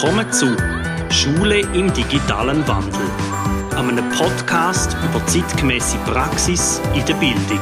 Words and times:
Willkommen 0.00 0.32
zu 0.32 0.56
Schule 1.10 1.58
im 1.58 1.92
digitalen 1.92 2.68
Wandel, 2.68 3.10
einem 3.76 4.08
Podcast 4.10 4.96
über 5.02 5.26
zeitgemäße 5.26 5.96
Praxis 6.06 6.80
in 6.94 7.04
der 7.04 7.14
Bildung. 7.14 7.58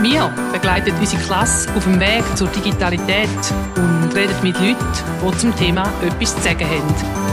Wir 0.00 0.32
begleiten 0.50 0.94
unsere 0.98 1.20
Klasse 1.24 1.68
auf 1.76 1.84
dem 1.84 2.00
Weg 2.00 2.24
zur 2.36 2.48
Digitalität 2.48 3.28
und 3.76 4.16
reden 4.16 4.34
mit 4.42 4.58
Leuten, 4.58 4.76
die 5.22 5.36
zum 5.36 5.54
Thema 5.56 5.82
etwas 6.00 6.36
zu 6.36 6.40
sagen 6.40 6.66
haben. 6.66 7.27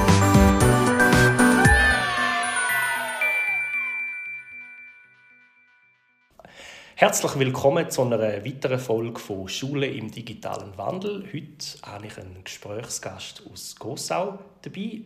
Herzlich 7.05 7.37
willkommen 7.37 7.87
zu 7.91 8.01
einer 8.01 8.17
weiteren 8.19 8.79
Folge 8.79 9.19
von 9.19 9.47
Schule 9.47 9.85
im 9.85 10.09
digitalen 10.09 10.75
Wandel. 10.75 11.23
Heute 11.31 11.79
habe 11.85 12.07
ich 12.07 12.17
einen 12.17 12.43
Gesprächsgast 12.43 13.43
aus 13.53 13.75
Gossau 13.75 14.39
dabei. 14.63 15.01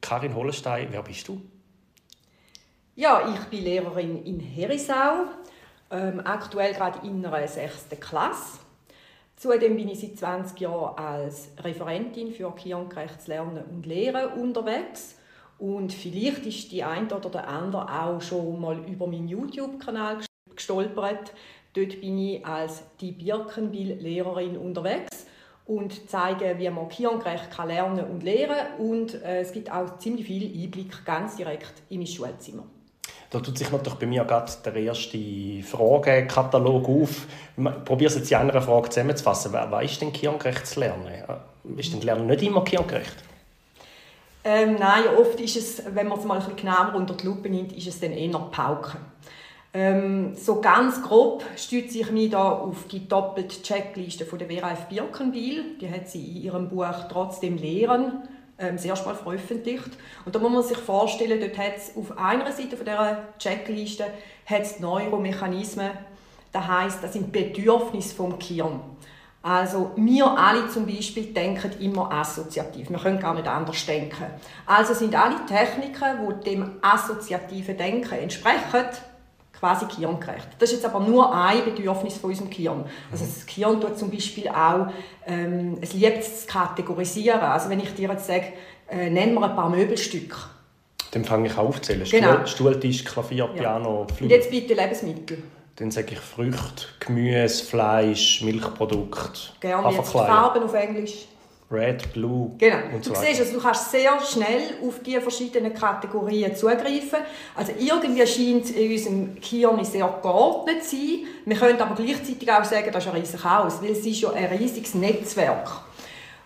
Karin 0.00 0.34
Hollenstein, 0.34 0.88
wer 0.90 1.04
bist 1.04 1.28
du? 1.28 1.40
Ja, 2.96 3.32
ich 3.32 3.44
bin 3.44 3.62
Lehrerin 3.62 4.24
in 4.24 4.40
Herisau, 4.40 5.26
ähm, 5.92 6.20
aktuell 6.24 6.74
gerade 6.74 7.06
in 7.06 7.24
einer 7.24 7.46
sechsten 7.46 8.00
Klasse. 8.00 8.58
Zudem 9.36 9.76
bin 9.76 9.88
ich 9.88 10.00
seit 10.00 10.18
20 10.18 10.58
Jahren 10.58 10.98
als 10.98 11.50
Referentin 11.62 12.32
für 12.32 12.52
kirchengerechtes 12.56 13.28
und 13.70 13.86
Lehren 13.86 14.32
unterwegs. 14.32 15.14
Und 15.58 15.92
vielleicht 15.92 16.44
ist 16.44 16.72
die 16.72 16.82
ein 16.82 17.06
oder 17.06 17.30
der 17.30 17.46
andere 17.46 17.88
auch 17.88 18.20
schon 18.20 18.60
mal 18.60 18.80
über 18.88 19.06
meinen 19.06 19.28
YouTube-Kanal 19.28 20.25
gestolpert. 20.56 21.32
Dort 21.74 22.00
bin 22.00 22.18
ich 22.18 22.44
als 22.44 22.82
die 23.00 23.12
Birkenbill-Lehrerin 23.12 24.56
unterwegs 24.56 25.26
und 25.66 26.08
zeige, 26.08 26.58
wie 26.58 26.70
man 26.70 26.88
kirchengerecht 26.88 27.48
lernen 27.66 28.04
und 28.06 28.22
lehren 28.22 28.56
kann. 28.56 28.86
Und 28.86 29.14
äh, 29.22 29.40
es 29.40 29.52
gibt 29.52 29.70
auch 29.70 29.98
ziemlich 29.98 30.26
viel 30.26 30.62
Einblick 30.62 31.04
ganz 31.04 31.36
direkt 31.36 31.82
in 31.90 31.98
mein 31.98 32.06
Schulzimmer. 32.06 32.64
Da 33.30 33.40
tut 33.40 33.58
sich 33.58 33.70
natürlich 33.70 33.98
bei 33.98 34.06
mir 34.06 34.24
gerade 34.24 34.52
der 34.64 34.76
erste 34.76 35.18
Fragekatalog 35.62 36.88
auf. 36.88 37.26
Ich 37.56 37.84
probiere 37.84 38.08
es 38.08 38.16
jetzt 38.16 38.30
in 38.30 38.38
einer 38.38 38.62
Frage 38.62 38.88
zusammenzufassen. 38.88 39.52
Was 39.52 39.84
ist 39.84 40.00
denn 40.00 40.12
kirchengerechtes 40.12 40.76
Lernen? 40.76 41.08
Ist 41.76 41.92
denn 41.92 42.00
Lernen 42.02 42.28
nicht 42.28 42.42
immer 42.42 42.62
kirchengerecht? 42.62 43.16
Ähm, 44.44 44.76
nein, 44.78 45.02
oft 45.18 45.40
ist 45.40 45.56
es, 45.56 45.82
wenn 45.92 46.06
man 46.06 46.20
es 46.20 46.24
mal 46.24 46.34
ein 46.34 46.40
bisschen 46.40 46.56
genauer 46.56 46.94
unter 46.94 47.14
die 47.14 47.26
Lupe 47.26 47.50
nimmt, 47.50 47.72
ist 47.72 47.88
es 47.88 47.98
dann 47.98 48.12
eher 48.12 48.38
Pauken. 48.38 49.00
Ähm, 49.76 50.34
so 50.34 50.62
ganz 50.62 51.02
grob 51.02 51.44
stütze 51.54 51.98
ich 51.98 52.10
mich 52.10 52.30
da 52.30 52.50
auf 52.50 52.88
die 52.90 53.06
doppelte 53.06 53.60
Checkliste 53.60 54.24
von 54.24 54.38
der 54.38 54.48
WRF 54.48 54.86
Birkenbiel. 54.88 55.76
Die 55.78 55.90
hat 55.90 56.08
sie 56.08 56.24
in 56.24 56.42
ihrem 56.44 56.68
Buch 56.70 56.94
«Trotzdem 57.10 57.58
Lehren» 57.58 58.22
ähm, 58.58 58.78
sehr 58.78 58.96
spät 58.96 59.16
veröffentlicht. 59.16 59.90
Und 60.24 60.34
da 60.34 60.38
muss 60.38 60.50
man 60.50 60.62
sich 60.62 60.78
vorstellen, 60.78 61.38
dort 61.38 61.58
hat 61.58 61.76
es 61.76 61.94
auf 61.94 62.16
einer 62.16 62.50
Seite 62.52 62.74
von 62.74 62.86
dieser 62.86 63.18
Checkliste 63.38 64.06
hat's 64.46 64.80
Neuromechanismen. 64.80 65.90
Das 66.52 66.66
heißt, 66.66 67.04
das 67.04 67.12
sind 67.12 67.30
Bedürfnisse 67.30 68.14
vom 68.14 68.38
Gehirn. 68.38 68.80
Also 69.42 69.90
wir 69.96 70.26
alle 70.38 70.70
zum 70.70 70.86
Beispiel 70.86 71.34
denken 71.34 71.72
immer 71.80 72.10
assoziativ. 72.10 72.88
Wir 72.88 72.98
können 72.98 73.20
gar 73.20 73.34
nicht 73.34 73.46
anders 73.46 73.84
denken. 73.84 74.24
Also 74.64 74.94
sind 74.94 75.14
alle 75.14 75.44
Techniken, 75.44 76.40
die 76.40 76.44
dem 76.48 76.78
assoziativen 76.80 77.76
Denken 77.76 78.14
entsprechen, 78.14 78.86
quasi 79.58 79.86
gehirngerecht. 79.86 80.48
Das 80.58 80.70
ist 80.70 80.82
jetzt 80.82 80.94
aber 80.94 81.04
nur 81.04 81.34
ein 81.34 81.64
Bedürfnis 81.64 82.18
von 82.18 82.30
unserem 82.30 82.50
Gehirn. 82.50 82.84
Also 83.10 83.24
das 83.24 83.46
Gehirn 83.46 83.80
tut 83.80 83.98
zum 83.98 84.10
Beispiel 84.10 84.48
auch, 84.48 84.88
ähm, 85.26 85.78
es 85.80 85.92
liebt 85.92 86.18
es 86.18 86.42
zu 86.42 86.52
kategorisieren. 86.52 87.40
Also 87.40 87.70
wenn 87.70 87.80
ich 87.80 87.94
dir 87.94 88.10
jetzt 88.10 88.26
sage, 88.26 88.52
äh, 88.88 89.10
nenn 89.10 89.34
mir 89.34 89.42
ein 89.42 89.56
paar 89.56 89.70
Möbelstücke. 89.70 90.36
Dann 91.12 91.24
fange 91.24 91.48
ich 91.48 91.56
aufzählen. 91.56 92.04
Genau. 92.04 92.44
Stuhltisch, 92.46 93.04
Klavier, 93.04 93.46
Piano, 93.48 94.06
Flügel. 94.08 94.24
Und 94.24 94.30
jetzt 94.30 94.50
bitte 94.50 94.74
Lebensmittel. 94.74 95.42
Dann 95.76 95.90
sage 95.90 96.12
ich 96.12 96.18
Früchte, 96.18 96.86
Gemüse, 97.00 97.64
Fleisch, 97.64 98.42
Milchprodukte, 98.42 99.40
Gerne 99.60 99.94
jetzt 99.94 100.10
Farben 100.10 100.62
auf 100.62 100.74
Englisch. 100.74 101.26
Red, 101.70 102.12
Blue 102.12 102.52
genau. 102.58 102.94
und 102.94 103.04
so 103.04 103.12
du. 103.12 103.18
Siehst, 103.18 103.40
also 103.40 103.54
du 103.54 103.60
kannst 103.60 103.90
sehr 103.90 104.12
schnell 104.20 104.74
auf 104.86 105.00
die 105.00 105.20
verschiedenen 105.20 105.74
Kategorien 105.74 106.54
zugreifen. 106.54 107.18
Also 107.56 107.72
irgendwie 107.78 108.24
scheint 108.26 108.66
es 108.66 108.70
in 108.70 108.92
unserem 108.92 109.34
Gehirn 109.40 109.84
sehr 109.84 110.08
geordnet 110.22 110.84
zu 110.84 110.96
sein. 110.96 111.18
Wir 111.44 111.56
können 111.56 111.80
aber 111.80 111.96
gleichzeitig 111.96 112.50
auch 112.52 112.64
sagen, 112.64 112.90
das 112.92 113.04
ist 113.04 113.10
ein 113.10 113.16
riesiges 113.16 113.44
Haus, 113.44 113.82
weil 113.82 113.90
es 113.90 114.06
ist 114.06 114.20
ja 114.20 114.30
ein 114.30 114.46
riesiges 114.46 114.94
Netzwerk. 114.94 115.68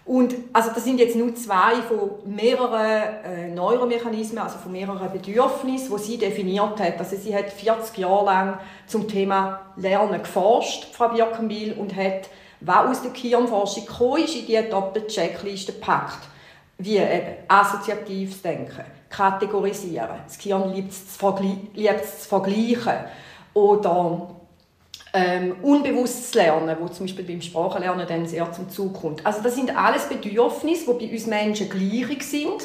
Und 0.07 0.35
also 0.55 0.71
das 0.75 0.85
sind 0.85 0.99
jetzt 0.99 1.15
nur 1.15 1.35
zwei 1.37 1.83
von 1.83 2.11
mehreren 2.25 3.25
äh, 3.25 3.49
Neuromechanismen, 3.49 4.43
also 4.43 4.59
von 4.59 4.73
mehreren 4.73 5.13
Bedürfnissen, 5.13 5.95
die 5.95 6.03
sie 6.03 6.19
definiert 6.19 6.81
hat. 6.81 6.99
Also 6.99 7.17
sie 7.17 7.37
hat 7.37 7.51
40 7.51 7.99
Jahre 7.99 8.25
lang 8.25 8.59
zum 8.87 9.07
Thema 9.07 9.61
Lernen 9.77 10.23
geforscht, 10.23 10.89
Frau 10.95 11.11
Birkenbiel, 11.11 11.75
und 11.75 11.95
hat 11.95 12.31
was 12.61 12.87
aus 12.87 13.03
der 13.03 13.11
Gehirnforschung 13.13 13.87
gekommen 13.87 14.25
ist, 14.25 14.37
in 14.37 14.47
diese 14.47 14.65
Doppelcheckliste 14.65 15.73
packt. 15.73 16.29
Wie 16.79 16.97
eben 16.97 17.37
assoziatives 17.47 18.41
Denken, 18.41 18.85
kategorisieren, 19.11 20.21
das 20.25 20.39
Gehirn 20.39 20.73
liebt 20.73 20.93
es 20.93 21.19
zu, 21.19 22.29
vergleichen 22.29 23.05
oder 23.53 24.31
ähm, 25.13 25.57
unbewusstes 25.63 26.35
Lernen, 26.35 26.77
wo 26.81 26.89
zum 26.89 27.07
Beispiel 27.07 27.25
beim 27.25 27.43
Sprachenlernen 27.43 28.07
dann 28.07 28.27
sehr 28.27 28.51
zum 28.53 28.71
Zug 28.71 28.95
kommt. 29.01 29.27
Also 29.27 29.43
das 29.43 29.57
sind 29.57 29.77
alles 29.77 30.09
Bedürfnisse, 30.09 30.95
die 30.95 31.07
bei 31.07 31.13
uns 31.13 31.27
Menschen 31.27 31.69
gleich 31.69 32.23
sind. 32.23 32.65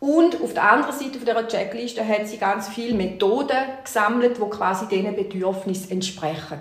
Und 0.00 0.42
auf 0.42 0.52
der 0.52 0.70
anderen 0.70 0.94
Seite 0.94 1.18
dieser 1.18 1.48
Checkliste 1.48 2.06
hat 2.06 2.26
sie 2.28 2.36
ganz 2.36 2.68
viele 2.68 2.94
Methoden 2.94 3.56
gesammelt, 3.82 4.36
die 4.36 4.50
quasi 4.50 4.86
diesen 4.86 5.14
Bedürfnissen 5.14 5.92
entsprechen. 5.92 6.60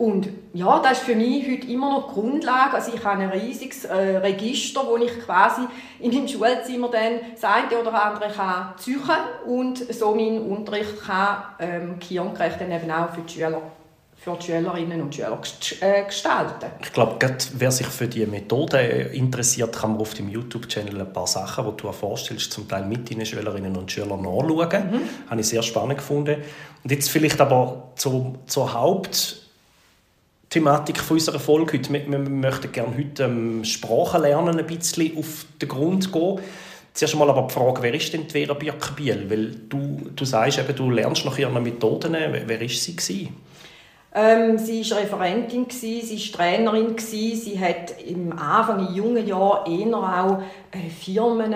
Und 0.00 0.30
ja, 0.54 0.78
das 0.78 0.92
ist 0.92 1.02
für 1.02 1.14
mich 1.14 1.46
heute 1.46 1.70
immer 1.70 1.90
noch 1.90 2.08
die 2.08 2.14
Grundlage. 2.14 2.72
Also 2.72 2.90
ich 2.94 3.04
habe 3.04 3.20
ein 3.20 3.28
riesiges 3.28 3.84
äh, 3.84 4.16
Register, 4.16 4.80
wo 4.86 4.96
ich 4.96 5.12
quasi 5.20 5.60
in 5.98 6.10
meinem 6.10 6.26
Schulzimmer 6.26 6.88
dann 6.88 7.20
das 7.34 7.44
eine 7.44 7.78
oder 7.78 8.02
andere 8.02 8.30
kann 8.30 8.72
ziehen 8.78 8.98
und 9.44 9.92
so 9.92 10.14
meinen 10.14 10.40
Unterricht 10.50 11.02
kann 11.02 11.42
ähm, 11.58 11.96
dann 12.00 12.72
eben 12.72 12.90
auch 12.90 13.10
für 13.10 13.20
die 13.20 13.34
Schüler 13.34 13.60
für 14.16 14.36
die 14.36 14.46
Schülerinnen 14.46 15.02
und 15.02 15.14
Schüler 15.14 15.38
äh, 15.80 16.04
gestalten. 16.04 16.66
Ich 16.82 16.92
glaube, 16.92 17.16
wer 17.54 17.70
sich 17.70 17.86
für 17.86 18.06
die 18.06 18.24
Methode 18.24 18.78
interessiert, 19.12 19.76
kann 19.76 19.92
man 19.92 20.00
auf 20.00 20.14
dem 20.14 20.28
YouTube-Channel 20.30 20.98
ein 20.98 21.12
paar 21.12 21.26
Sachen, 21.26 21.64
die 21.66 21.82
du 21.82 21.92
vorstellst, 21.92 22.52
zum 22.52 22.68
Teil 22.68 22.84
mit 22.84 23.10
deinen 23.10 23.24
Schülerinnen 23.24 23.76
und 23.76 23.90
Schülern 23.90 24.20
nachschauen. 24.20 24.90
Mhm. 24.90 25.30
Habe 25.30 25.40
ich 25.40 25.48
sehr 25.48 25.62
spannend 25.62 25.98
gefunden. 25.98 26.36
Und 26.82 26.90
jetzt 26.90 27.10
vielleicht 27.10 27.40
aber 27.40 27.92
zur, 27.96 28.34
zur 28.46 28.74
Haupt- 28.74 29.39
Thematik 30.50 30.98
von 30.98 31.16
unserer 31.16 31.38
Folge 31.38 31.78
heute. 31.78 31.92
Wir, 31.92 32.10
wir 32.10 32.18
möchten 32.18 32.72
gerne 32.72 32.96
heute 32.96 33.22
ähm, 33.22 33.64
Sprachenlernen 33.64 34.58
ein 34.58 34.66
bisschen 34.66 35.16
auf 35.16 35.46
den 35.62 35.68
Grund 35.68 36.12
gehen. 36.12 36.40
Zuerst 36.92 37.14
einmal 37.14 37.30
aber 37.30 37.42
die 37.42 37.54
Frage, 37.54 37.80
wer 37.82 37.94
ist 37.94 38.12
denn 38.12 38.26
die 38.26 38.32
Vera 38.32 38.54
Birkenbiel? 38.54 39.30
Weil 39.30 39.54
du, 39.68 40.10
du 40.16 40.24
sagst 40.24 40.58
eben, 40.58 40.74
du 40.74 40.90
lernst 40.90 41.24
nach 41.24 41.38
ihren 41.38 41.62
Methoden. 41.62 42.14
Wer 42.14 42.60
war 42.60 42.68
sie? 42.68 42.96
Gewesen? 42.96 43.36
Ähm, 44.12 44.58
sie 44.58 44.90
war 44.90 44.98
Referentin, 44.98 45.66
sie 45.70 46.02
war 46.02 46.38
Trainerin, 46.38 46.98
sie 46.98 47.60
hat 47.60 48.02
im 48.04 48.36
Anfang, 48.36 48.88
in 48.88 48.94
jungen 48.96 49.24
Jahren 49.24 49.70
eher 49.70 49.96
auch 49.96 50.42
äh, 50.72 50.90
Firmen, 50.90 51.54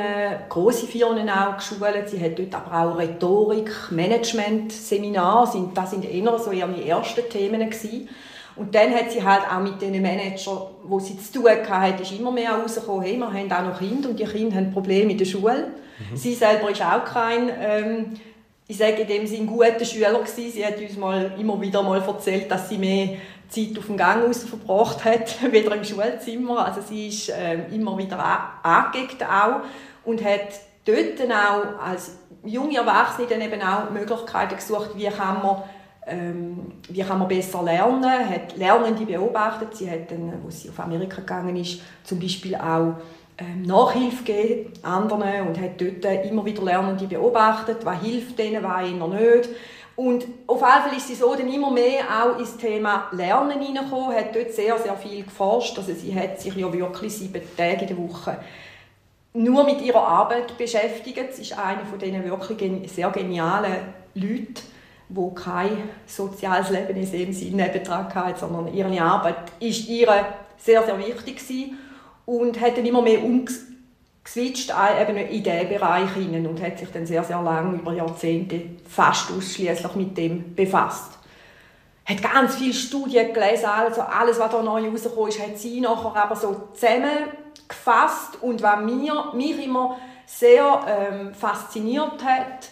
grosse 0.48 0.86
Firmen 0.86 1.28
auch 1.28 1.56
geschult. 1.56 2.08
Sie 2.08 2.20
hat 2.20 2.38
dort 2.38 2.54
aber 2.54 2.92
auch 2.92 2.96
Rhetorik, 2.96 3.72
Management, 3.90 4.70
Seminare, 4.70 5.68
das 5.74 5.90
sind 5.90 6.04
eher 6.04 6.38
so 6.38 6.52
ihre 6.52 6.86
ersten 6.86 7.28
Themen 7.28 7.68
gewesen. 7.68 8.08
Und 8.56 8.74
dann 8.74 8.94
hat 8.94 9.10
sie 9.10 9.22
halt 9.22 9.42
auch 9.50 9.60
mit 9.60 9.80
den 9.82 10.00
Managern, 10.00 10.58
wo 10.84 11.00
sie 11.00 11.18
zu 11.18 11.40
tun 11.40 11.50
hatte, 11.68 12.02
ist 12.02 12.12
immer 12.12 12.30
mehr 12.30 12.56
herausgekommen, 12.56 13.02
hey, 13.02 13.16
wir 13.16 13.32
haben 13.32 13.52
auch 13.52 13.72
noch 13.72 13.78
Kinder 13.78 14.10
und 14.10 14.18
die 14.18 14.24
Kinder 14.24 14.56
haben 14.56 14.72
Probleme 14.72 15.12
in 15.12 15.18
der 15.18 15.24
Schule. 15.24 15.68
Mhm. 15.98 16.16
Sie 16.16 16.34
selber 16.34 16.70
ist 16.70 16.82
auch 16.82 17.04
kein, 17.04 17.50
ähm, 17.60 18.14
ich 18.68 18.76
sage 18.76 19.02
in 19.02 19.08
dem 19.08 19.26
Sinne, 19.26 19.46
guter 19.46 19.84
Schüler 19.84 20.12
gewesen. 20.12 20.52
Sie 20.52 20.64
hat 20.64 20.78
uns 20.78 20.96
mal, 20.96 21.32
immer 21.38 21.60
wieder 21.60 21.82
mal 21.82 22.00
erzählt, 22.00 22.50
dass 22.50 22.68
sie 22.68 22.78
mehr 22.78 23.16
Zeit 23.48 23.76
auf 23.78 23.86
dem 23.86 23.96
Gang 23.96 24.24
raus 24.24 24.44
verbracht 24.44 25.04
hat, 25.04 25.36
weder 25.52 25.74
im 25.74 25.84
Schulzimmer. 25.84 26.64
Also 26.64 26.80
sie 26.80 27.08
ist 27.08 27.30
äh, 27.30 27.58
immer 27.74 27.98
wieder 27.98 28.18
angeeckt 28.62 29.22
auch 29.22 29.60
und 30.04 30.24
hat 30.24 30.60
dort 30.84 31.30
auch 31.30 31.82
als 31.82 32.18
junge 32.44 32.76
Erwachsene 32.76 33.26
dann 33.28 33.40
eben 33.40 33.62
auch 33.62 33.90
Möglichkeiten 33.90 34.56
gesucht, 34.56 34.90
wie 34.96 35.06
kann 35.06 35.42
man 35.42 35.62
ähm, 36.06 36.72
wie 36.88 37.02
kann 37.02 37.18
man 37.18 37.28
besser 37.28 37.62
lernen, 37.62 38.04
hat 38.04 38.56
Lernende 38.56 39.04
beobachtet. 39.04 39.76
Sie 39.76 39.90
hat 39.90 40.10
dann, 40.10 40.32
wo 40.42 40.50
sie 40.50 40.68
auf 40.68 40.80
Amerika 40.80 41.20
gegangen 41.20 41.56
ist, 41.56 41.80
zum 42.04 42.20
Beispiel 42.20 42.54
auch 42.54 42.94
ähm, 43.38 43.62
Nachhilfe 43.62 44.22
gegeben 44.24 44.72
anderen 44.82 45.48
und 45.48 45.60
hat 45.60 45.80
dort 45.80 46.26
immer 46.26 46.44
wieder 46.44 46.62
Lernende 46.62 47.06
beobachtet, 47.06 47.84
was 47.84 48.00
hilft 48.00 48.38
denen, 48.38 48.62
was 48.62 48.88
ihnen 48.88 49.10
nicht. 49.10 49.48
Und 49.96 50.26
auf 50.46 50.60
jeden 50.60 50.82
Fall 50.82 50.96
ist 50.96 51.08
sie 51.08 51.14
so 51.14 51.34
dann 51.34 51.52
immer 51.52 51.70
mehr 51.70 52.02
auch 52.10 52.38
ins 52.38 52.56
Thema 52.56 53.08
Lernen 53.12 53.60
hineingekommen, 53.60 54.16
hat 54.16 54.34
dort 54.34 54.52
sehr, 54.52 54.76
sehr 54.78 54.96
viel 54.96 55.22
geforscht. 55.22 55.78
Also 55.78 55.94
sie 55.94 56.14
hat 56.14 56.40
sich 56.40 56.54
ja 56.54 56.72
wirklich 56.72 57.14
sieben 57.14 57.42
Tage 57.56 57.82
in 57.82 57.86
der 57.88 57.98
Woche 57.98 58.38
nur 59.34 59.64
mit 59.64 59.82
ihrer 59.82 60.06
Arbeit 60.06 60.56
beschäftigt. 60.56 61.34
Sie 61.34 61.42
ist 61.42 61.58
eine 61.58 61.84
von 61.84 61.98
diesen 61.98 62.24
wirklich 62.24 62.90
sehr 62.90 63.10
genialen 63.10 63.74
Leuten, 64.14 64.54
wo 65.08 65.30
kein 65.30 65.90
soziales 66.06 66.70
Leben 66.70 66.96
in 66.96 67.10
dem 67.10 67.32
Sinne 67.32 67.68
betragen 67.68 68.34
sondern 68.38 68.72
ihre 68.72 69.00
Arbeit 69.00 69.52
ist 69.60 69.88
ihr 69.88 70.08
sehr, 70.56 70.82
sehr 70.82 70.98
wichtig 70.98 71.36
gewesen 71.36 71.78
und 72.26 72.60
hat 72.60 72.76
dann 72.76 72.86
immer 72.86 73.02
mehr 73.02 73.22
umgeswitcht 73.22 74.72
in 75.08 75.42
diesen 75.42 75.68
Bereich 75.68 76.10
hinein 76.14 76.46
und 76.46 76.62
hat 76.62 76.78
sich 76.78 76.90
dann 76.90 77.06
sehr, 77.06 77.22
sehr 77.22 77.42
lange, 77.42 77.76
über 77.76 77.92
Jahrzehnte, 77.92 78.62
fast 78.88 79.30
ausschließlich 79.30 79.94
mit 79.94 80.16
dem 80.16 80.54
befasst. 80.54 81.12
Hat 82.06 82.22
ganz 82.22 82.56
viele 82.56 82.74
Studien 82.74 83.32
gelesen, 83.32 83.66
also 83.66 84.02
alles, 84.02 84.38
was 84.38 84.50
da 84.50 84.62
neu 84.62 84.88
rausgekommen 84.88 85.28
ist, 85.28 85.40
hat 85.40 85.58
sie 85.58 85.80
nachher 85.80 86.16
aber 86.16 86.36
so 86.36 86.68
zusammengefasst 86.74 88.42
und 88.42 88.62
was 88.62 88.80
mir, 88.80 89.32
mich 89.34 89.64
immer 89.64 89.96
sehr 90.26 90.80
ähm, 90.86 91.34
fasziniert 91.34 92.22
hat, 92.24 92.68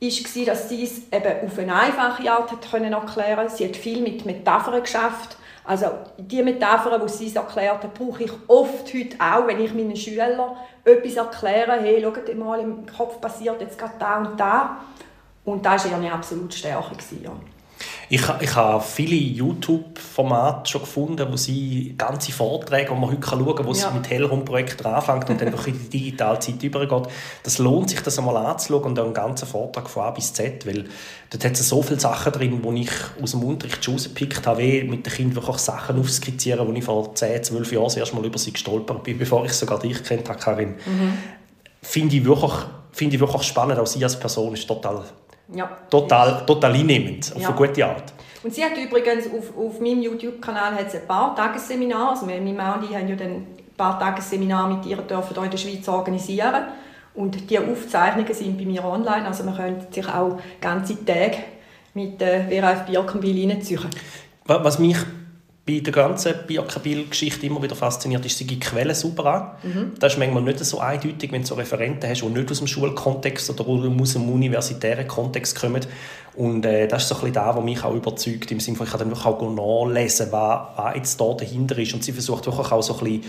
ist, 0.00 0.48
dass 0.48 0.68
sie 0.68 0.84
es 0.84 0.98
eben 1.10 1.46
auf 1.46 1.58
eine 1.58 1.74
einfache 1.74 2.30
Art 2.30 2.52
hat 2.52 2.70
können 2.70 2.92
erklären 2.92 3.48
Sie 3.48 3.66
hat 3.66 3.76
viel 3.76 4.02
mit 4.02 4.26
Metaphern 4.26 4.82
geschafft. 4.82 5.36
Also 5.64 5.86
die 6.18 6.42
Metaphern, 6.42 7.00
die 7.02 7.12
sie 7.12 7.34
erklärt 7.34 7.82
hat, 7.82 7.94
brauche 7.94 8.24
ich 8.24 8.32
oft 8.46 8.92
heute 8.94 9.16
auch, 9.18 9.46
wenn 9.48 9.58
ich 9.58 9.74
meinen 9.74 9.96
Schülern 9.96 10.56
etwas 10.84 11.16
erkläre. 11.16 11.80
Hey, 11.80 12.00
schaut 12.00 12.36
mal, 12.36 12.60
im 12.60 12.86
Kopf 12.86 13.20
passiert 13.20 13.60
jetzt 13.60 13.78
gerade 13.78 13.94
da 13.98 14.18
und 14.18 14.38
da. 14.38 14.76
Und 15.44 15.64
das 15.64 15.90
war 15.90 16.00
ihre 16.00 16.12
absolute 16.12 16.56
Stärke. 16.56 16.96
Ich, 18.08 18.22
ich 18.40 18.54
habe 18.54 18.84
viele 18.84 19.16
YouTube-Formate 19.16 20.70
schon 20.70 20.82
gefunden, 20.82 21.26
wo 21.28 21.36
sie 21.36 21.94
ganze 21.98 22.30
Vorträge, 22.30 22.92
die 22.94 23.00
man 23.00 23.10
heute 23.10 23.26
schauen 23.26 23.56
kann, 23.56 23.66
wo 23.66 23.72
ja. 23.72 23.74
sie 23.74 23.94
mit 23.94 24.08
Hellrum-Projekten 24.08 24.86
anfängt 24.86 25.28
und 25.28 25.40
dann 25.40 25.52
wirklich 25.52 25.74
in 25.74 25.90
die 25.90 25.98
digitale 25.98 26.38
Zeit 26.38 26.62
übergeht. 26.62 27.08
Das 27.42 27.58
lohnt 27.58 27.90
sich, 27.90 28.00
das 28.00 28.16
einmal 28.18 28.36
anzuschauen 28.36 28.84
und 28.84 28.98
einen 28.98 29.12
ganzen 29.12 29.48
Vortrag 29.48 29.90
von 29.90 30.04
A 30.04 30.10
bis 30.12 30.32
Z, 30.32 30.64
weil 30.66 30.84
dort 31.30 31.44
hat 31.44 31.52
es 31.52 31.68
so 31.68 31.82
viele 31.82 31.98
Sachen 31.98 32.32
drin, 32.32 32.60
wo 32.62 32.72
ich 32.72 32.90
aus 33.20 33.32
dem 33.32 33.42
Unterricht 33.42 33.84
schon 33.84 33.94
rausgepickt 33.94 34.46
habe, 34.46 34.62
wie 34.62 34.84
mit 34.84 35.04
den 35.04 35.12
Kindern 35.12 35.36
wirklich 35.36 35.58
Sachen 35.58 35.98
aufskizzieren, 35.98 36.66
wo 36.68 36.72
ich 36.72 36.84
vor 36.84 37.12
10, 37.12 37.42
12 37.42 37.72
Jahren 37.72 37.84
das 37.84 37.96
erste 37.96 38.14
Mal 38.14 38.24
über 38.24 38.38
sie 38.38 38.52
gestolpert 38.52 39.02
bin, 39.02 39.18
bevor 39.18 39.44
ich 39.44 39.52
sogar 39.52 39.80
dich 39.80 40.04
kennt 40.04 40.28
habe, 40.28 40.38
Karin. 40.38 40.76
Mhm. 40.86 41.18
Finde 41.82 42.16
ich, 42.16 42.24
wirklich, 42.24 42.54
finde 42.92 43.16
ich 43.16 43.20
wirklich 43.20 43.42
spannend, 43.42 43.80
auch 43.80 43.86
sie 43.86 44.02
als 44.04 44.18
Person 44.18 44.54
ist 44.54 44.66
total 44.68 45.02
ja. 45.54 45.70
Total, 45.90 46.44
total 46.46 46.72
einnehmend, 46.72 47.32
auf 47.34 47.42
ja. 47.42 47.48
eine 47.48 47.56
gute 47.56 47.86
Art. 47.86 48.12
Und 48.42 48.54
sie 48.54 48.64
hat 48.64 48.76
übrigens 48.76 49.26
auf, 49.26 49.56
auf 49.56 49.80
meinem 49.80 50.02
YouTube-Kanal 50.02 50.74
ein 50.78 51.06
paar 51.06 51.34
Tagesseminare, 51.34 52.10
also 52.10 52.26
meine 52.26 52.52
Mann 52.52 52.80
und 52.80 52.90
ich 52.90 52.96
haben 52.96 53.08
ja 53.08 53.16
dann 53.16 53.30
ein 53.30 53.46
paar 53.76 53.98
Tagesseminare 53.98 54.74
mit 54.74 54.86
ihr 54.86 54.98
dürfen 54.98 55.34
hier 55.34 55.44
in 55.44 55.50
der 55.50 55.58
Schweiz 55.58 55.88
organisieren. 55.88 56.64
Und 57.14 57.50
die 57.50 57.58
Aufzeichnungen 57.58 58.32
sind 58.34 58.58
bei 58.58 58.64
mir 58.64 58.84
online, 58.84 59.26
also 59.26 59.42
man 59.44 59.56
könnte 59.56 59.86
sich 59.92 60.06
auch 60.06 60.38
ganze 60.60 61.02
Tage 61.04 61.38
mit 61.94 62.20
der 62.20 62.44
Vera 62.48 62.72
F. 62.72 62.86
Birkenbiel 62.86 63.50
reinziehen. 63.50 63.88
Was 64.44 64.78
mich 64.78 64.98
bei 65.66 65.80
der 65.80 65.92
ganzen 65.92 66.32
Birkenbiel-Geschichte 66.46 67.44
immer 67.46 67.60
wieder 67.60 67.74
fasziniert 67.74 68.24
ist, 68.24 68.38
sie 68.38 68.46
gibt 68.46 68.64
Quellen 68.64 68.94
super 68.94 69.26
an. 69.26 69.50
Mhm. 69.68 69.92
Das 69.98 70.12
ist 70.12 70.18
manchmal 70.18 70.44
nicht 70.44 70.64
so 70.64 70.78
eindeutig, 70.78 71.32
wenn 71.32 71.42
du 71.42 71.48
so 71.48 71.56
Referenten 71.56 72.08
hast, 72.08 72.22
die 72.22 72.26
nicht 72.26 72.50
aus 72.50 72.58
dem 72.58 72.68
Schulkontext 72.68 73.50
oder 73.50 73.66
aus 73.66 74.12
dem 74.12 74.30
universitären 74.30 75.08
Kontext 75.08 75.60
kommen. 75.60 75.84
Und 76.36 76.64
äh, 76.64 76.86
das 76.86 77.02
ist 77.02 77.08
so 77.08 77.16
ein 77.16 77.20
bisschen 77.22 77.34
das, 77.34 77.56
was 77.56 77.64
mich 77.64 77.82
auch 77.82 77.94
überzeugt, 77.94 78.52
im 78.52 78.60
Sinne 78.60 78.76
von, 78.76 78.86
ich 78.86 78.92
kann 78.92 79.00
dann 79.00 79.10
wirklich 79.10 79.26
auch 79.26 79.86
nachlesen, 79.86 80.28
was, 80.30 80.60
was 80.76 80.94
jetzt 80.94 81.20
da 81.20 81.34
dahinter 81.34 81.76
ist. 81.78 81.94
Und 81.94 82.04
sie 82.04 82.12
versucht 82.12 82.46
wirklich 82.46 82.70
auch 82.70 82.82
so 82.82 82.96
ein 82.98 83.04
bisschen, 83.04 83.24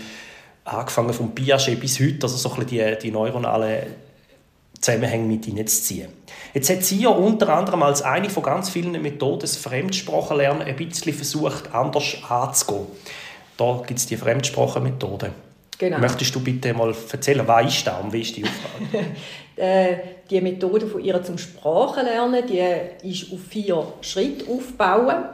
angefangen 0.64 1.14
vom 1.14 1.34
Piaget 1.34 1.80
bis 1.80 1.98
heute, 1.98 2.22
also 2.22 2.36
so 2.36 2.50
ein 2.50 2.64
bisschen 2.66 2.94
die, 2.94 2.98
die 3.02 3.10
neuronalen 3.10 3.82
Zusammenhänge 4.80 5.26
mit 5.26 5.44
hineinzuziehen. 5.44 6.08
Jetzt 6.54 6.70
hat 6.70 6.82
sie 6.84 7.00
ja 7.00 7.10
unter 7.10 7.48
anderem 7.50 7.82
als 7.82 8.02
eine 8.02 8.30
von 8.30 8.42
ganz 8.42 8.70
vielen 8.70 9.00
Methoden 9.02 9.40
das 9.40 9.56
Fremdsprachenlernen 9.56 10.62
ein 10.62 10.76
bisschen 10.76 11.12
versucht, 11.12 11.74
anders 11.74 12.16
anzugehen. 12.28 12.86
Da 13.56 13.82
gibt 13.86 13.98
es 13.98 14.06
die 14.06 14.16
Fremdsprachenmethode. 14.16 15.32
Genau. 15.78 15.98
Möchtest 15.98 16.34
du 16.34 16.40
bitte 16.40 16.74
mal 16.74 16.92
erzählen, 17.12 17.46
was 17.46 17.66
ist 17.66 17.86
das 17.86 18.02
und 18.02 18.12
wie 18.12 18.20
ist 18.20 18.36
die 18.36 18.44
Aufgabe? 18.44 19.04
Äh, 19.56 19.96
die 20.30 20.40
Methode 20.40 20.86
von 20.86 21.02
ihr 21.02 21.20
zum 21.24 21.36
Sprachenlernen, 21.36 22.46
die 22.46 22.62
ist 23.02 23.32
auf 23.32 23.40
vier 23.40 23.92
Schritte 24.02 24.48
aufbauen. 24.48 25.24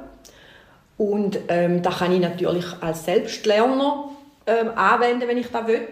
Und 0.97 1.41
ähm, 1.49 1.83
da 1.83 1.91
kann 1.91 2.11
ich 2.11 2.21
natürlich 2.21 2.65
als 2.81 3.05
Selbstlerner 3.05 4.09
ähm, 4.47 4.71
anwenden, 4.75 5.29
wenn 5.29 5.37
ich 5.37 5.49
das 5.49 5.67
will, 5.67 5.89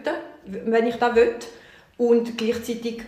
wenn 0.46 0.86
ich 0.86 0.96
das 0.96 1.14
will. 1.14 1.34
Und 1.98 2.38
gleichzeitig 2.38 3.02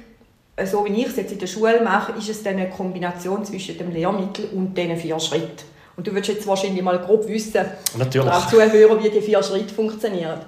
so 0.64 0.84
wie 0.84 1.00
ich 1.00 1.08
es 1.08 1.16
jetzt 1.16 1.32
in 1.32 1.38
der 1.38 1.46
Schule 1.46 1.80
mache, 1.82 2.12
ist 2.12 2.28
es 2.28 2.42
dann 2.42 2.56
eine 2.56 2.70
Kombination 2.70 3.44
zwischen 3.44 3.76
dem 3.76 3.92
Lehrmittel 3.92 4.48
und 4.54 4.76
diesen 4.76 4.96
vier 4.96 5.18
Schritten. 5.18 5.64
Und 5.96 6.06
du 6.06 6.12
würdest 6.12 6.32
jetzt 6.32 6.46
wahrscheinlich 6.46 6.82
mal 6.82 6.98
grob 6.98 7.26
wissen, 7.28 7.64
Natürlich. 7.96 8.30
als 8.30 8.48
Zuhörer, 8.48 9.02
wie 9.02 9.10
die 9.10 9.20
vier 9.20 9.42
Schritte 9.42 9.72
funktionieren. 9.72 10.40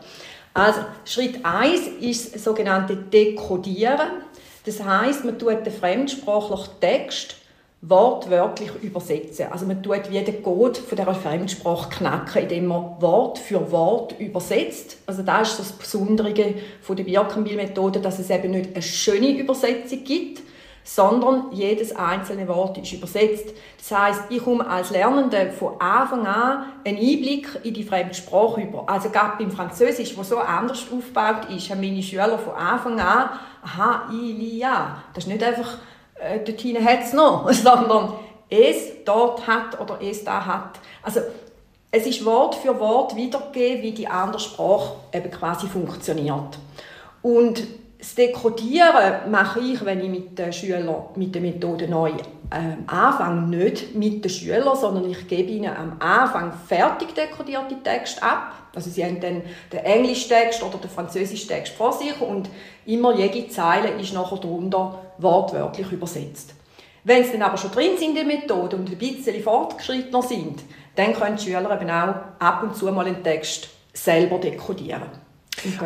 Also, 0.55 0.81
Schritt 1.05 1.45
1 1.45 1.81
ist 2.01 2.35
das 2.35 2.45
sogenannte 2.45 2.97
Dekodieren. 2.97 4.23
Das 4.65 4.83
heißt, 4.83 5.25
man 5.25 5.39
tut 5.39 5.65
den 5.65 5.73
fremdsprachlichen 5.73 6.81
Text 6.81 7.37
wortwörtlich 7.83 8.71
übersetzen. 8.83 9.47
Also 9.53 9.67
man 9.67 9.83
tut 9.83 10.11
wie 10.11 10.21
den 10.21 10.43
Code 10.43 10.81
von 10.81 10.97
dieser 10.97 11.15
Fremdsprache 11.15 11.91
knacken, 11.91 12.43
indem 12.43 12.67
man 12.67 13.01
Wort 13.01 13.39
für 13.39 13.71
Wort 13.71 14.19
übersetzt. 14.19 14.99
Also 15.07 15.23
das 15.23 15.51
ist 15.51 15.61
das 15.61 15.73
Besondere 15.73 16.55
von 16.81 16.97
der 16.97 17.05
Birkenbiel-Methode, 17.05 18.01
dass 18.01 18.19
es 18.19 18.31
eben 18.31 18.53
nicht 18.53 18.75
eine 18.75 18.83
schöne 18.83 19.39
Übersetzung 19.39 20.05
gibt, 20.05 20.43
sondern 20.87 21.53
jedes 21.53 21.95
einzelne 21.95 22.47
Wort 22.49 22.79
ist 22.79 22.93
übersetzt. 22.93 23.53
Das 23.77 23.99
heißt, 23.99 24.23
ich 24.31 24.43
komme 24.43 24.67
als 24.67 24.91
Lernende 24.91 25.51
von 25.51 25.81
Anfang 25.81 26.27
an 26.27 26.67
einen 26.85 26.97
Einblick 26.97 27.61
in 27.65 27.75
die 27.75 27.83
Fremdsprache 27.83 28.63
über. 28.63 28.89
Also 28.89 29.11
gerade 29.11 29.37
beim 29.39 29.51
Französisch, 29.51 30.17
wo 30.17 30.23
so 30.23 30.39
anders 30.39 30.87
aufgebaut 30.91 31.51
ist, 31.55 31.71
haben 31.71 31.81
meine 31.81 32.03
Schüler 32.03 32.39
von 32.39 32.55
Anfang 32.55 33.01
an, 33.01 33.31
aha, 33.65 34.09
il 34.13 34.41
y 34.41 34.65
a. 34.65 35.03
Das 35.13 35.25
ist 35.25 35.29
nicht 35.29 35.43
einfach 35.43 35.77
äh, 36.21 36.41
dorthin 36.41 36.85
hat 36.85 37.01
es 37.05 37.13
noch, 37.13 37.51
sondern 37.53 38.13
es 38.49 39.05
dort 39.05 39.47
hat 39.47 39.81
oder 39.81 40.01
es 40.01 40.25
da 40.25 40.45
hat. 40.45 40.81
Also 41.03 41.21
es 41.91 42.07
ist 42.07 42.25
Wort 42.25 42.55
für 42.55 42.79
Wort 42.79 43.17
wiedergegeben, 43.17 43.83
wie 43.83 43.93
die 43.93 44.07
andere 44.07 44.41
Sprache 44.41 44.95
eben 45.13 45.31
quasi 45.31 45.67
funktioniert. 45.67 46.59
Und 47.23 47.67
das 47.99 48.15
Dekodieren 48.15 49.31
mache 49.31 49.61
ich, 49.61 49.85
wenn 49.85 50.01
ich 50.01 50.11
mit 50.11 50.39
den 50.39 50.53
Schülern 50.53 51.07
mit 51.15 51.35
der 51.35 51.43
Methode 51.43 51.89
neu 51.89 52.13
ähm, 52.53 52.85
anfange, 52.87 53.47
nicht 53.47 53.95
mit 53.95 54.25
den 54.25 54.31
Schülern, 54.31 54.77
sondern 54.77 55.11
ich 55.11 55.27
gebe 55.27 55.51
ihnen 55.51 55.75
am 55.75 55.97
Anfang 55.99 56.53
fertig 56.67 57.15
dekodierte 57.15 57.83
Texte 57.83 58.23
ab. 58.23 58.53
Also 58.75 58.91
sie 58.91 59.03
haben 59.03 59.21
dann 59.21 59.43
den 59.73 59.79
Englischtext 59.79 60.63
oder 60.63 60.79
den 60.79 60.91
Französischtext 60.91 61.73
vor 61.73 61.93
sich 61.93 62.21
und 62.21 62.51
immer 62.85 63.15
jede 63.17 63.49
Zeile 63.49 63.89
ist 64.01 64.13
nachher 64.13 64.37
darunter 64.37 64.99
wortwörtlich 65.19 65.91
übersetzt. 65.91 66.55
Wenn 67.03 67.25
sie 67.25 67.33
dann 67.33 67.43
aber 67.43 67.57
schon 67.57 67.71
drin 67.71 67.97
sind 67.97 68.11
in 68.11 68.15
der 68.17 68.25
Methode 68.25 68.77
und 68.77 68.91
ein 68.91 68.99
bisschen 68.99 69.43
fortgeschrittener 69.43 70.23
sind, 70.23 70.63
dann 70.97 71.15
können 71.15 71.37
die 71.37 71.45
Schüler 71.45 71.81
eben 71.81 71.91
auch 71.91 72.15
ab 72.39 72.63
und 72.63 72.77
zu 72.77 72.87
mal 72.87 73.07
einen 73.07 73.23
Text 73.23 73.69
selber 73.93 74.39
dekodieren. 74.39 75.09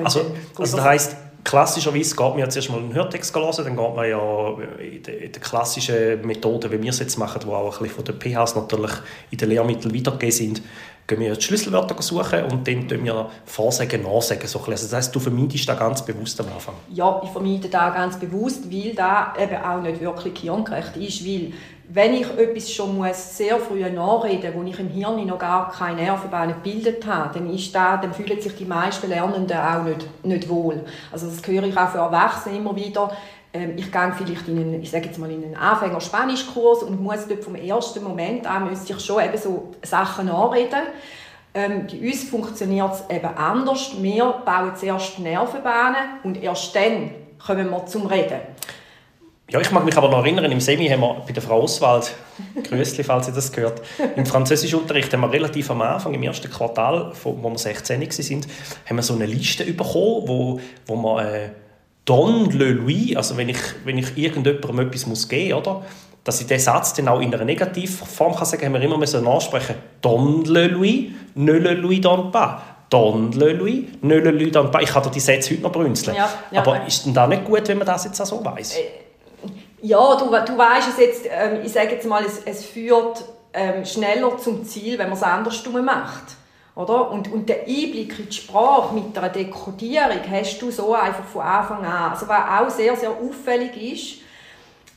Also, 0.03 0.33
also 0.59 0.77
das 0.77 0.85
heisst, 0.85 1.17
klassischerweise 1.45 2.17
geht 2.17 2.29
man 2.29 2.39
ja 2.39 2.49
zuerst 2.49 2.71
mal 2.71 2.79
einen 2.79 2.95
Hörtext 2.95 3.35
hören, 3.35 3.65
dann 3.65 3.77
geht 3.77 3.97
man 3.97 4.09
ja 4.09 4.57
in 4.79 5.03
der 5.33 5.41
klassischen 5.41 6.27
Methode, 6.27 6.71
wie 6.71 6.83
wir 6.83 6.91
es 6.91 6.99
jetzt 6.99 7.19
machen, 7.19 7.41
die 7.45 7.49
auch 7.49 7.81
ein 7.81 7.83
bisschen 7.83 7.97
von 7.97 8.05
den 8.05 8.21
PHs 8.21 8.55
natürlich 8.55 8.93
in 9.31 9.39
den 9.39 9.49
Lehrmitteln 9.49 9.95
weitergegeben 9.95 10.33
sind, 10.33 10.63
gehen 11.07 11.21
wir 11.21 11.35
die 11.35 11.43
Schlüsselwörter 11.43 12.01
suchen 12.01 12.45
und 12.45 12.67
dann 12.67 12.89
tun 12.89 13.05
wir 13.05 13.31
Vorsagen, 13.45 14.03
Nachsagen. 14.03 14.47
So 14.47 14.59
also 14.59 14.71
das 14.71 14.93
heisst, 14.93 15.15
du 15.15 15.21
vermeidest 15.21 15.69
das 15.69 15.79
ganz 15.79 16.05
bewusst 16.05 16.41
am 16.41 16.47
Anfang? 16.53 16.75
Ja, 16.93 17.21
ich 17.25 17.31
vermeide 17.31 17.69
das 17.69 17.95
ganz 17.95 18.19
bewusst, 18.19 18.71
weil 18.71 18.95
das 18.95 19.43
eben 19.43 19.63
auch 19.63 19.83
nicht 19.83 20.01
wirklich 20.01 20.39
hirngerecht 20.39 20.97
ist, 20.97 21.27
weil 21.27 21.53
wenn 21.93 22.15
ich 22.15 22.27
etwas 22.39 22.73
schon 22.73 22.97
muss 22.97 23.37
sehr 23.37 23.59
früh 23.59 23.81
nachreden 23.91 24.55
muss, 24.55 24.65
wo 24.65 24.69
ich 24.69 24.79
im 24.79 24.89
Hirn 24.89 25.27
noch 25.27 25.39
gar 25.39 25.73
keine 25.73 26.03
Nervenbahnen 26.03 26.55
gebildet 26.63 27.05
habe, 27.05 27.37
dann, 27.37 27.53
ist 27.53 27.75
das, 27.75 28.01
dann 28.01 28.15
fühlen 28.15 28.41
sich 28.41 28.55
die 28.55 28.65
meisten 28.65 29.09
Lernenden 29.09 29.59
auch 29.59 29.83
nicht, 29.83 30.25
nicht 30.25 30.49
wohl. 30.49 30.85
Also 31.11 31.27
das 31.27 31.45
höre 31.45 31.65
ich 31.65 31.77
auch 31.77 31.89
für 31.89 31.99
Erwachsene 31.99 32.59
immer 32.59 32.77
wieder. 32.77 33.11
Ähm, 33.53 33.73
ich 33.77 33.91
gehe 33.91 34.13
vielleicht 34.17 34.49
in 34.49 34.59
einen, 34.59 34.83
ich 34.83 34.91
sage 34.91 35.07
jetzt 35.07 35.19
mal 35.19 35.31
in 35.31 35.45
einen 35.45 35.57
Anfänger-Spanischkurs 35.57 36.83
und 36.83 37.03
muss 37.03 37.27
dort 37.27 37.43
vom 37.43 37.57
ersten 37.57 38.03
Moment 38.03 38.47
an 38.47 38.69
müsste 38.69 38.93
ich 38.93 39.01
schon 39.01 39.23
eben 39.23 39.37
so 39.37 39.73
Sachen 39.83 40.27
nachreden. 40.27 40.83
Ähm, 41.53 41.87
bei 41.91 41.99
uns 41.99 42.25
funktioniert 42.25 42.93
es 42.93 43.15
eben 43.15 43.27
anders. 43.27 43.93
Wir 44.01 44.25
bauen 44.45 44.77
zuerst 44.77 45.19
Nervenbahnen 45.19 46.21
und 46.23 46.41
erst 46.41 46.75
dann 46.77 47.11
kommen 47.45 47.69
wir 47.71 47.87
zum 47.87 48.07
Reden. 48.07 48.41
Ja, 49.51 49.61
ich 49.61 49.73
mag 49.73 49.85
mich 49.85 49.97
aber 49.97 50.09
noch 50.09 50.19
erinnern, 50.19 50.53
im 50.53 50.61
Semi 50.61 50.89
haben 50.89 51.01
wir 51.01 51.25
bei 51.27 51.33
der 51.33 51.43
Frau 51.43 51.63
Oswald, 51.63 52.15
Grüßli, 52.63 53.03
falls 53.03 53.27
ihr 53.27 53.35
das 53.35 53.51
gehört, 53.51 53.83
im 54.15 54.25
Französischunterricht 54.25 55.13
haben 55.13 55.23
wir 55.23 55.33
relativ 55.33 55.73
am 55.73 55.83
Anfang, 55.83 56.15
im 56.15 56.23
ersten 56.23 56.49
Quartal, 56.49 57.13
wo 57.25 57.33
wir 57.33 57.59
16 57.59 58.01
waren, 58.01 58.47
haben 58.89 58.97
wir 58.97 59.03
so 59.03 59.15
eine 59.15 59.27
Liste 59.27 59.65
bekommen, 59.65 60.29
wo, 60.29 60.61
wo 60.87 60.95
man... 60.95 61.27
Äh, 61.27 61.51
Don 62.11 62.51
le 62.51 62.73
lui, 62.73 63.17
also 63.17 63.37
wenn 63.37 63.49
ich, 63.49 63.61
wenn 63.85 63.97
ich 63.97 64.19
irgendjemandem 64.19 64.81
etwas 64.81 65.07
muss 65.07 65.29
geben 65.29 65.55
muss, 65.55 65.61
oder? 65.61 65.83
dass 66.25 66.41
ich 66.41 66.49
diesen 66.49 66.65
Satz 66.65 66.93
dann 66.95 67.07
auch 67.07 67.21
in 67.21 67.33
einer 67.33 67.45
Negativform 67.45 68.35
kann 68.35 68.45
sagen, 68.47 68.67
haben 68.67 68.73
wir 68.73 68.83
immer 68.83 68.99
müssen 68.99 69.23
nachsprechen. 69.23 69.77
Don 70.03 70.45
le 70.45 70.67
lui, 70.67 71.15
ne 71.37 71.53
le 71.53 71.75
lui 71.75 72.01
don 72.01 72.33
pas. 72.33 72.63
Don 72.91 73.31
le 73.31 73.53
lui, 73.53 73.89
ne 74.03 74.17
le 74.17 74.33
lui 74.33 74.51
don 74.51 74.73
pas. 74.73 74.83
Ich 74.83 74.91
kann 74.91 75.05
dir 75.05 75.11
die 75.11 75.21
Sätze 75.21 75.55
heute 75.55 75.63
noch 75.63 75.71
brünzeln. 75.71 76.17
Ja, 76.17 76.29
ja, 76.51 76.61
Aber 76.63 76.85
ist 76.85 77.07
denn 77.07 77.15
da 77.15 77.29
nicht 77.29 77.45
gut, 77.45 77.69
wenn 77.69 77.79
man 77.79 77.87
das 77.87 78.05
jetzt 78.05 78.21
auch 78.21 78.27
so 78.27 78.45
weiss? 78.45 78.75
Äh, 78.75 78.81
ja, 79.83 80.17
du, 80.17 80.25
du 80.25 80.59
weißt 80.59 80.89
es 80.89 80.99
jetzt, 80.99 81.27
ähm, 81.31 81.61
ich 81.65 81.71
sage 81.71 81.93
jetzt 81.93 82.09
mal, 82.09 82.25
es, 82.25 82.41
es 82.45 82.65
führt 82.65 83.25
ähm, 83.53 83.85
schneller 83.85 84.37
zum 84.37 84.65
Ziel, 84.65 84.99
wenn 84.99 85.11
man 85.11 85.17
es 85.17 85.23
andersrum 85.23 85.85
macht. 85.85 86.25
Oder? 86.81 87.11
Und, 87.11 87.31
und 87.33 87.49
der 87.49 87.63
Einblick 87.67 88.19
in 88.19 88.29
die 88.29 88.33
Sprache 88.33 88.95
mit 88.95 89.17
einer 89.17 89.29
Dekodierung 89.29 90.21
hast 90.31 90.61
du 90.61 90.71
so 90.71 90.95
einfach 90.95 91.25
von 91.25 91.43
Anfang 91.43 91.85
an. 91.85 92.13
Also 92.13 92.27
was 92.27 92.39
auch 92.39 92.71
sehr, 92.71 92.97
sehr 92.97 93.11
auffällig 93.11 93.77
ist, 93.93 94.23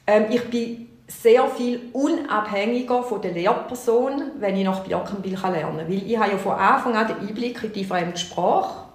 ähm, 0.08 0.26
ich 0.30 0.44
bin 0.50 0.90
sehr 1.08 1.48
viel 1.48 1.90
unabhängiger 1.94 3.04
von 3.04 3.22
der 3.22 3.32
Lehrperson, 3.32 4.32
wenn 4.40 4.56
ich 4.56 4.64
nach 4.64 4.84
Glockenbill 4.84 5.34
lernen 5.34 5.78
kann. 5.78 5.90
Weil 5.90 6.10
ich 6.10 6.18
habe 6.18 6.32
ja 6.32 6.38
von 6.38 6.54
Anfang 6.54 6.96
an 6.96 7.08
den 7.08 7.28
Einblick 7.28 7.64
in 7.64 7.74
die 7.74 7.84
fremde 7.84 8.18
Sprache. 8.18 8.86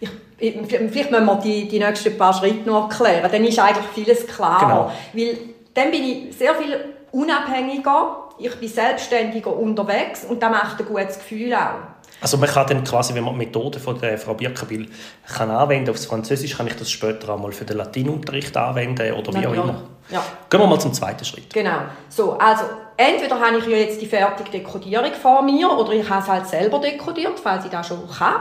Ich, 0.00 0.10
vielleicht 0.38 0.80
müssen 0.80 1.26
wir 1.26 1.40
die, 1.42 1.68
die 1.68 1.78
nächsten 1.78 2.18
paar 2.18 2.34
Schritte 2.34 2.68
noch 2.68 2.90
erklären. 2.90 3.30
Dann 3.30 3.44
ist 3.44 3.58
eigentlich 3.58 3.86
vieles 3.94 4.26
klar. 4.26 4.60
Genau. 4.60 4.92
Weil 5.12 5.38
dann 5.72 5.90
bin 5.90 6.04
ich 6.04 6.36
sehr 6.36 6.54
viel 6.54 6.76
unabhängiger, 7.12 8.28
ich 8.38 8.54
bin 8.56 8.68
selbstständiger 8.68 9.56
unterwegs 9.56 10.24
und 10.24 10.42
das 10.42 10.50
macht 10.50 10.80
ein 10.80 10.86
gutes 10.86 11.18
Gefühl 11.18 11.54
auch. 11.54 11.93
Also 12.24 12.38
man 12.38 12.48
kann 12.48 12.66
dann 12.66 12.82
quasi, 12.84 13.14
wenn 13.14 13.22
man 13.22 13.34
die 13.34 13.44
Methode 13.44 13.78
von 13.78 14.00
der 14.00 14.16
Frau 14.16 14.32
Birkenbill 14.32 14.88
kann 15.28 15.50
anwenden 15.50 15.90
aufs 15.90 16.06
Französisch, 16.06 16.56
kann 16.56 16.66
ich 16.66 16.74
das 16.74 16.90
später 16.90 17.28
auch 17.28 17.38
mal 17.38 17.52
für 17.52 17.66
den 17.66 17.76
Latinunterricht 17.76 18.56
anwenden 18.56 19.12
oder 19.12 19.30
wie 19.34 19.40
Natürlich. 19.40 19.58
auch 19.58 19.64
immer. 19.64 19.82
Ja. 20.08 20.24
Gehen 20.48 20.60
wir 20.60 20.66
mal 20.66 20.80
zum 20.80 20.94
zweiten 20.94 21.22
Schritt. 21.22 21.52
Genau. 21.52 21.80
So, 22.08 22.38
also 22.38 22.64
entweder 22.96 23.38
habe 23.38 23.58
ich 23.58 23.66
ja 23.66 23.76
jetzt 23.76 24.00
die 24.00 24.06
fertige 24.06 24.50
Dekodierung 24.50 25.12
vor 25.12 25.42
mir 25.42 25.70
oder 25.70 25.92
ich 25.92 26.08
habe 26.08 26.22
es 26.22 26.28
halt 26.30 26.46
selber 26.46 26.78
dekodiert, 26.78 27.38
falls 27.38 27.66
ich 27.66 27.70
das 27.70 27.88
schon 27.88 28.08
kann. 28.08 28.36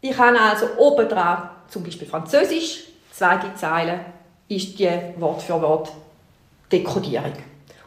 Ich 0.00 0.16
habe 0.16 0.38
also 0.38 0.66
oben 0.76 1.08
dran 1.08 1.50
zum 1.66 1.82
Beispiel 1.82 2.06
Französisch, 2.06 2.84
zweite 3.10 3.52
Zeile 3.56 4.04
ist 4.46 4.78
die 4.78 4.88
Wort 5.16 5.42
für 5.42 5.60
Wort 5.60 5.90
Dekodierung. 6.70 7.32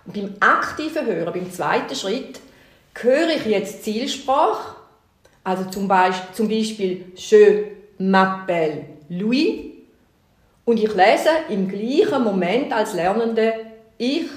Und 0.05 0.13
beim 0.13 0.35
aktiven 0.41 1.05
Hören, 1.05 1.31
beim 1.31 1.49
zweiten 1.49 1.95
Schritt, 1.95 2.41
höre 2.93 3.29
ich 3.29 3.45
jetzt 3.45 3.85
Zielsprache, 3.85 4.80
also 5.43 5.65
zum 5.65 5.87
Beispiel, 5.87 6.33
zum 6.33 6.47
Beispiel 6.47 7.05
Je 7.15 7.65
m'appelle 7.99 8.83
Louis, 9.09 9.71
und 10.65 10.77
ich 10.77 10.93
lese 10.93 11.29
im 11.49 11.67
gleichen 11.67 12.23
Moment 12.23 12.71
als 12.71 12.93
Lernende 12.93 13.53
Ich 13.97 14.29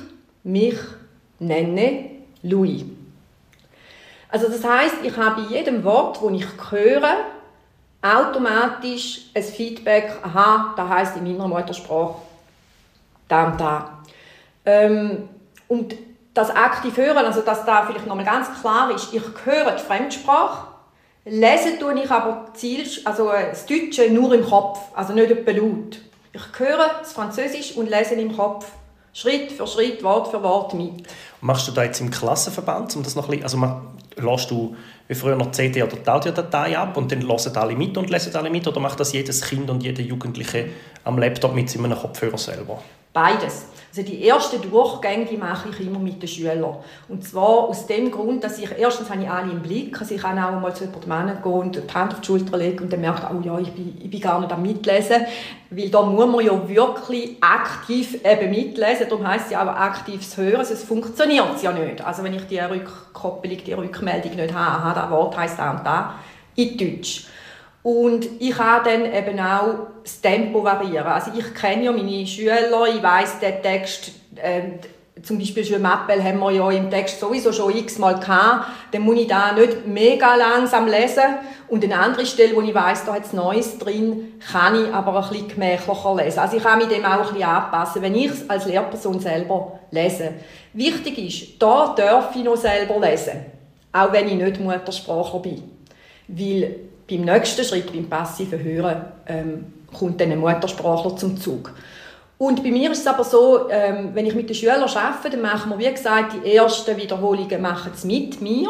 mich 0.42 0.76
nenne 1.38 2.10
Louis. 2.42 2.84
Also 4.30 4.48
das 4.48 4.64
heißt, 4.64 4.96
ich 5.04 5.16
habe 5.16 5.42
bei 5.42 5.48
jedem 5.48 5.84
Wort, 5.84 6.18
das 6.20 6.32
ich 6.32 6.46
höre, 6.70 7.16
automatisch 8.02 9.26
ein 9.34 9.42
Feedback, 9.42 10.12
aha, 10.22 10.74
da 10.76 10.88
heißt 10.88 11.16
in 11.18 11.24
meiner 11.24 11.46
Muttersprache 11.46 12.16
da 13.28 13.44
und 13.46 13.60
da. 13.60 13.98
Ähm, 14.66 15.28
und 15.68 15.94
das 16.34 16.50
aktiv 16.50 16.96
hören, 16.96 17.24
also 17.24 17.42
dass 17.42 17.64
da 17.64 17.86
vielleicht 17.86 18.06
nochmal 18.06 18.24
ganz 18.24 18.48
klar 18.60 18.90
ist, 18.90 19.14
ich 19.14 19.22
höre 19.44 19.70
die 19.72 19.82
Fremdsprache, 19.82 20.73
lese 21.24 21.78
tue 21.78 22.02
ich 22.02 22.10
aber 22.10 22.52
Ziel, 22.54 22.86
also 23.04 23.30
äh, 23.30 23.50
das 23.50 23.66
Deutsche 23.66 24.10
nur 24.10 24.32
im 24.34 24.44
Kopf, 24.44 24.78
also 24.94 25.12
nicht 25.12 25.30
etwa 25.30 25.50
laut. 25.50 26.00
Ich 26.32 26.58
höre 26.58 26.98
das 26.98 27.12
Französisch 27.12 27.76
und 27.76 27.88
lese 27.88 28.14
im 28.14 28.36
Kopf 28.36 28.66
Schritt 29.12 29.52
für 29.52 29.66
Schritt, 29.66 30.02
Wort 30.02 30.28
für 30.28 30.42
Wort 30.42 30.74
mit. 30.74 31.06
Machst 31.40 31.68
du 31.68 31.72
das 31.72 31.84
jetzt 31.84 32.00
im 32.00 32.10
Klassenverband, 32.10 32.96
um 32.96 33.04
das 33.04 33.14
noch 33.14 33.28
ein 33.28 33.40
bisschen, 33.40 33.44
also 33.44 33.80
lässt 34.16 34.50
du 34.50 34.76
wie 35.06 35.14
früher 35.14 35.36
noch 35.36 35.52
CD 35.52 35.82
oder 35.82 35.96
die 35.96 36.08
Audiodatei 36.08 36.76
ab 36.76 36.96
und 36.96 37.12
dann 37.12 37.22
hören 37.22 37.56
alle 37.56 37.76
mit 37.76 37.96
und 37.96 38.10
lesen 38.10 38.34
alle 38.34 38.50
mit 38.50 38.66
oder 38.66 38.80
macht 38.80 38.98
das 38.98 39.12
jedes 39.12 39.42
Kind 39.42 39.70
und 39.70 39.82
jeder 39.82 40.02
Jugendliche 40.02 40.68
am 41.04 41.18
Laptop 41.18 41.54
mit 41.54 41.70
seinem 41.70 41.94
Kopfhörer 41.94 42.38
selber? 42.38 42.82
Beides. 43.12 43.66
Also 43.96 44.10
die 44.10 44.26
ersten 44.26 44.60
Durchgänge 44.60 45.24
die 45.24 45.36
mache 45.36 45.68
ich 45.68 45.86
immer 45.86 46.00
mit 46.00 46.20
den 46.20 46.28
Schülern. 46.28 46.78
Und 47.08 47.22
zwar 47.22 47.68
aus 47.68 47.86
dem 47.86 48.10
Grund, 48.10 48.42
dass 48.42 48.58
ich, 48.58 48.68
erstens 48.76 49.08
habe 49.08 49.22
ich 49.22 49.30
alle 49.30 49.52
im 49.52 49.62
Blick, 49.62 50.00
also 50.00 50.16
ich 50.16 50.20
kann 50.20 50.36
auch 50.36 50.60
mal 50.60 50.74
zu 50.74 50.86
jemandem 50.86 51.40
gehen 51.40 51.52
und 51.52 51.76
die 51.76 51.94
Hand 51.94 52.12
auf 52.12 52.20
die 52.20 52.26
Schulter 52.26 52.56
legen 52.58 52.82
und 52.82 52.92
dann 52.92 53.00
merkt, 53.00 53.22
oh 53.30 53.40
ja, 53.40 53.56
ich 53.60 53.70
bin, 53.70 53.96
ich 54.02 54.10
bin 54.10 54.20
gar 54.20 54.40
nicht 54.40 54.50
am 54.50 54.62
Mitlesen, 54.62 55.26
weil 55.70 55.90
da 55.90 56.02
muss 56.02 56.26
man 56.26 56.44
ja 56.44 56.68
wirklich 56.68 57.36
aktiv 57.40 58.18
eben 58.24 58.50
mitlesen, 58.50 59.08
darum 59.08 59.28
heisst 59.28 59.44
es 59.44 59.52
ja 59.52 59.62
auch 59.62 59.76
aktives 59.76 60.36
Hören, 60.36 60.64
sonst 60.64 60.82
funktioniert 60.82 61.54
es 61.54 61.62
ja 61.62 61.70
nicht. 61.70 62.04
Also 62.04 62.24
wenn 62.24 62.34
ich 62.34 62.48
die 62.48 62.58
Rückkoppelung, 62.58 63.58
die 63.64 63.74
Rückmeldung 63.74 64.34
nicht 64.34 64.54
habe, 64.54 64.82
aha, 64.82 64.92
das 65.02 65.10
Wort 65.12 65.36
heisst 65.36 65.60
da 65.60 65.80
da, 65.84 66.14
in 66.56 66.76
Deutsch. 66.76 67.26
Und 67.84 68.40
ich 68.40 68.52
kann 68.52 68.82
dann 68.82 69.04
eben 69.04 69.38
auch 69.38 69.88
das 70.02 70.18
Tempo 70.22 70.64
variieren. 70.64 71.06
Also 71.06 71.32
ich 71.36 71.54
kenne 71.54 71.84
ja 71.84 71.92
meine 71.92 72.26
Schüler, 72.26 72.86
ich 72.88 73.02
weiß 73.02 73.40
den 73.40 73.60
Text, 73.62 74.10
äh, 74.36 74.62
zum 75.22 75.38
Beispiel 75.38 75.66
schon 75.66 75.82
Mappel 75.82 76.24
haben 76.24 76.38
wir 76.38 76.50
ja 76.50 76.70
im 76.70 76.90
Text 76.90 77.20
sowieso 77.20 77.52
schon 77.52 77.76
x-mal 77.76 78.18
gehabt, 78.18 78.68
dann 78.90 79.02
muss 79.02 79.20
ich 79.20 79.26
da 79.26 79.52
nicht 79.52 79.86
mega 79.86 80.34
langsam 80.34 80.86
lesen 80.86 81.24
und 81.68 81.84
eine 81.84 81.98
andere 81.98 82.24
Stelle, 82.24 82.56
wo 82.56 82.62
ich 82.62 82.74
weiß, 82.74 83.04
da 83.04 83.12
hat 83.12 83.26
es 83.26 83.34
Neues 83.34 83.76
drin, 83.76 84.32
kann 84.50 84.82
ich 84.82 84.90
aber 84.90 85.22
ein 85.22 85.28
bisschen 85.28 85.48
gemächlicher 85.48 86.14
lesen. 86.16 86.38
Also 86.38 86.56
ich 86.56 86.62
kann 86.62 86.78
mich 86.78 86.88
dem 86.88 87.04
auch 87.04 87.18
ein 87.18 87.34
bisschen 87.34 87.42
anpassen, 87.42 88.00
wenn 88.00 88.14
ich 88.14 88.30
es 88.30 88.48
als 88.48 88.64
Lehrperson 88.64 89.20
selber 89.20 89.78
lese. 89.90 90.32
Wichtig 90.72 91.18
ist, 91.18 91.62
da 91.62 91.94
darf 91.94 92.34
ich 92.34 92.44
noch 92.44 92.56
selber 92.56 92.98
lesen, 92.98 93.44
auch 93.92 94.10
wenn 94.10 94.26
ich 94.26 94.34
nicht 94.36 94.58
Muttersprachler 94.58 95.40
bin. 95.40 95.62
Weil 96.28 96.76
beim 97.08 97.22
nächsten 97.22 97.64
Schritt, 97.64 97.92
beim 97.92 98.08
passiven 98.08 98.62
Hören, 98.62 99.04
ähm, 99.26 99.66
kommt 99.92 100.20
dann 100.20 100.32
ein 100.32 100.38
Muttersprachler 100.38 101.16
zum 101.16 101.40
Zug. 101.40 101.72
Und 102.36 102.62
bei 102.62 102.70
mir 102.70 102.90
ist 102.90 103.00
es 103.00 103.06
aber 103.06 103.24
so, 103.24 103.70
ähm, 103.70 104.10
wenn 104.12 104.26
ich 104.26 104.34
mit 104.34 104.48
den 104.48 104.56
Schülern 104.56 104.82
arbeite, 104.82 105.30
dann 105.30 105.42
machen 105.42 105.70
wir, 105.70 105.78
wie 105.78 105.92
gesagt, 105.92 106.34
die 106.34 106.54
ersten 106.54 106.96
Wiederholungen 106.96 107.62
machen 107.62 107.92
sie 107.94 108.06
mit 108.06 108.40
mir. 108.40 108.68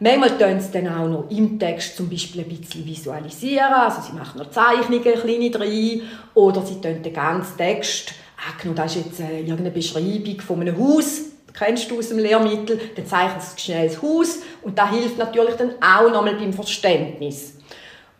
Manchmal 0.00 0.36
tun 0.38 0.60
sie 0.60 0.72
dann 0.72 0.88
auch 0.88 1.08
noch 1.08 1.30
im 1.30 1.58
Text 1.58 1.96
zum 1.96 2.08
Beispiel 2.08 2.42
ein 2.42 2.48
bisschen 2.48 2.84
visualisieren, 2.84 3.72
also 3.72 4.02
sie 4.02 4.12
machen 4.12 4.38
noch 4.38 4.50
Zeichnungen, 4.50 5.02
kleine 5.02 5.50
drin, 5.50 6.02
oder 6.34 6.62
sie 6.62 6.80
tun 6.80 7.02
den 7.02 7.12
ganzen 7.12 7.56
Text, 7.56 8.12
angenommen, 8.48 8.76
das 8.76 8.96
ist 8.96 9.06
jetzt 9.06 9.20
äh, 9.20 9.40
irgendeine 9.40 9.70
Beschreibung 9.70 10.40
von 10.40 10.60
einem 10.60 10.78
Haus, 10.78 11.22
kennst 11.56 11.90
du 11.90 11.98
aus 11.98 12.08
dem 12.08 12.18
Lehrmittel, 12.18 12.78
dann 12.96 13.06
zeichnen 13.06 13.40
sie 13.40 13.60
schnell 13.60 13.88
das 13.88 14.02
Haus 14.02 14.38
und 14.62 14.78
das 14.78 14.90
hilft 14.90 15.18
natürlich 15.18 15.54
dann 15.54 15.74
auch 15.80 16.10
nochmal 16.10 16.34
beim 16.34 16.52
Verständnis. 16.52 17.53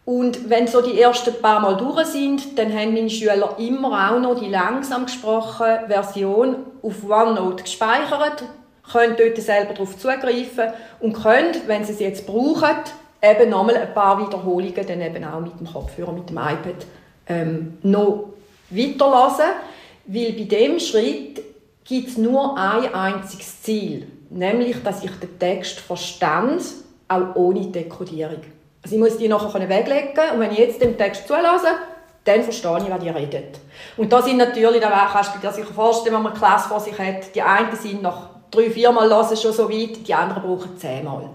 Und 0.04 0.50
wenn 0.50 0.66
so 0.66 0.82
die 0.82 1.00
ersten 1.00 1.34
paar 1.40 1.60
Mal 1.60 1.76
durch 1.76 2.06
sind, 2.06 2.58
dann 2.58 2.72
haben 2.72 2.92
meine 2.92 3.08
Schüler 3.08 3.56
immer 3.58 4.10
auch 4.10 4.20
noch 4.20 4.38
die 4.38 4.50
langsam 4.50 5.06
gesprochene 5.06 5.84
Version 5.88 6.56
auf 6.82 7.08
OneNote 7.08 7.64
gespeichert, 7.64 8.44
können 8.92 9.16
dort 9.16 9.38
selber 9.38 9.72
darauf 9.72 9.96
zugreifen 9.96 10.72
und 11.00 11.14
können, 11.14 11.54
wenn 11.66 11.84
sie 11.84 11.92
es 11.92 12.00
jetzt 12.00 12.26
brauchen, 12.26 12.76
eben 13.22 13.48
nochmal 13.48 13.78
ein 13.78 13.94
paar 13.94 14.18
Wiederholungen 14.18 14.86
dann 14.86 15.00
eben 15.00 15.24
auch 15.24 15.40
mit 15.40 15.58
dem 15.58 15.66
Kopfhörer, 15.66 16.12
mit 16.12 16.28
dem 16.28 16.36
iPad 16.36 16.86
ähm, 17.26 17.78
noch 17.82 18.34
weiterlassen. 18.68 19.46
Weil 20.06 20.32
bei 20.32 20.44
dem 20.44 20.78
Schritt 20.80 21.40
gibt 21.84 22.08
es 22.08 22.18
nur 22.18 22.58
ein 22.58 22.92
einziges 22.94 23.62
Ziel, 23.62 24.06
nämlich, 24.28 24.82
dass 24.82 25.02
ich 25.02 25.12
den 25.12 25.38
Text 25.38 25.80
verstand, 25.80 26.62
auch 27.08 27.34
ohne 27.36 27.66
Dekodierung. 27.66 28.42
Also 28.84 28.96
ich 28.96 29.00
muss 29.00 29.16
die 29.16 29.28
nachher 29.28 29.68
weglegen 29.68 30.12
und 30.34 30.40
wenn 30.40 30.52
ich 30.52 30.58
jetzt 30.58 30.80
dem 30.80 30.96
Text 30.96 31.26
zulasse, 31.26 31.68
dann 32.24 32.42
verstehe 32.42 32.78
ich, 32.78 32.90
was 32.90 33.00
die 33.00 33.08
redet. 33.08 33.58
Und 33.96 34.12
da 34.12 34.22
sind 34.22 34.36
natürlich, 34.36 34.80
da 34.80 35.08
kannst 35.10 35.34
du 35.34 35.38
dir 35.40 35.52
sicher 35.52 35.72
vorstellen, 35.74 36.14
wenn 36.14 36.22
man 36.22 36.32
eine 36.32 36.38
Klasse 36.38 36.68
vor 36.68 36.80
sich 36.80 36.98
hat, 36.98 37.34
die 37.34 37.42
einen 37.42 37.74
sind 37.74 38.02
nach 38.02 38.28
drei, 38.50 38.70
vier 38.70 38.92
Mal 38.92 39.08
hören 39.08 39.36
schon 39.36 39.52
so 39.52 39.70
weit, 39.70 40.06
die 40.06 40.14
anderen 40.14 40.42
brauchen 40.42 40.76
zehnmal. 40.78 41.30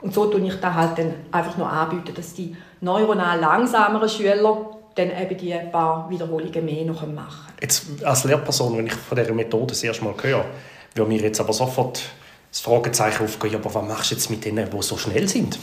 Und 0.00 0.12
so 0.12 0.26
tue 0.26 0.40
ich 0.40 0.60
da 0.60 0.74
halt 0.74 0.98
dann 0.98 1.14
einfach 1.32 1.56
nur 1.56 1.68
anbieten, 1.68 2.14
dass 2.14 2.34
die 2.34 2.56
neuronal 2.80 3.38
langsameren 3.38 4.08
Schüler 4.08 4.70
dann 4.94 5.10
eben 5.10 5.38
die 5.38 5.54
paar 5.70 6.10
Wiederholungen 6.10 6.64
mehr 6.64 6.84
noch 6.84 7.06
machen 7.06 7.52
Jetzt 7.60 7.86
als 8.04 8.24
Lehrperson, 8.24 8.76
wenn 8.76 8.86
ich 8.86 8.94
von 8.94 9.16
dieser 9.16 9.32
Methode 9.32 9.68
das 9.68 9.82
erste 9.82 10.04
Mal 10.04 10.14
höre, 10.20 10.44
würde 10.94 11.08
mir 11.08 11.20
jetzt 11.20 11.40
aber 11.40 11.52
sofort 11.52 12.02
das 12.50 12.60
Fragezeichen 12.60 13.24
aufgehen, 13.24 13.56
aber 13.56 13.72
was 13.72 13.84
machst 13.84 14.10
du 14.10 14.14
jetzt 14.14 14.30
mit 14.30 14.44
denen, 14.44 14.68
die 14.70 14.82
so 14.82 14.96
schnell 14.96 15.28
sind? 15.28 15.58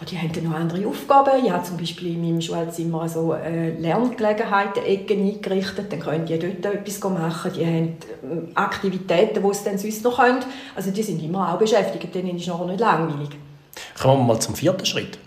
Ja, 0.00 0.06
die 0.06 0.18
haben 0.18 0.50
noch 0.50 0.56
andere 0.58 0.86
Aufgaben. 0.88 1.44
Ich 1.44 1.50
habe 1.50 1.62
zum 1.62 1.76
Beispiel 1.76 2.14
in 2.14 2.20
meinem 2.20 2.40
Schulzimmer 2.40 3.08
so 3.08 3.32
äh, 3.34 3.70
Lerngelegenheiten, 3.78 4.84
Ecken 4.84 5.20
eingerichtet. 5.20 5.92
Dann 5.92 6.00
können 6.00 6.26
die 6.26 6.38
dort 6.38 6.74
etwas 6.74 7.10
machen. 7.10 7.52
Die 7.54 7.64
haben 7.64 7.96
ähm, 8.22 8.48
Aktivitäten, 8.54 9.42
die 9.42 9.54
sie 9.54 9.64
dann 9.64 9.78
sonst 9.78 10.02
noch 10.02 10.18
können. 10.18 10.44
Also 10.74 10.90
die 10.90 11.02
sind 11.02 11.22
immer 11.22 11.54
auch 11.54 11.58
beschäftigt. 11.58 12.14
Denen 12.14 12.36
ist 12.36 12.48
nachher 12.48 12.66
nicht 12.66 12.80
langweilig. 12.80 13.30
Kommen 14.00 14.22
wir 14.22 14.34
mal 14.34 14.40
zum 14.40 14.54
vierten 14.56 14.84
Schritt. 14.84 15.18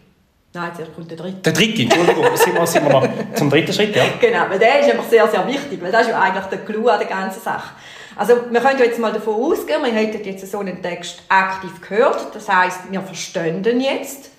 Nein, 0.53 0.71
zuerst 0.75 0.95
kommt 0.95 1.11
der 1.11 1.17
dritte. 1.17 1.37
Der 1.37 1.53
dritte, 1.53 1.83
Entschuldigung, 1.83 2.25
sind 2.35 2.53
wir, 2.55 2.67
sind 2.67 2.83
wir 2.83 2.91
noch 2.91 3.07
zum 3.35 3.49
dritten 3.49 3.73
Schritt, 3.73 3.95
ja? 3.95 4.05
Genau, 4.19 4.49
weil 4.49 4.59
der 4.59 4.79
ist 4.79 4.89
einfach 4.89 5.07
sehr, 5.07 5.27
sehr 5.27 5.47
wichtig, 5.47 5.81
weil 5.81 5.91
das 5.91 6.03
ist 6.03 6.09
ja 6.09 6.19
eigentlich 6.19 6.45
der 6.45 6.59
Clou 6.65 6.87
an 6.87 6.99
der 6.99 7.07
ganzen 7.07 7.41
Sache. 7.41 7.75
Also 8.15 8.33
wir 8.49 8.59
können 8.59 8.79
jetzt 8.79 8.99
mal 8.99 9.13
davon 9.13 9.35
ausgehen, 9.35 9.83
wir 9.83 9.91
hätten 9.91 10.23
jetzt 10.23 10.49
so 10.49 10.59
einen 10.59 10.81
Text 10.81 11.21
aktiv 11.29 11.69
gehört, 11.87 12.33
das 12.33 12.49
heißt, 12.49 12.91
wir 12.91 13.01
verstehen 13.01 13.61
den 13.61 13.79
jetzt 13.79 14.31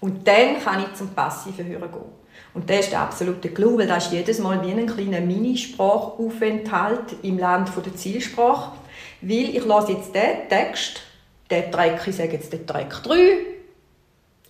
und 0.00 0.26
dann 0.26 0.60
kann 0.62 0.82
ich 0.82 0.94
zum 0.94 1.08
passiven 1.10 1.66
Hören 1.66 1.90
gehen. 1.90 2.26
Und 2.54 2.70
das 2.70 2.80
ist 2.80 2.92
der 2.92 3.00
absolute 3.00 3.50
Clou, 3.50 3.78
weil 3.78 3.86
das 3.86 4.06
ist 4.06 4.12
jedes 4.12 4.38
Mal 4.38 4.64
wie 4.64 4.72
ein 4.72 4.86
kleiner 4.86 5.20
Minisprachaufenthalt 5.20 7.16
im 7.22 7.38
Land 7.38 7.70
der 7.84 7.94
Zielsprache. 7.94 8.72
Weil 9.20 9.56
ich 9.56 9.64
lasse 9.64 9.92
jetzt 9.92 10.14
den 10.14 10.48
Text, 10.48 11.02
den 11.50 11.70
Track, 11.70 12.06
ich 12.06 12.16
sage 12.16 12.32
jetzt 12.32 12.52
den 12.52 12.66
Track 12.66 13.02
3, 13.02 13.38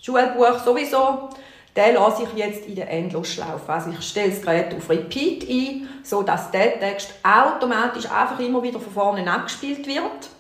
Schulbuch 0.01 0.61
sowieso, 0.65 1.31
den 1.77 1.95
lasse 1.95 2.23
ich 2.23 2.33
jetzt 2.39 2.67
in 2.67 2.77
der 2.77 2.91
Endlosschlaufe. 2.91 3.73
Also 3.73 3.91
ich 3.91 4.01
stelle 4.07 4.31
das 4.31 4.41
Gerät 4.41 4.75
auf 4.75 4.89
Repeat 4.89 5.49
ein, 5.49 5.89
sodass 6.03 6.51
der 6.51 6.79
Text 6.79 7.13
automatisch 7.23 8.11
einfach 8.11 8.39
immer 8.39 8.63
wieder 8.63 8.79
von 8.79 8.93
vorne 8.93 9.31
abgespielt 9.31 9.87
wird. 9.87 10.31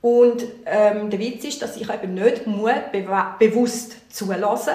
Und 0.00 0.44
ähm, 0.66 1.10
der 1.10 1.18
Witz 1.18 1.44
ist, 1.44 1.60
dass 1.60 1.76
ich 1.76 1.92
eben 1.92 2.14
nicht 2.14 2.46
muss 2.46 2.70
be 2.92 3.04
bewusst 3.38 3.96
zulassen 4.14 4.74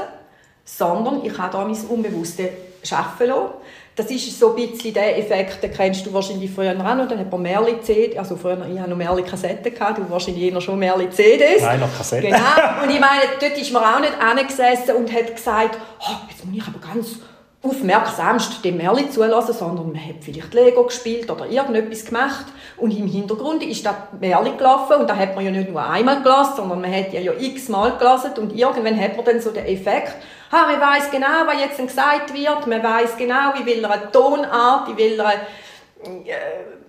sondern 0.66 1.26
ich 1.26 1.38
habe 1.38 1.52
da 1.52 1.66
mein 1.66 1.78
Unbewusste 1.90 2.50
schaffen 2.84 3.28
lassen. 3.28 3.50
Das 3.96 4.10
ist 4.10 4.40
so 4.40 4.56
ein 4.56 4.56
bisschen 4.56 4.94
der 4.94 5.20
Effekt, 5.20 5.62
den 5.62 5.72
kennst 5.72 6.06
du 6.06 6.14
wahrscheinlich 6.14 6.50
früher 6.50 6.72
auch 6.72 6.96
noch. 6.96 7.08
Dann 7.08 7.20
hat 7.20 7.32
man 7.32 7.42
mehrere 7.44 7.80
CDs, 7.82 8.18
also 8.18 8.36
früher, 8.36 8.66
ich 8.72 8.80
habe 8.80 8.90
noch 8.90 8.98
mehrere 8.98 9.22
Kassetten 9.22 9.72
gehabt, 9.72 10.00
du 10.00 10.10
wahrscheinlich 10.10 10.52
eher 10.52 10.62
schon 10.62 10.80
mehrere 10.80 11.10
CDs. 11.12 11.62
Nein, 11.62 11.80
noch 11.80 11.96
Kassetten. 11.96 12.32
Genau. 12.32 12.84
Und 12.84 12.90
ich 12.90 13.00
meine, 13.00 13.22
dort 13.40 13.56
ist 13.56 13.72
man 13.72 13.84
auch 13.84 14.00
nicht 14.00 14.14
angesessen 14.20 14.96
und 14.96 15.14
hat 15.14 15.36
gesagt, 15.36 15.78
oh, 16.00 16.16
jetzt 16.28 16.44
muss 16.44 16.56
ich 16.58 16.68
aber 16.68 16.80
ganz 16.80 17.20
aufmerksamst 17.64 18.64
dem 18.66 18.78
Merli 18.78 19.10
zulassen, 19.10 19.54
sondern 19.54 19.94
man 19.94 20.06
hat 20.06 20.18
vielleicht 20.22 20.54
Lego 20.54 20.84
gespielt 20.84 21.32
oder 21.32 21.48
irgendetwas 21.48 22.06
gemacht. 22.06 22.46
Und 22.76 22.92
im 22.92 23.08
Hintergrund 23.08 23.64
ist 23.64 23.86
das 23.86 23.96
Merli 24.20 24.52
gelaufen 24.58 24.98
und 24.98 25.10
da 25.10 25.16
hat 25.16 25.36
man 25.36 25.46
ja 25.46 25.52
nicht 25.52 25.70
nur 25.70 25.82
einmal 25.82 26.22
gelassen, 26.22 26.58
sondern 26.58 26.82
man 26.82 26.94
hat 26.94 27.14
ja, 27.14 27.22
ja 27.22 27.32
x-mal 27.40 27.98
gelassen 27.98 28.32
und 28.38 28.54
irgendwann 28.54 29.00
hat 29.00 29.16
man 29.16 29.26
dann 29.26 29.40
so 29.40 29.52
den 29.52 29.66
Effekt, 29.66 30.14
ha, 30.52 30.68
man 30.68 30.82
weiß 30.82 31.10
genau, 31.10 31.46
was 31.46 31.60
jetzt 31.60 31.78
gesagt 31.78 32.34
wird, 32.34 32.68
man 32.68 32.84
weiß 32.84 33.16
genau, 33.16 33.54
in 33.58 33.66
welcher 33.66 34.12
Tonart, 34.12 34.90
in 34.90 34.98
welcher 34.98 35.34
äh, 35.34 36.83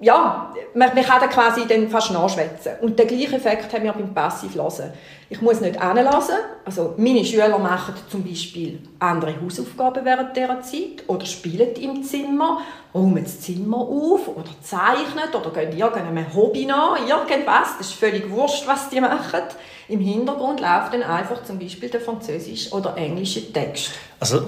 ja, 0.00 0.52
man, 0.74 0.94
man 0.94 1.04
kann 1.04 1.20
dann 1.20 1.30
quasi 1.30 1.66
dann 1.66 1.88
fast 1.88 2.12
nachschwätzen. 2.12 2.72
Und 2.80 2.98
den 2.98 3.08
gleichen 3.08 3.34
Effekt 3.34 3.72
haben 3.72 3.84
wir 3.84 3.92
beim 3.92 4.14
Passivlesen. 4.14 4.92
Ich 5.30 5.42
muss 5.42 5.60
nicht 5.60 5.80
anlassen. 5.80 6.36
Also 6.64 6.94
meine 6.96 7.24
Schüler 7.24 7.58
machen 7.58 7.94
zum 8.08 8.24
Beispiel 8.24 8.78
andere 8.98 9.34
Hausaufgaben 9.42 10.04
während 10.04 10.36
dieser 10.36 10.62
Zeit 10.62 11.04
oder 11.06 11.26
spielen 11.26 11.74
im 11.74 12.02
Zimmer, 12.02 12.60
räumen 12.94 13.24
das 13.24 13.40
Zimmer 13.40 13.78
auf 13.78 14.28
oder 14.28 14.48
zeichnen 14.62 15.28
oder 15.34 15.50
gehen 15.50 15.76
irgendeinem 15.76 16.34
Hobby 16.34 16.64
nach, 16.64 16.96
irgendwas. 16.98 17.76
Das 17.78 17.88
ist 17.88 17.94
völlig 17.94 18.30
wurscht, 18.30 18.66
was 18.66 18.88
die 18.88 19.00
machen. 19.00 19.42
Im 19.88 20.00
Hintergrund 20.00 20.60
läuft 20.60 20.94
dann 20.94 21.02
einfach 21.02 21.42
zum 21.44 21.58
Beispiel 21.58 21.88
der 21.88 22.00
französische 22.00 22.74
oder 22.74 22.96
englische 22.96 23.52
Text. 23.52 23.90
Also 24.20 24.42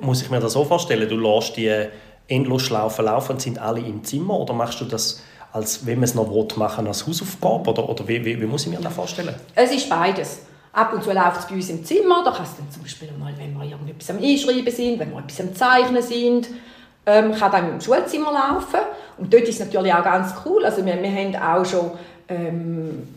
muss 0.00 0.22
ich 0.22 0.30
mir 0.30 0.40
das 0.40 0.52
so 0.52 0.64
vorstellen, 0.64 1.08
du 1.08 1.16
lässt 1.16 1.56
die 1.56 1.88
Endlosschlaufe 2.28 3.02
laufen 3.02 3.32
und 3.32 3.42
sind 3.42 3.58
alle 3.58 3.80
im 3.80 4.04
Zimmer? 4.04 4.38
Oder 4.38 4.54
machst 4.54 4.80
du 4.80 4.84
das 4.84 5.22
als, 5.52 5.84
wenn 5.86 5.96
man 5.96 6.04
es 6.04 6.14
noch 6.14 6.30
will, 6.30 6.46
machen 6.56 6.86
als 6.86 7.06
Hausaufgabe? 7.06 7.70
Oder, 7.70 7.88
oder 7.88 8.06
wie, 8.06 8.24
wie, 8.24 8.40
wie 8.40 8.46
muss 8.46 8.66
ich 8.66 8.72
mir 8.72 8.78
das 8.78 8.94
vorstellen? 8.94 9.34
Es 9.54 9.72
ist 9.72 9.88
beides. 9.88 10.40
Ab 10.72 10.92
und 10.92 11.02
zu 11.02 11.12
läuft 11.12 11.40
es 11.40 11.46
bei 11.46 11.54
uns 11.54 11.70
im 11.70 11.84
Zimmer, 11.84 12.22
da 12.24 12.30
kann 12.30 12.44
es 12.44 12.56
dann 12.56 12.70
zum 12.70 12.82
Beispiel 12.82 13.10
mal, 13.18 13.32
wenn 13.36 13.54
wir 13.54 13.64
irgendetwas 13.64 14.10
am 14.10 14.22
Einschreiben 14.22 14.70
sind, 14.72 15.00
wenn 15.00 15.10
wir 15.10 15.18
etwas 15.18 15.40
am 15.40 15.54
Zeichnen 15.54 16.02
sind, 16.02 16.48
ähm, 17.06 17.32
kann 17.32 17.50
dann 17.50 17.72
im 17.72 17.80
Schulzimmer 17.80 18.32
laufen. 18.32 18.80
Und 19.16 19.32
dort 19.32 19.44
ist 19.44 19.58
es 19.58 19.60
natürlich 19.60 19.92
auch 19.92 20.04
ganz 20.04 20.34
cool, 20.44 20.64
also 20.64 20.84
wir, 20.84 21.02
wir 21.02 21.10
haben 21.10 21.34
auch 21.36 21.64
schon 21.64 21.90
ähm, 22.28 23.08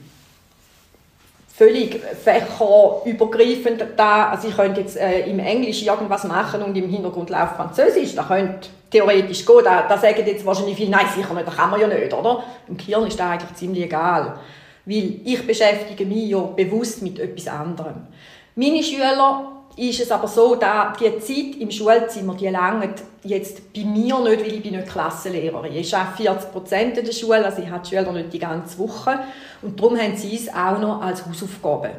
völlig 1.53 2.01
fächerübergreifend 2.23 3.85
da, 3.95 4.29
also 4.29 4.47
ich 4.47 4.55
könnte 4.55 4.81
jetzt 4.81 4.97
äh, 4.97 5.29
im 5.29 5.37
Englisch 5.37 5.83
irgendwas 5.83 6.23
machen 6.23 6.63
und 6.63 6.75
im 6.75 6.89
Hintergrund 6.89 7.29
läuft 7.29 7.57
Französisch, 7.57 8.15
da 8.15 8.23
könnte 8.23 8.69
theoretisch 8.91 9.45
gehen, 9.45 9.63
da, 9.63 9.87
da 9.87 9.97
sagen 9.97 10.23
jetzt 10.25 10.45
wahrscheinlich 10.45 10.75
viele, 10.75 10.91
nein, 10.91 11.05
sicher 11.15 11.33
nicht, 11.33 11.47
das 11.47 11.55
kann 11.55 11.71
man 11.71 11.79
ja 11.79 11.87
nicht, 11.87 12.13
oder? 12.13 12.43
Im 12.67 12.77
Kirn 12.77 13.07
ist 13.07 13.19
das 13.19 13.27
eigentlich 13.27 13.53
ziemlich 13.55 13.85
egal, 13.85 14.37
weil 14.85 15.21
ich 15.23 15.47
beschäftige 15.47 16.05
mich 16.05 16.29
ja 16.29 16.39
bewusst 16.39 17.01
mit 17.01 17.17
etwas 17.17 17.47
anderem. 17.47 18.07
Meine 18.55 18.83
Schüler 18.83 19.61
ist 19.77 20.01
es 20.01 20.11
aber 20.11 20.27
so, 20.27 20.55
dass 20.55 20.97
die 20.97 21.19
Zeit 21.19 21.61
im 21.61 21.71
Schulzimmer, 21.71 22.35
die 22.35 22.47
langt 22.47 23.01
jetzt 23.23 23.73
bei 23.73 23.85
mir 23.85 24.19
nicht, 24.19 24.41
weil 24.41 24.53
ich 24.53 24.63
bin 24.63 24.75
nicht 24.75 24.89
Klassenlehrerin. 24.89 25.73
Ich 25.73 25.95
arbeite 25.95 26.23
40 26.23 26.51
Prozent 26.51 26.97
der 26.97 27.11
Schule, 27.11 27.45
also 27.45 27.61
ich 27.61 27.69
habe 27.69 27.81
die 27.83 27.89
Schüler 27.89 28.11
nicht 28.11 28.33
die 28.33 28.39
ganze 28.39 28.77
Woche. 28.79 29.19
Und 29.61 29.79
darum 29.79 29.97
haben 29.97 30.17
sie 30.17 30.35
es 30.35 30.49
auch 30.49 30.79
noch 30.79 31.01
als 31.01 31.25
Hausaufgabe. 31.25 31.91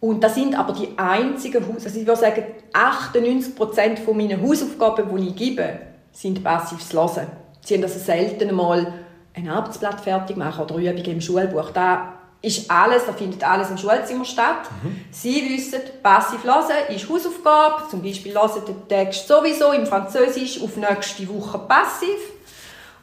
Und 0.00 0.22
das 0.22 0.34
sind 0.34 0.58
aber 0.58 0.72
die 0.72 0.88
einzigen 0.96 1.64
also 1.72 1.98
ich 1.98 2.06
würde 2.06 2.20
sagen, 2.20 2.44
98 2.72 3.54
Prozent 3.54 4.16
meiner 4.16 4.40
Hausaufgaben, 4.40 5.16
die 5.16 5.28
ich 5.28 5.36
gebe, 5.36 5.78
sind 6.12 6.42
passives 6.42 6.92
Hören. 6.92 7.26
Sie 7.62 7.74
haben 7.74 7.82
also 7.82 7.98
selten 7.98 8.54
mal 8.54 8.92
ein 9.34 9.48
Arbeitsblatt 9.48 10.00
fertig 10.00 10.36
machen 10.36 10.64
oder 10.64 10.76
Übungen 10.76 11.04
im 11.04 11.20
Schulbuch. 11.20 11.70
Da 11.70 12.14
ist 12.40 12.70
alles, 12.70 13.04
da 13.06 13.12
findet 13.12 13.42
alles 13.48 13.70
im 13.70 13.78
Schulzimmer 13.78 14.24
statt. 14.24 14.68
Mhm. 14.82 15.00
Sie 15.10 15.48
wissen, 15.50 15.80
passiv 16.02 16.44
hören 16.44 16.94
ist 16.94 17.08
Hausaufgabe. 17.08 17.88
Zum 17.90 18.02
Beispiel 18.02 18.34
hören 18.34 18.62
den 18.66 18.88
Text 18.88 19.26
sowieso 19.26 19.72
im 19.72 19.86
Französisch 19.86 20.62
auf 20.62 20.76
nächste 20.76 21.28
Woche 21.28 21.58
passiv. 21.58 22.18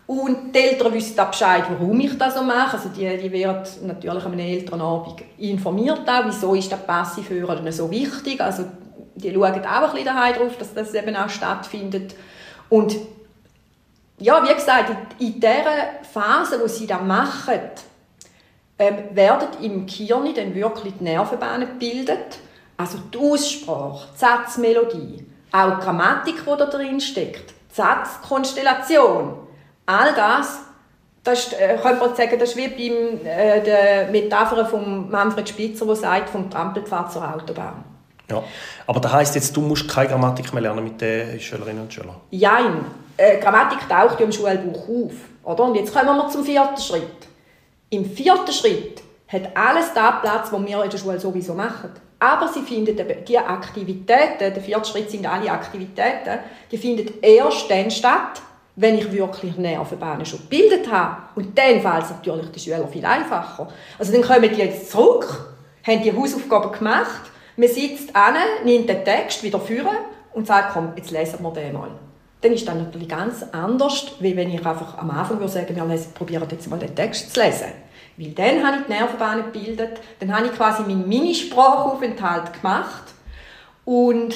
Und 0.08 0.54
die 0.54 0.60
Eltern 0.60 0.94
wissen 0.94 1.20
auch 1.20 1.30
Bescheid, 1.32 1.64
warum 1.68 2.00
ich 2.00 2.16
das 2.18 2.36
so 2.36 2.44
mache. 2.44 2.78
Also 2.78 2.90
die, 2.90 3.18
die 3.18 3.32
werden 3.32 3.64
natürlich 3.88 4.26
an 4.26 4.34
einem 4.34 4.40
Elternabend 4.40 5.24
informiert, 5.38 6.08
auch, 6.08 6.26
wieso 6.26 6.54
ist 6.54 6.72
das 6.72 6.86
Passivhören 6.86 7.72
so 7.72 7.90
wichtig. 7.90 8.40
Also 8.40 8.66
die 9.16 9.34
schauen 9.34 9.44
auch 9.44 9.54
ein 9.54 9.92
bisschen 9.92 10.06
daheim 10.06 10.36
drauf, 10.36 10.58
dass 10.58 10.74
das 10.74 10.94
eben 10.94 11.16
auch 11.16 11.30
stattfindet. 11.30 12.16
Und 12.70 12.96
ja, 14.18 14.44
wie 14.48 14.54
gesagt, 14.54 14.96
in 15.20 15.34
dieser 15.34 15.64
Phase, 16.12 16.60
wo 16.62 16.68
sie 16.68 16.88
das 16.88 17.02
machen, 17.02 17.60
ähm, 18.78 18.98
werden 19.12 19.48
im 19.62 19.86
Kirn 19.86 20.34
dann 20.34 20.56
wirklich 20.56 20.94
die 21.00 21.04
Nervenbahnen 21.04 21.68
gebildet. 21.68 22.40
Also 22.78 22.98
die 23.14 23.18
Aussprache, 23.18 24.08
die 24.14 24.20
Satzmelodie, 24.20 25.26
auch 25.52 25.80
die 25.80 25.86
Grammatik, 25.86 26.44
die 26.44 26.58
da 26.58 26.66
drin 26.66 27.00
steckt, 27.00 27.52
die 27.52 27.76
Satzkonstellation, 27.76 29.34
all 29.86 30.14
das, 30.14 30.60
das 31.24 31.48
ist, 31.48 31.60
äh, 31.60 31.78
könnte 31.82 32.06
man 32.06 32.16
sagen, 32.16 32.38
das 32.38 32.50
ist 32.50 32.58
wie 32.58 32.68
bei 32.68 33.30
äh, 33.30 33.64
der 33.64 34.10
Metapher 34.10 34.66
von 34.66 35.10
Manfred 35.10 35.50
Spitzer, 35.50 35.86
der 35.86 35.96
sagt, 35.96 36.30
vom 36.30 36.50
Trampelpfad 36.50 37.12
zur 37.12 37.34
Autobahn. 37.34 37.84
Ja, 38.30 38.44
aber 38.88 39.00
das 39.00 39.14
heisst 39.14 39.36
jetzt, 39.36 39.56
du 39.56 39.62
musst 39.62 39.88
keine 39.88 40.10
Grammatik 40.10 40.52
mehr 40.54 40.64
lernen 40.64 40.84
mit 40.84 41.00
den 41.00 41.40
Schülerinnen 41.40 41.84
und 41.84 41.94
Schülern? 41.94 42.16
Nein, 42.32 42.86
äh, 43.18 43.40
Grammatik 43.40 43.88
taucht 43.88 44.20
ja 44.20 44.26
im 44.26 44.32
Schulbuch 44.32 44.90
auf. 44.90 45.14
Oder? 45.44 45.64
Und 45.64 45.76
jetzt 45.76 45.94
kommen 45.94 46.18
wir 46.18 46.30
zum 46.30 46.44
vierten 46.44 46.82
Schritt. 46.82 47.28
Im 47.90 48.06
vierten 48.06 48.52
Schritt 48.52 49.02
hat 49.28 49.56
alles 49.56 49.94
da 49.94 50.12
Platz, 50.12 50.52
was 50.52 50.66
wir 50.66 50.84
in 50.84 50.90
der 50.90 50.98
Schule 50.98 51.20
sowieso 51.20 51.54
machen. 51.54 51.92
Aber 52.20 52.48
sie 52.48 52.62
finden 52.62 52.98
die 53.28 53.38
Aktivitäten, 53.38 54.54
der 54.54 54.62
vierte 54.62 54.90
Schritt 54.90 55.12
sind 55.12 55.26
alle 55.28 55.52
Aktivitäten, 55.52 56.40
die 56.72 56.78
finden 56.78 57.14
erst 57.22 57.70
dann 57.70 57.92
statt, 57.92 58.42
wenn 58.76 58.98
ich 58.98 59.12
wirklich 59.12 59.56
Nervenbahnen 59.58 60.26
schon 60.26 60.40
gebildet 60.40 60.92
habe. 60.92 61.18
Und 61.36 61.58
dann 61.58 61.82
fällt 61.82 62.04
es 62.04 62.10
natürlich 62.10 62.50
den 62.50 62.60
Schülern 62.60 62.90
viel 62.90 63.06
einfacher. 63.06 63.68
Also 64.00 64.12
dann 64.12 64.22
kommen 64.22 64.50
die 64.50 64.62
jetzt 64.62 64.92
zurück, 64.92 65.54
haben 65.86 66.02
die 66.02 66.16
Hausaufgaben 66.16 66.72
gemacht, 66.72 67.32
man 67.58 67.70
sitzt 67.70 68.16
an, 68.16 68.36
nimmt 68.64 68.90
den 68.90 69.04
Text 69.04 69.44
wieder 69.44 69.60
führen 69.60 69.96
und 70.34 70.48
sagt, 70.48 70.74
komm, 70.74 70.94
jetzt 70.96 71.12
lesen 71.12 71.42
wir 71.42 71.52
den 71.52 71.74
mal. 71.74 71.92
Dann 72.42 72.52
ist 72.52 72.68
das 72.68 72.76
natürlich 72.76 73.10
ganz 73.10 73.44
anders, 73.52 74.08
wie 74.20 74.36
wenn 74.36 74.50
ich 74.50 74.66
einfach 74.66 74.98
am 74.98 75.10
Anfang 75.10 75.40
würde 75.40 75.52
sagen, 75.52 75.76
wir 75.76 76.00
probieren 76.14 76.48
jetzt 76.52 76.70
mal 76.70 76.78
den 76.78 76.96
Text 76.96 77.34
zu 77.34 77.42
lesen. 77.42 77.72
Weil 78.18 78.32
dann 78.32 78.66
habe 78.66 78.78
ich 78.78 78.86
die 78.86 78.92
Nervenbahnen 78.92 79.46
gebildet, 79.52 80.00
dann 80.20 80.36
habe 80.36 80.48
ich 80.48 80.54
quasi 80.54 80.84
meinen 80.84 81.08
Minisprachaufenthalt 81.08 82.54
gemacht 82.54 83.14
und 83.84 84.36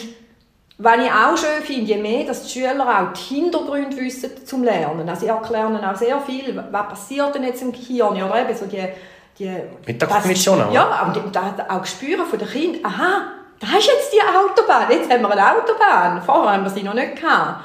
was 0.82 0.98
ich 0.98 1.12
auch 1.12 1.38
schön 1.38 1.62
finde, 1.64 1.92
je 1.92 1.98
mehr, 1.98 2.26
dass 2.26 2.44
die 2.44 2.50
Schüler 2.58 2.88
auch 2.88 3.14
die 3.14 3.36
Hintergründe 3.36 3.98
wissen 3.98 4.46
zum 4.46 4.64
Lernen. 4.64 5.10
Also 5.10 5.26
ich 5.26 5.32
erkläre 5.32 5.92
auch 5.92 5.96
sehr 5.98 6.20
viel, 6.22 6.64
was 6.72 6.88
passiert 6.88 7.36
denn 7.36 7.44
jetzt 7.44 7.62
im 7.62 7.74
Gehirn, 7.74 8.16
oder 8.16 8.42
eben 8.42 8.58
so 8.58 8.66
die, 8.66 8.88
die 9.40 9.52
Mit 9.88 10.02
der 10.02 10.08
Kognition 10.08 10.62
auch. 10.62 10.72
Ja, 10.72 11.04
und 11.04 11.36
da 11.36 11.54
auch 11.70 11.86
spüren 11.86 12.26
von 12.26 12.38
den 12.38 12.48
Kindern, 12.48 12.86
aha, 12.86 13.22
da 13.60 13.68
ist 13.78 13.88
jetzt 13.88 14.14
die 14.14 14.22
Autobahn, 14.22 14.92
jetzt 14.92 15.12
haben 15.12 15.22
wir 15.22 15.32
eine 15.32 15.58
Autobahn, 15.58 16.22
vorher 16.22 16.54
haben 16.54 16.64
wir 16.64 16.70
sie 16.70 16.84
noch 16.84 16.94
nicht 16.94 17.16
gehabt. 17.16 17.64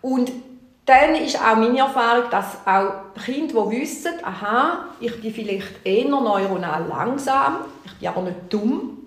Und 0.00 0.32
dann 0.84 1.14
ist 1.14 1.36
auch 1.36 1.56
meine 1.56 1.78
Erfahrung, 1.78 2.24
dass 2.30 2.58
auch 2.66 3.14
Kinder, 3.24 3.66
die 3.70 3.80
wissen, 3.80 4.12
aha, 4.22 4.86
ich 5.00 5.20
bin 5.20 5.32
vielleicht 5.32 5.84
eher 5.84 6.08
neuronal 6.08 6.84
langsam, 6.88 7.58
ich 7.84 7.94
bin 7.94 8.08
aber 8.08 8.22
nicht 8.22 8.36
dumm, 8.50 8.98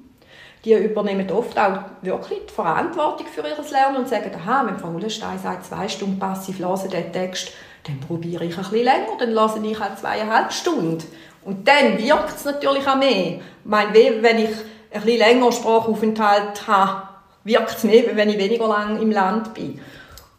die 0.63 0.73
übernehmen 0.73 1.30
oft 1.32 1.58
auch 1.60 1.80
wirklich 2.01 2.39
die 2.49 2.54
Verantwortung 2.54 3.28
für 3.28 3.41
ihr 3.41 3.71
Lernen 3.71 3.97
und 3.97 4.10
sagen, 4.10 4.32
aha, 4.36 4.65
wenn 4.65 4.80
Frau 4.80 4.89
Ullenstein 4.89 5.38
sagt, 5.38 5.65
zwei 5.65 5.88
Stunden 5.88 6.17
passiv 6.17 6.60
lesen 6.60 6.89
den 6.89 7.12
Text, 7.12 7.51
dann 7.84 7.99
probiere 7.99 8.45
ich 8.45 8.58
ein 8.58 8.63
bisschen 8.63 8.84
länger, 8.84 9.17
dann 9.19 9.32
lasse 9.32 9.60
ich 9.63 9.80
auch 9.80 9.95
zweieinhalb 9.95 10.51
Stunden. 10.51 11.04
Und 11.45 11.67
dann 11.67 11.97
wirkt 11.97 12.36
es 12.36 12.45
natürlich 12.45 12.86
auch 12.86 12.97
mehr. 12.97 13.36
Ich 13.36 13.41
meine, 13.63 13.93
wenn 13.93 14.39
ich 14.39 14.49
ein 14.91 15.01
bisschen 15.01 15.19
länger 15.19 15.51
Sprachaufenthalt 15.51 16.67
habe, 16.67 17.03
wirkt 17.43 17.77
es 17.77 17.84
mehr, 17.84 18.15
wenn 18.15 18.29
ich 18.29 18.38
weniger 18.38 18.67
lang 18.67 19.01
im 19.01 19.12
Land 19.12 19.53
bin. 19.53 19.79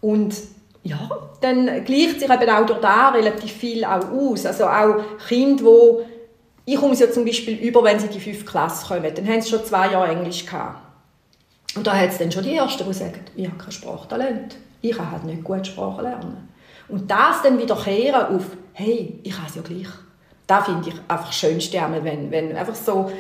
Und 0.01 0.35
ja, 0.83 1.09
dann 1.41 1.85
gleicht 1.85 2.21
sich 2.21 2.31
eben 2.31 2.51
auch 2.51 2.81
da 2.81 3.11
relativ 3.11 3.53
viel 3.53 3.85
auch 3.85 4.11
aus. 4.11 4.47
Also 4.47 4.67
auch 4.67 4.97
Kinder, 5.29 5.65
die 5.65 6.17
ich 6.69 6.77
komme 6.77 6.95
ja 6.95 7.11
zum 7.11 7.25
Beispiel 7.25 7.57
über, 7.59 7.85
wenn 7.85 8.01
sie 8.01 8.07
in 8.07 8.13
die 8.13 8.21
fünfte 8.21 8.45
Klasse 8.45 8.87
kommen, 8.87 9.15
dann 9.15 9.27
haben 9.27 9.41
sie 9.41 9.51
schon 9.51 9.65
zwei 9.65 9.93
Jahre 9.93 10.11
Englisch 10.11 10.45
gehabt. 10.45 10.81
Und 11.77 11.87
da 11.87 11.97
hat 11.97 12.09
es 12.09 12.19
dann 12.19 12.33
schon 12.33 12.43
die 12.43 12.57
Ersten, 12.57 12.85
die 12.85 12.93
sagen, 12.93 13.21
ich 13.37 13.47
habe 13.47 13.59
kein 13.59 13.71
Sprachtalent. 13.71 14.57
Ich 14.81 14.97
kann 14.97 15.11
halt 15.11 15.25
nicht 15.25 15.45
gut 15.45 15.65
Sprachen 15.67 16.03
lernen. 16.03 16.49
Und 16.89 17.09
das 17.09 17.43
dann 17.43 17.59
wieder 17.59 17.77
kehren 17.77 18.37
auf, 18.37 18.45
hey, 18.73 19.21
ich 19.23 19.37
habe 19.37 19.49
es 19.49 19.55
ja 19.55 19.63
gleich. 19.63 19.89
Das 20.47 20.65
finde 20.65 20.89
ich 20.89 20.95
einfach 21.09 21.27
das 21.27 21.37
Schönste, 21.37 21.81
wenn, 22.03 22.31
wenn 22.31 22.57
einfach 22.57 22.75
so... 22.75 23.11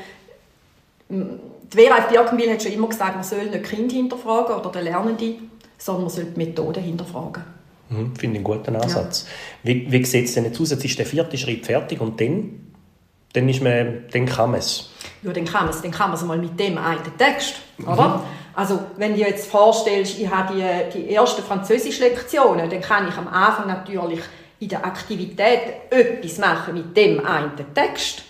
Die 1.08 1.76
Vera 1.76 2.00
Birkenwil 2.00 2.52
hat 2.52 2.62
schon 2.62 2.72
immer 2.72 2.88
gesagt, 2.88 3.14
man 3.14 3.24
soll 3.24 3.46
nicht 3.46 3.64
Kinder 3.64 3.94
hinterfragen 3.94 4.56
oder 4.56 4.70
den 4.70 4.84
Lernenden, 4.84 5.50
sondern 5.78 6.04
man 6.04 6.10
soll 6.10 6.24
die 6.24 6.38
Methoden 6.38 6.82
hinterfragen. 6.82 7.42
Mhm, 7.88 8.14
finde 8.16 8.20
ich 8.20 8.24
einen 8.26 8.44
guten 8.44 8.76
Ansatz. 8.76 9.26
Ja. 9.62 9.70
Wie, 9.70 9.90
wie 9.90 10.04
sieht 10.04 10.26
es 10.26 10.34
denn 10.34 10.44
jetzt 10.44 10.60
aus? 10.60 10.70
Jetzt 10.70 10.84
ist 10.84 10.98
der 10.98 11.06
vierte 11.06 11.36
Schritt 11.38 11.66
fertig 11.66 12.00
und 12.00 12.20
dann? 12.20 12.66
dann, 13.36 13.48
ist 13.48 13.62
man, 13.62 14.04
dann 14.10 14.26
kann 14.26 14.50
man 14.50 14.60
es. 14.60 14.90
Ja, 15.22 15.32
dann 15.32 15.44
kann 15.44 15.66
man 15.66 15.74
es. 15.74 15.82
Dann 15.82 15.90
kann 15.90 16.08
man 16.08 16.18
es 16.18 16.24
mal 16.24 16.38
mit 16.38 16.58
dem 16.58 16.78
einen 16.78 17.00
Text, 17.18 17.56
oder? 17.82 18.08
Mhm. 18.08 18.22
Also, 18.54 18.80
wenn 18.96 19.12
du 19.12 19.18
dir 19.18 19.28
jetzt 19.28 19.50
vorstellst, 19.50 20.18
ich 20.18 20.30
habe 20.30 20.54
die, 20.54 20.98
die 20.98 21.14
ersten 21.14 21.42
Französisch-Lektionen, 21.42 22.70
dann 22.70 22.80
kann 22.80 23.06
ich 23.06 23.16
am 23.16 23.28
Anfang 23.28 23.66
natürlich 23.68 24.20
in 24.58 24.68
der 24.68 24.84
Aktivität 24.84 25.90
etwas 25.90 26.38
machen 26.38 26.74
mit 26.74 26.96
dem 26.96 27.24
einen 27.24 27.52
Text. 27.74 28.22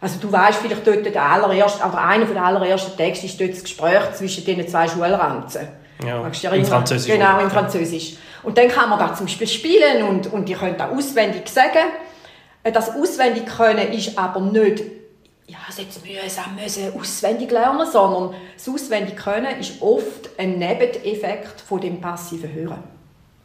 Also 0.00 0.18
du 0.20 0.30
weißt 0.30 0.58
vielleicht 0.58 0.86
dort 0.86 1.06
der 1.06 1.22
allererste, 1.22 1.82
aber 1.82 1.98
einer 1.98 2.26
der 2.26 2.42
allerersten 2.42 2.96
Texte 2.96 3.26
ist 3.26 3.40
dort 3.40 3.52
das 3.52 3.62
Gespräch 3.62 4.12
zwischen 4.14 4.44
diesen 4.44 4.68
zwei 4.68 4.86
Schulranzen. 4.86 5.68
Ja, 6.04 6.26
im 6.52 6.64
Französisch. 6.64 7.10
Genau, 7.10 7.40
im 7.40 7.50
Französisch. 7.50 8.16
Und 8.42 8.58
dann 8.58 8.68
kann 8.68 8.90
man 8.90 8.98
da 8.98 9.14
zum 9.14 9.26
Beispiel 9.26 9.46
spielen 9.46 10.02
und, 10.02 10.30
und 10.32 10.48
die 10.48 10.54
können 10.54 10.76
da 10.76 10.90
auswendig 10.90 11.48
sagen. 11.48 11.90
Äh, 12.62 12.72
das 12.72 12.90
auswendig 12.90 13.46
können 13.46 13.92
ist 13.92 14.18
aber 14.18 14.40
nicht, 14.40 14.82
ja, 15.46 15.56
es 15.68 15.78
jetzt 15.78 16.04
mühsam 16.04 16.54
müssen 16.60 17.00
auswendig 17.00 17.50
lernen, 17.50 17.86
sondern 17.90 18.34
das 18.56 18.68
auswendig 18.68 19.16
können 19.16 19.58
ist 19.58 19.80
oft 19.80 20.30
ein 20.38 20.58
Nebeneffekt 20.58 21.60
von 21.60 21.80
dem 21.80 22.00
passiven 22.00 22.52
Hören. 22.52 22.82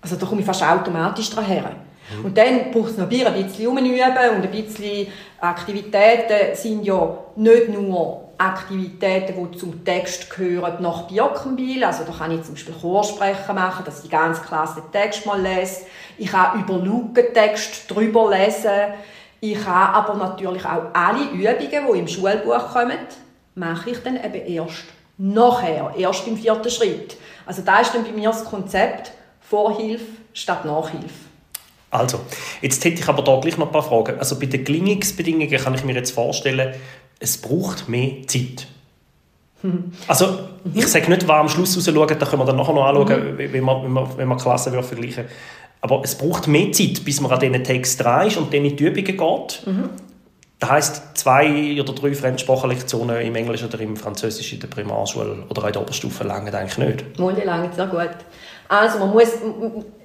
Also 0.01 0.15
da 0.15 0.25
komme 0.25 0.41
ich 0.41 0.45
fast 0.45 0.63
automatisch 0.63 1.29
daher. 1.29 1.71
Mhm. 2.17 2.25
Und 2.25 2.37
dann 2.37 2.71
braucht 2.71 2.91
es 2.91 2.97
noch 2.97 3.09
ein 3.09 3.09
bisschen 3.09 3.67
umüben 3.67 3.87
und 3.87 4.43
ein 4.43 4.51
bisschen 4.51 5.07
Aktivitäten 5.39 6.55
sind 6.55 6.83
ja 6.83 7.17
nicht 7.35 7.69
nur 7.69 8.29
Aktivitäten, 8.37 9.51
die 9.51 9.57
zum 9.57 9.83
Text 9.83 10.29
gehören, 10.29 10.81
nach 10.81 11.07
Birkenbiel. 11.07 11.83
Also 11.83 12.03
da 12.05 12.13
kann 12.13 12.31
ich 12.31 12.43
zum 12.43 12.53
Beispiel 12.53 12.73
Chorsprechen 12.73 13.55
machen, 13.55 13.83
dass 13.85 14.01
die 14.01 14.09
ganze 14.09 14.41
Klasse 14.41 14.81
den 14.81 14.91
Text 14.91 15.25
mal 15.25 15.41
lese. 15.41 15.81
Ich 16.17 16.31
kann 16.31 16.61
über 16.61 16.75
Lukentext 16.75 17.91
drüber 17.91 18.29
lesen. 18.29 18.93
Ich 19.41 19.61
kann 19.61 19.93
aber 19.93 20.15
natürlich 20.15 20.65
auch 20.65 20.83
alle 20.93 21.23
Übungen, 21.31 21.93
die 21.93 21.99
im 21.99 22.07
Schulbuch 22.07 22.73
kommen, 22.73 22.97
mache 23.55 23.89
ich 23.89 24.03
dann 24.03 24.15
eben 24.15 24.45
erst 24.47 24.85
nachher, 25.17 25.93
erst 25.97 26.27
im 26.27 26.37
vierten 26.37 26.69
Schritt. 26.69 27.17
Also 27.45 27.61
da 27.61 27.79
ist 27.79 27.93
dann 27.93 28.03
bei 28.03 28.11
mir 28.11 28.29
das 28.29 28.45
Konzept 28.45 29.11
Vorhilfe 29.41 30.05
statt 30.33 30.63
Nachhilfe. 30.63 31.28
Also, 31.91 32.19
jetzt 32.61 32.83
hätte 32.85 33.01
ich 33.01 33.07
aber 33.07 33.23
da 33.23 33.39
gleich 33.39 33.57
noch 33.57 33.67
ein 33.67 33.71
paar 33.71 33.83
Fragen. 33.83 34.19
Also 34.19 34.39
bei 34.39 34.45
den 34.45 34.63
Gelingungsbedingungen 34.63 35.49
kann 35.49 35.73
ich 35.73 35.83
mir 35.83 35.95
jetzt 35.95 36.11
vorstellen, 36.11 36.75
es 37.19 37.37
braucht 37.37 37.89
mehr 37.89 38.27
Zeit. 38.27 38.67
Also, 40.07 40.39
ich 40.73 40.87
sage 40.87 41.09
nicht, 41.09 41.27
was 41.27 41.37
am 41.37 41.49
Schluss 41.49 41.75
raus 41.75 41.85
schauen, 41.85 42.07
da 42.07 42.25
können 42.25 42.41
wir 42.41 42.45
dann 42.45 42.55
nachher 42.55 42.73
noch 42.73 42.85
anschauen, 42.85 43.33
mhm. 43.33 43.37
wenn 43.37 43.51
wir, 43.51 43.83
wenn 43.83 43.91
wir, 43.91 44.17
wenn 44.17 44.27
wir 44.27 44.37
Klassen 44.37 44.71
vergleichen 44.81 45.25
Aber 45.81 46.01
es 46.03 46.15
braucht 46.15 46.47
mehr 46.47 46.71
Zeit, 46.71 47.03
bis 47.03 47.19
man 47.19 47.31
an 47.31 47.39
diesen 47.39 47.63
Text 47.63 48.01
dran 48.01 48.27
ist 48.27 48.37
und 48.37 48.53
dann 48.53 48.63
in 48.63 48.75
die 48.75 48.83
Übungen 48.85 49.05
geht. 49.05 49.67
Mhm. 49.67 49.89
Das 50.59 50.69
heisst, 50.69 51.17
zwei 51.17 51.79
oder 51.79 51.93
drei 51.93 52.13
Fremdsprachenlektionen 52.13 53.21
im 53.21 53.35
Englisch 53.35 53.63
oder 53.63 53.79
im 53.79 53.95
Französisch 53.95 54.51
in 54.51 54.59
der 54.59 54.67
Primarschule 54.67 55.45
oder 55.49 55.67
in 55.67 55.73
der 55.73 55.81
Oberstufe 55.81 56.25
langen 56.25 56.53
eigentlich 56.53 56.77
nicht. 56.77 57.19
Mal, 57.19 57.33
die 57.33 57.41
langen 57.41 57.71
sehr 57.73 57.87
gut. 57.87 58.09
Also 58.69 58.99
man 58.99 59.09
muss, 59.09 59.31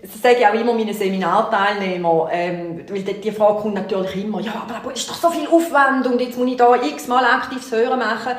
das 0.00 0.22
sage 0.22 0.36
ich 0.40 0.46
auch 0.46 0.54
immer 0.54 0.72
meinen 0.72 0.94
Seminarteilnehmern, 0.94 2.28
ähm, 2.32 2.84
weil 2.88 3.02
die, 3.02 3.30
Frage 3.30 3.60
kommt 3.60 3.74
natürlich 3.74 4.24
immer, 4.24 4.40
ja, 4.40 4.66
aber 4.66 4.94
ist 4.94 5.08
doch 5.08 5.16
so 5.16 5.28
viel 5.28 5.46
Aufwand 5.46 6.06
und 6.06 6.18
jetzt 6.18 6.38
muss 6.38 6.50
ich 6.50 6.56
da 6.56 6.74
x-mal 6.74 7.24
aktives 7.26 7.70
Hören 7.70 7.98
machen. 7.98 8.32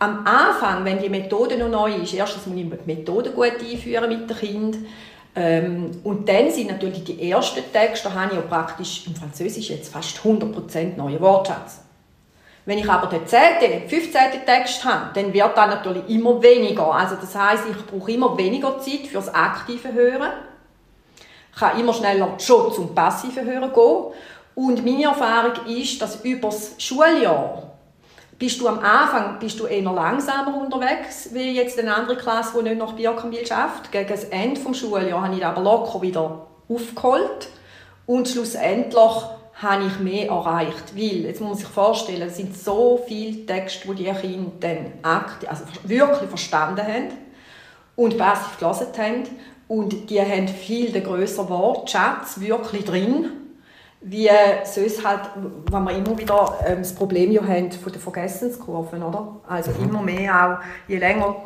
Am 0.00 0.26
Anfang, 0.26 0.84
wenn 0.84 1.00
die 1.00 1.08
Methode 1.08 1.56
noch 1.56 1.68
neu 1.68 1.94
ist, 2.02 2.14
erstens 2.14 2.46
muss 2.46 2.58
ich 2.58 2.68
die 2.68 2.96
Methode 2.96 3.30
gut 3.30 3.52
einführen 3.60 4.08
mit 4.08 4.28
dem 4.28 4.36
Kind 4.36 4.78
ähm, 5.36 5.92
und 6.02 6.28
dann 6.28 6.50
sind 6.50 6.66
natürlich 6.66 7.04
die 7.04 7.30
ersten 7.30 7.62
Texte, 7.72 8.08
da 8.08 8.14
habe 8.14 8.32
ich 8.34 8.40
ja 8.40 8.40
praktisch 8.40 9.06
im 9.06 9.14
Französisch 9.14 9.70
jetzt 9.70 9.92
fast 9.92 10.18
100% 10.18 10.96
neue 10.96 11.20
Wortschatz. 11.20 11.82
Wenn 12.70 12.78
ich 12.78 12.88
aber 12.88 13.08
den 13.08 13.26
10., 13.26 13.88
15. 13.88 14.46
Text 14.46 14.84
habe, 14.84 15.10
dann 15.14 15.32
wird 15.32 15.56
das 15.56 15.66
natürlich 15.66 16.08
immer 16.08 16.40
weniger. 16.40 16.94
Also 16.94 17.16
das 17.16 17.34
heißt, 17.34 17.64
ich 17.68 17.84
brauche 17.84 18.12
immer 18.12 18.38
weniger 18.38 18.78
Zeit 18.78 19.08
für 19.08 19.14
das 19.14 19.34
aktive 19.34 19.92
Hören. 19.92 20.30
Ich 21.52 21.58
kann 21.58 21.80
immer 21.80 21.92
schneller 21.92 22.28
schon 22.38 22.72
zum 22.72 22.94
passiven 22.94 23.44
Hören 23.44 23.72
gehen. 23.72 24.04
Und 24.54 24.84
meine 24.84 25.02
Erfahrung 25.02 25.66
ist, 25.66 26.00
dass 26.00 26.24
über 26.24 26.46
das 26.46 26.76
Schuljahr 26.78 27.72
bist 28.38 28.60
du 28.60 28.68
am 28.68 28.78
Anfang 28.78 29.40
bist 29.40 29.58
du 29.58 29.66
eher 29.66 29.82
langsamer 29.90 30.56
unterwegs, 30.56 31.30
wie 31.32 31.50
jetzt 31.50 31.76
eine 31.76 31.92
andere 31.92 32.18
Klasse, 32.18 32.56
die 32.58 32.68
nicht 32.68 32.78
nach 32.78 32.92
Birkenbiel 32.92 33.44
schafft. 33.44 33.90
Gegen 33.90 34.10
das 34.10 34.22
Ende 34.26 34.60
des 34.60 34.78
Schuljahres 34.78 35.12
habe 35.12 35.34
ich 35.34 35.44
aber 35.44 35.60
locker 35.60 36.00
wieder 36.02 36.46
aufgeholt. 36.68 37.48
Und 38.06 38.28
schlussendlich 38.28 39.12
habe 39.62 39.84
ich 39.84 39.98
mehr 39.98 40.28
erreicht. 40.28 40.94
Weil, 40.94 41.24
jetzt 41.24 41.40
muss 41.40 41.50
man 41.50 41.58
sich 41.58 41.68
vorstellen, 41.68 42.22
es 42.22 42.36
sind 42.36 42.56
so 42.56 43.02
viele 43.06 43.44
Texte, 43.46 43.88
die 43.88 44.04
die 44.04 44.12
Kinder 44.12 44.50
dann 44.60 44.92
aktiv, 45.02 45.48
also 45.48 45.64
wirklich 45.84 46.28
verstanden 46.28 46.82
haben 46.86 47.08
und 47.96 48.16
passiv 48.16 48.58
gelesen 48.58 48.86
haben. 48.98 49.22
Und 49.68 50.10
die 50.10 50.20
haben 50.20 50.48
viel 50.48 50.90
den 50.90 51.04
grösseren 51.04 51.48
Wortschatz 51.48 52.40
wirklich 52.40 52.84
drin, 52.84 53.30
wie 54.00 54.30
sonst 54.64 55.06
halt, 55.06 55.20
wenn 55.70 55.84
wir 55.84 55.92
immer 55.92 56.18
wieder 56.18 56.58
ähm, 56.66 56.78
das 56.78 56.94
Problem 56.94 57.30
ja 57.30 57.42
haben 57.42 57.70
von 57.70 57.92
den 57.92 58.00
Vergessenskurven, 58.00 59.02
oder? 59.02 59.36
Also 59.46 59.70
mhm. 59.72 59.88
immer 59.88 60.02
mehr 60.02 60.34
auch, 60.58 60.88
je 60.88 60.96
länger 60.96 61.36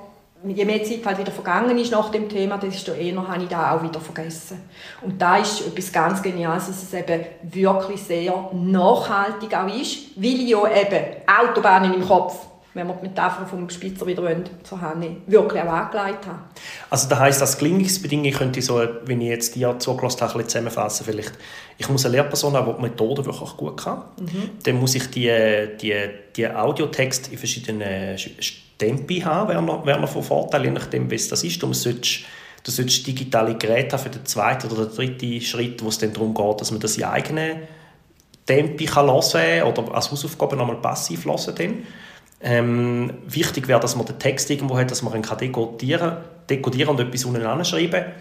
je 0.46 0.64
mehr 0.64 0.82
Zeit 0.84 1.04
halt 1.04 1.18
wieder 1.18 1.32
vergangen 1.32 1.76
ist 1.78 1.92
nach 1.92 2.10
dem 2.10 2.28
Thema, 2.28 2.58
desto 2.58 2.92
eher 2.92 3.26
habe 3.26 3.42
ich 3.42 3.48
da 3.48 3.72
auch 3.72 3.82
wieder 3.82 4.00
vergessen. 4.00 4.60
Und 5.02 5.20
da 5.20 5.38
ist 5.38 5.66
etwas 5.66 5.92
ganz 5.92 6.22
Geniales, 6.22 6.66
dass 6.66 6.82
es 6.82 6.92
eben 6.92 7.24
wirklich 7.42 8.02
sehr 8.02 8.50
nachhaltig 8.52 9.54
auch 9.54 9.74
ist, 9.74 10.16
weil 10.16 10.34
ich 10.34 10.48
ja 10.48 10.58
eben 10.68 11.04
Autobahnen 11.26 11.94
im 11.94 12.06
Kopf, 12.06 12.46
wenn 12.74 12.88
wir 12.88 12.94
die 12.94 13.08
Metapher 13.08 13.46
vom 13.46 13.70
Spitzer 13.70 14.06
wieder 14.06 14.22
wollen, 14.22 14.44
so 14.64 14.80
habe, 14.80 15.16
wirklich 15.26 15.62
auch 15.62 15.68
angelegt 15.68 16.26
habe. 16.26 16.40
Also 16.90 17.08
das 17.08 17.18
heisst, 17.18 17.40
als 17.40 17.56
Gelingungsbedingung 17.56 18.32
könnte 18.32 18.58
ich 18.58 18.66
so, 18.66 18.82
wenn 19.04 19.20
ich 19.20 19.28
jetzt 19.28 19.54
dir 19.54 19.78
zugelassen 19.78 20.22
habe, 20.22 20.46
zusammenfassen 20.46 21.06
vielleicht, 21.06 21.32
ich 21.78 21.88
muss 21.88 22.04
eine 22.04 22.16
Lehrperson 22.16 22.54
haben, 22.54 22.66
die 22.66 22.76
die 22.76 22.82
Methode 22.82 23.24
wirklich 23.24 23.56
gut 23.56 23.76
kann. 23.76 24.02
Mhm. 24.20 24.50
Dann 24.64 24.80
muss 24.80 24.94
ich 24.96 25.08
die, 25.10 25.30
die, 25.80 25.94
die 26.34 26.48
Audiotext 26.48 27.30
in 27.30 27.38
verschiedenen 27.38 28.18
Tempi 28.78 29.20
haben, 29.20 29.48
wäre 29.48 29.62
noch, 29.62 29.86
wäre 29.86 30.00
noch 30.00 30.08
von 30.08 30.22
Vorteil, 30.22 30.64
je 30.64 30.70
nachdem, 30.70 31.10
es 31.10 31.28
das 31.28 31.44
ist. 31.44 31.62
Du 31.62 31.72
solltest, 31.72 32.24
du 32.62 32.70
solltest 32.70 33.06
digitale 33.06 33.54
Geräte 33.56 33.96
haben 33.96 34.02
für 34.02 34.10
den 34.10 34.24
zweiten 34.24 34.70
oder 34.70 34.86
den 34.86 34.96
dritten 34.96 35.40
Schritt, 35.40 35.82
wo 35.82 35.88
es 35.88 35.98
dann 35.98 36.12
darum 36.12 36.34
geht, 36.34 36.60
dass 36.60 36.70
man 36.70 36.80
das 36.80 36.96
in 36.96 37.04
eigenen 37.04 37.58
Tempi 38.46 38.84
kann 38.86 39.06
hören 39.06 39.62
oder 39.62 39.94
als 39.94 40.10
Hausaufgabe 40.10 40.56
nochmal 40.56 40.76
passiv 40.76 41.24
hören 41.24 41.54
kann. 41.54 41.74
Ähm, 42.40 43.14
wichtig 43.26 43.68
wäre, 43.68 43.80
dass 43.80 43.96
man 43.96 44.04
den 44.06 44.18
Text 44.18 44.50
irgendwo 44.50 44.76
hat, 44.76 44.90
dass 44.90 45.02
man 45.02 45.14
ihn 45.14 45.22
dekodieren 45.22 46.16
dekodieren 46.48 46.90
und 46.90 47.00
etwas 47.00 47.24
unten 47.24 47.64
schreiben 47.64 47.90
kann. 47.90 48.12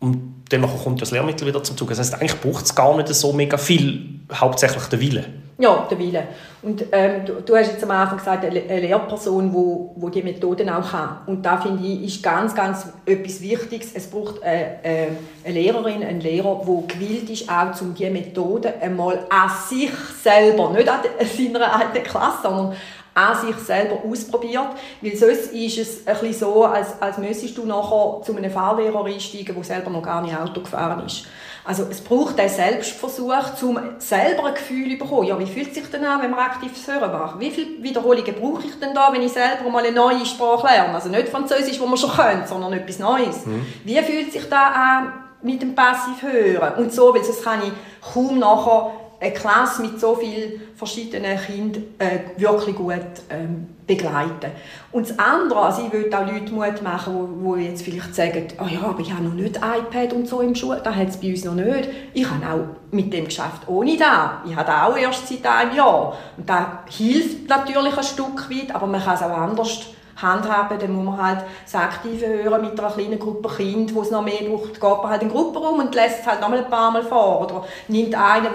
Und 0.00 0.44
dann 0.50 0.62
kommt 0.62 1.02
das 1.02 1.10
Lehrmittel 1.10 1.46
wieder 1.46 1.62
zum 1.62 1.76
Zug. 1.76 1.88
Das 1.88 1.98
heißt, 1.98 2.14
eigentlich 2.14 2.40
braucht 2.40 2.64
es 2.64 2.74
gar 2.74 2.96
nicht 2.96 3.08
so 3.08 3.32
mega 3.32 3.58
viel, 3.58 4.20
hauptsächlich 4.32 4.84
der 4.84 5.00
Wille. 5.00 5.24
Ja, 5.60 5.88
der 5.90 5.98
Wille. 5.98 6.22
Und 6.62 6.84
ähm, 6.92 7.24
du, 7.24 7.40
du, 7.40 7.56
hast 7.56 7.72
jetzt 7.72 7.82
am 7.82 7.90
Anfang 7.90 8.18
gesagt, 8.18 8.44
eine, 8.44 8.80
Lehrperson, 8.80 9.52
wo, 9.52 9.92
wo 9.96 10.08
die 10.08 10.22
Methoden 10.22 10.70
auch 10.70 10.88
kann. 10.88 11.18
Und 11.26 11.44
da 11.44 11.56
finde 11.56 11.84
ich, 11.84 12.04
ist 12.04 12.22
ganz, 12.22 12.54
ganz 12.54 12.86
etwas 13.04 13.42
Wichtiges. 13.42 13.90
Es 13.92 14.08
braucht 14.08 14.40
eine, 14.40 14.84
äh, 14.84 15.08
eine 15.44 15.54
Lehrerin, 15.54 16.04
einen 16.04 16.20
Lehrer, 16.20 16.62
der 16.64 16.96
gewillt 16.96 17.28
ist, 17.30 17.50
auch 17.50 17.80
um 17.80 17.92
diese 17.92 18.10
Methoden 18.10 18.72
einmal 18.80 19.26
an 19.30 19.50
sich 19.68 19.90
selber, 20.22 20.70
nicht 20.70 20.88
an 20.88 21.00
seiner 21.36 21.74
alten 21.74 22.04
Klasse, 22.04 22.38
sondern 22.44 22.76
an 23.14 23.34
sich 23.34 23.56
selber 23.56 23.98
ausprobiert, 24.08 24.68
weil 25.00 25.16
sonst 25.16 25.52
ist 25.52 25.78
es 25.78 26.06
ein 26.06 26.14
bisschen 26.20 26.34
so, 26.34 26.64
als, 26.66 27.02
als 27.02 27.18
müsstest 27.18 27.58
du 27.58 27.66
nachher 27.66 28.22
zu 28.22 28.36
einem 28.36 28.50
Fahrlehrer 28.50 29.04
einsteigen, 29.04 29.56
der 29.56 29.64
selber 29.64 29.90
noch 29.90 30.02
gar 30.02 30.22
nicht 30.22 30.36
Auto 30.38 30.60
gefahren 30.60 31.04
ist. 31.04 31.26
Also 31.68 31.84
es 31.90 32.00
braucht 32.00 32.40
einen 32.40 32.48
Selbstversuch, 32.48 33.34
um 33.60 33.78
selber 33.98 34.46
ein 34.46 34.54
Gefühl 34.54 34.90
zu 34.90 34.96
bekommen. 34.96 35.26
Ja, 35.26 35.38
wie 35.38 35.44
fühlt 35.44 35.68
es 35.68 35.74
sich 35.74 35.90
denn 35.90 36.02
an, 36.02 36.22
wenn 36.22 36.30
man 36.30 36.40
aktives 36.40 36.88
Hören 36.88 37.12
macht? 37.12 37.38
Wie 37.38 37.50
viele 37.50 37.82
Wiederholungen 37.82 38.34
brauche 38.40 38.66
ich 38.66 38.78
denn 38.80 38.94
da, 38.94 39.12
wenn 39.12 39.20
ich 39.20 39.32
selber 39.32 39.68
mal 39.68 39.84
eine 39.84 39.94
neue 39.94 40.24
Sprache 40.24 40.66
lerne? 40.66 40.94
Also 40.94 41.10
nicht 41.10 41.28
Französisch, 41.28 41.78
wo 41.78 41.84
man 41.84 41.98
schon 41.98 42.10
kennt, 42.10 42.48
sondern 42.48 42.72
etwas 42.72 42.98
Neues. 42.98 43.44
Mhm. 43.44 43.66
Wie 43.84 43.98
fühlt 43.98 44.32
sich 44.32 44.48
das 44.48 44.74
an 44.74 45.12
mit 45.42 45.60
dem 45.60 45.74
Passiv 45.74 46.22
Hören? 46.22 46.82
Und 46.82 46.90
so, 46.90 47.12
weil 47.12 47.22
sonst 47.22 47.44
kann 47.44 47.60
ich 47.62 48.14
kaum 48.14 48.38
nachher 48.38 48.90
eine 49.20 49.32
Klasse 49.32 49.82
mit 49.82 50.00
so 50.00 50.14
vielen 50.14 50.60
verschiedenen 50.76 51.38
Kindern 51.38 51.84
äh, 51.98 52.20
wirklich 52.36 52.76
gut 52.76 52.94
ähm, 53.30 53.66
begleiten. 53.86 54.52
Und 54.92 55.10
das 55.10 55.18
andere, 55.18 55.60
also 55.60 55.84
ich 55.86 55.92
würde 55.92 56.16
auch 56.16 56.30
Leute 56.30 56.52
Mut 56.52 56.82
machen, 56.82 57.56
die, 57.56 57.64
jetzt 57.64 57.82
vielleicht 57.82 58.14
sagen, 58.14 58.46
oh 58.60 58.68
ja, 58.68 58.82
aber 58.82 59.00
ich 59.00 59.12
habe 59.12 59.24
noch 59.24 59.34
nicht 59.34 59.56
iPad 59.56 60.12
und 60.12 60.28
so 60.28 60.40
im 60.40 60.54
Schul, 60.54 60.80
das 60.82 60.94
hat 60.94 61.08
es 61.08 61.16
bei 61.16 61.30
uns 61.30 61.44
noch 61.44 61.54
nicht. 61.54 61.88
Ich 62.14 62.30
habe 62.30 62.46
auch 62.46 62.92
mit 62.92 63.12
dem 63.12 63.24
geschafft 63.24 63.66
ohne 63.66 63.96
das. 63.96 64.30
Ich 64.46 64.54
habe 64.54 64.82
auch 64.82 64.96
erst 64.96 65.26
seit 65.26 65.44
einem 65.44 65.76
Jahr. 65.76 66.16
Und 66.36 66.48
das 66.48 66.66
hilft 66.96 67.48
natürlich 67.48 67.96
ein 67.96 68.04
Stück 68.04 68.48
weit, 68.50 68.74
aber 68.74 68.86
man 68.86 69.02
kann 69.02 69.14
es 69.16 69.22
auch 69.22 69.36
anders 69.36 69.80
handhaben, 70.20 70.78
dann 70.78 70.92
muss 70.92 71.04
man 71.04 71.22
halt 71.22 71.44
das 71.64 71.74
Aktive 71.74 72.26
hören 72.26 72.60
mit 72.62 72.78
einer 72.78 72.90
kleinen 72.90 73.18
Gruppe 73.18 73.48
Kind, 73.56 73.94
wo 73.94 74.02
es 74.02 74.10
noch 74.10 74.24
mehr 74.24 74.42
braucht, 74.48 74.74
geht 74.74 74.82
man 74.82 75.08
halt 75.08 75.22
in 75.22 75.28
Gruppe 75.28 75.58
rum 75.58 75.80
und 75.80 75.94
lässt 75.94 76.20
es 76.20 76.26
halt 76.26 76.40
noch 76.40 76.48
mal 76.48 76.58
ein 76.58 76.70
paar 76.70 76.90
Mal 76.90 77.02
vor. 77.02 77.42
Oder 77.42 77.64
nimmt 77.88 78.14
einen, 78.14 78.44
der 78.44 78.52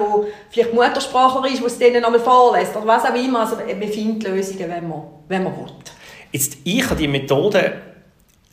vielleicht 0.49 0.73
Muttersprachler 0.73 1.47
ist, 1.47 1.59
der 1.59 1.67
es 1.67 1.79
denen 1.79 2.01
noch 2.01 2.11
mal 2.11 2.19
vorlässt. 2.19 2.75
Oder 2.75 2.87
was 2.87 3.05
auch 3.05 3.15
immer. 3.15 3.41
Also 3.41 3.55
man 3.57 3.89
findet 3.89 4.29
Lösungen, 4.29 4.69
wenn 4.69 4.87
man, 4.87 5.03
wenn 5.27 5.43
man 5.43 5.55
will. 5.57 5.67
Jetzt, 6.31 6.57
ich 6.63 6.83
habe 6.85 6.95
die 6.95 7.07
Methode, 7.07 7.81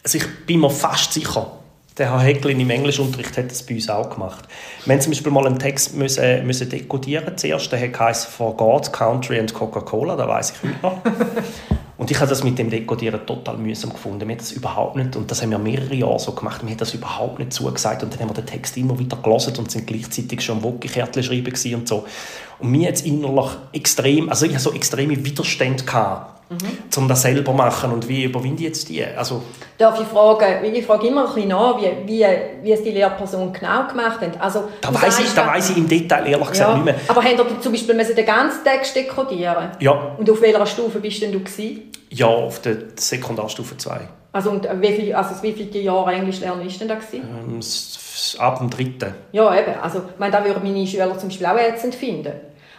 also 0.03 0.18
ich 0.18 0.46
bin 0.46 0.61
mir 0.61 0.70
fast 0.70 1.12
sicher, 1.12 1.51
der 1.99 2.12
Herr 2.12 2.20
Hecklin 2.20 2.59
im 2.61 2.70
Englischunterricht 2.70 3.37
hat 3.37 3.51
das 3.51 3.62
bei 3.64 3.75
uns 3.75 3.90
auch 3.90 4.09
gemacht. 4.09 4.44
Wir 4.85 4.94
haben 4.94 5.01
zum 5.01 5.11
Beispiel 5.11 5.33
mal 5.33 5.46
einen 5.46 5.59
Text 5.59 5.94
müssen, 5.94 6.46
müssen 6.46 6.70
dekodieren 6.70 7.37
zuerst. 7.37 7.73
Der 7.73 7.81
heißt 7.81 8.27
«For 8.27 8.57
God, 8.57 8.92
Country 8.92 9.38
and 9.38 9.53
Coca-Cola», 9.53 10.16
da 10.16 10.27
weiß 10.27 10.53
ich 10.53 10.62
heute 10.62 10.83
noch. 10.83 10.99
Und 12.11 12.16
ich 12.16 12.20
habe 12.20 12.31
das 12.31 12.42
mit 12.42 12.59
dem 12.59 12.68
Dekodieren 12.70 13.25
total 13.25 13.57
mühsam 13.57 13.92
gefunden. 13.92 14.27
Mir 14.27 14.37
das 14.37 14.51
überhaupt 14.51 14.96
nicht, 14.96 15.14
und 15.14 15.31
das 15.31 15.42
haben 15.42 15.51
wir 15.51 15.61
mehrere 15.61 15.94
Jahre 15.94 16.18
so 16.18 16.33
gemacht, 16.33 16.64
mir 16.64 16.73
hat 16.73 16.81
das 16.81 16.92
überhaupt 16.92 17.38
nicht 17.38 17.53
zugesagt. 17.53 18.03
Und 18.03 18.12
dann 18.12 18.18
haben 18.18 18.31
wir 18.31 18.35
den 18.35 18.46
Text 18.46 18.77
immer 18.77 18.99
wieder 18.99 19.16
gelesen 19.18 19.55
und 19.59 19.70
sind 19.70 19.87
gleichzeitig 19.87 20.40
schon 20.40 20.61
Wokikärtchen 20.61 21.23
schreiben 21.23 21.55
und 21.77 21.87
so. 21.87 22.05
Und 22.59 22.73
mir 22.73 22.88
jetzt 22.88 23.07
innerlich 23.07 23.53
extrem, 23.73 24.29
also 24.29 24.44
ich 24.44 24.55
hatte 24.55 24.64
so 24.64 24.73
extreme 24.73 25.25
Widerstände 25.25 25.85
gehabt 25.85 26.39
mhm. 26.50 26.78
um 26.96 27.08
das 27.08 27.22
selber 27.22 27.44
zu 27.44 27.56
machen 27.56 27.92
und 27.92 28.08
wie 28.08 28.24
überwinde 28.24 28.62
ich 28.62 28.68
jetzt 28.68 28.88
die? 28.88 29.04
Also 29.04 29.42
Darf 29.78 29.98
ich 29.98 30.06
fragen, 30.06 30.64
ich 30.64 30.84
frage 30.84 31.06
immer 31.06 31.26
ein 31.26 31.34
bisschen 31.34 31.48
nach, 31.48 31.80
wie, 31.80 31.90
wie, 32.06 32.26
wie 32.62 32.72
es 32.72 32.82
die 32.82 32.90
Lehrperson 32.90 33.52
genau 33.52 33.86
gemacht 33.88 34.20
hat. 34.20 34.38
Also, 34.38 34.64
da 34.80 34.92
weiß 34.92 35.20
ich, 35.20 35.32
da 35.32 35.46
weiss 35.46 35.70
ich 35.70 35.78
im 35.78 35.88
Detail 35.88 36.26
ehrlich 36.26 36.50
gesagt 36.50 36.70
ja, 36.70 36.74
nicht 36.74 36.84
mehr. 36.84 36.96
Aber 37.08 37.22
haben 37.22 37.36
Sie 37.36 37.60
zum 37.60 37.72
Beispiel 37.72 38.14
den 38.14 38.26
ganzen 38.26 38.62
Text 38.62 38.94
dekodieren 38.94 39.70
Ja. 39.78 39.92
Und 40.18 40.28
auf 40.28 40.42
welcher 40.42 40.66
Stufe 40.66 41.00
bist 41.00 41.22
denn 41.22 41.32
du 41.32 41.40
gewesen? 41.40 41.90
Ja, 42.10 42.26
auf 42.26 42.60
der 42.60 42.76
Sekundarstufe 42.96 43.76
2. 43.76 44.00
Also, 44.32 44.50
und 44.50 44.68
wie, 44.80 44.92
viel, 44.92 45.14
also 45.14 45.42
wie 45.42 45.52
viele 45.52 45.80
Jahre 45.80 46.12
Englisch 46.12 46.40
lernen 46.40 46.66
ist 46.66 46.80
denn 46.80 46.88
da 46.88 46.96
gewesen? 46.96 47.22
Ähm, 47.22 47.60
ab 48.38 48.58
dem 48.58 48.68
dritten. 48.68 49.14
Ja, 49.32 49.58
eben. 49.58 49.80
Also, 49.80 49.98
ich 49.98 50.18
meine, 50.18 50.32
da 50.32 50.44
würden 50.44 50.62
meine 50.62 50.86
Schüler 50.86 51.16
zum 51.18 51.30
Beispiel 51.30 51.46
auch 51.46 51.56
ätzend 51.56 51.94
finden. 51.94 52.32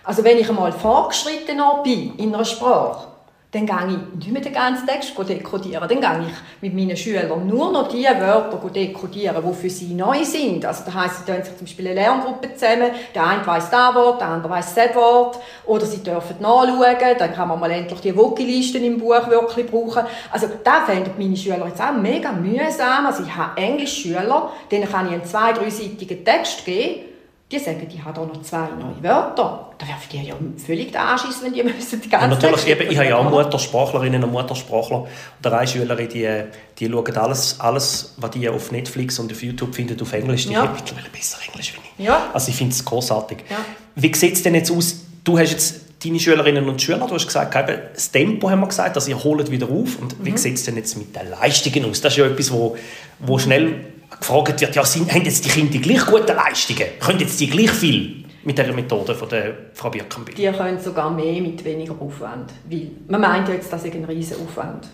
Also 0.03 0.23
wenn 0.23 0.37
ich 0.37 0.49
einmal 0.49 0.71
fortgeschrittener 0.71 1.81
bin 1.83 2.15
in 2.17 2.33
einer 2.33 2.45
Sprache, 2.45 3.07
dann 3.53 3.65
gehe 3.65 3.75
ich 3.75 4.15
nicht 4.15 4.31
mehr 4.31 4.41
den 4.41 4.53
ganzen 4.53 4.87
Text 4.87 5.11
dekodieren. 5.17 5.85
Dann 5.87 5.99
gehe 5.99 6.29
ich 6.29 6.61
mit 6.61 6.73
meinen 6.73 6.95
Schülern 6.95 7.45
nur 7.45 7.69
noch 7.73 7.89
die 7.89 8.05
Wörter 8.05 8.57
dekodieren, 8.69 9.43
die 9.45 9.53
für 9.53 9.69
sie 9.69 9.93
neu 9.93 10.23
sind. 10.23 10.65
Also 10.65 10.83
das 10.85 10.93
heisst, 10.93 11.25
sie 11.25 11.31
tun 11.31 11.43
sich 11.43 11.57
zum 11.57 11.65
Beispiel 11.65 11.87
eine 11.87 11.95
Lerngruppe 11.95 12.53
zusammen. 12.53 12.91
Der 13.13 13.27
eine 13.27 13.45
weiss 13.45 13.69
das 13.69 13.93
Wort, 13.93 14.21
der 14.21 14.29
andere 14.29 14.53
weiss 14.53 14.73
das 14.73 14.95
Wort. 14.95 15.37
Oder 15.65 15.85
sie 15.85 16.01
dürfen 16.01 16.37
nachschauen. 16.39 17.17
Dann 17.19 17.33
kann 17.33 17.49
man 17.49 17.59
mal 17.59 17.71
endlich 17.71 17.99
die 17.99 18.15
Wokilisten 18.15 18.85
im 18.85 18.97
Buch 18.97 19.27
wirklich 19.29 19.67
brauchen. 19.67 20.03
Also 20.31 20.47
da 20.63 20.85
finden 20.85 21.11
meine 21.17 21.35
Schüler 21.35 21.67
jetzt 21.67 21.81
auch 21.81 21.91
mega 21.91 22.31
mühsam. 22.31 23.05
Also 23.05 23.23
ich 23.23 23.35
habe 23.35 23.59
Englischschüler, 23.59 24.49
denen 24.71 24.89
kann 24.89 25.07
ich 25.07 25.13
einen 25.13 25.25
zwei-, 25.25 25.51
dreiseitigen 25.51 26.23
Text 26.23 26.63
geben 26.63 27.10
die 27.51 27.59
sagen, 27.59 27.85
ich 27.93 28.03
habe 28.03 28.13
da 28.13 28.25
noch 28.25 28.41
zwei 28.41 28.69
neue 28.79 29.03
Wörter. 29.03 29.71
Da 29.77 29.87
wäre 29.87 29.97
für 29.99 30.09
die 30.09 30.23
ja 30.23 30.35
völlig 30.65 30.91
der 30.91 31.09
Anschiss, 31.09 31.41
wenn 31.43 31.53
die 31.53 31.63
müssen 31.63 32.01
die 32.01 32.09
ganze 32.09 32.29
Natürlich, 32.29 32.67
eben, 32.67 32.89
ich 32.89 32.97
habe 32.97 33.09
ja 33.09 33.17
auch 33.17 33.29
Muttersprachlerinnen 33.29 34.23
und 34.23 34.31
Muttersprachler. 34.31 35.07
Und 35.43 35.53
eine 35.53 35.67
Schülerin, 35.67 36.07
die, 36.07 36.43
die 36.79 36.89
schauen 36.89 37.17
alles, 37.17 37.59
alles, 37.59 38.13
was 38.17 38.31
die 38.31 38.47
auf 38.47 38.71
Netflix 38.71 39.19
und 39.19 39.31
auf 39.31 39.43
YouTube 39.43 39.75
finden, 39.75 40.01
auf 40.01 40.13
Englisch. 40.13 40.47
Die 40.47 40.53
ja. 40.53 40.61
haben 40.61 40.73
mittlerweile 40.73 41.09
besser 41.09 41.39
Englisch 41.47 41.73
wie 41.73 42.03
ich. 42.03 42.07
Ja. 42.07 42.29
Also 42.33 42.49
ich 42.49 42.55
finde 42.55 42.73
es 42.73 42.85
großartig. 42.85 43.39
Ja. 43.49 43.57
Wie 43.95 44.13
sieht 44.15 44.33
es 44.33 44.43
denn 44.43 44.55
jetzt 44.55 44.71
aus? 44.71 45.01
Du 45.23 45.37
hast 45.37 45.51
jetzt 45.51 45.81
deine 46.03 46.19
Schülerinnen 46.19 46.67
und 46.67 46.81
Schüler, 46.81 47.05
du 47.05 47.13
hast 47.13 47.27
gesagt, 47.27 47.55
das 47.93 48.11
Tempo 48.11 48.49
haben 48.49 48.61
wir 48.61 48.67
gesagt, 48.67 48.95
dass 48.95 49.07
ihr 49.07 49.21
holt 49.21 49.51
wieder 49.51 49.67
auf. 49.67 49.99
Und 49.99 50.19
mhm. 50.19 50.25
wie 50.25 50.37
sieht 50.37 50.55
es 50.55 50.63
denn 50.63 50.77
jetzt 50.77 50.97
mit 50.97 51.15
den 51.15 51.29
Leistungen 51.29 51.85
aus? 51.85 52.01
Das 52.01 52.13
ist 52.13 52.17
ja 52.17 52.25
etwas, 52.25 52.51
wo, 52.51 52.77
wo 53.19 53.37
schnell 53.37 53.85
gefragt 54.19 54.61
wird, 54.61 54.75
ja, 54.75 54.83
sind, 54.83 55.11
haben 55.13 55.23
jetzt 55.23 55.45
die 55.45 55.49
Kinder 55.49 55.71
die 55.71 55.81
gleich 55.81 56.05
gute 56.05 56.33
Leistungen? 56.33 56.87
Können 56.99 57.19
jetzt 57.19 57.39
die 57.39 57.49
gleich 57.49 57.71
viel 57.71 58.25
mit 58.43 58.57
der 58.57 58.71
Methode 58.73 59.15
von 59.15 59.29
der 59.29 59.53
Frau 59.73 59.89
Birkenbill? 59.89 60.35
Die 60.35 60.47
können 60.47 60.79
sogar 60.79 61.09
mehr 61.11 61.41
mit 61.41 61.63
weniger 61.63 61.95
Aufwand. 61.99 62.51
Weil 62.69 62.91
man 63.07 63.21
meint 63.21 63.47
jetzt, 63.49 63.71
das 63.71 63.83
ist 63.83 63.93
ein 63.93 64.05
riesen 64.05 64.37
Aufwand. 64.45 64.87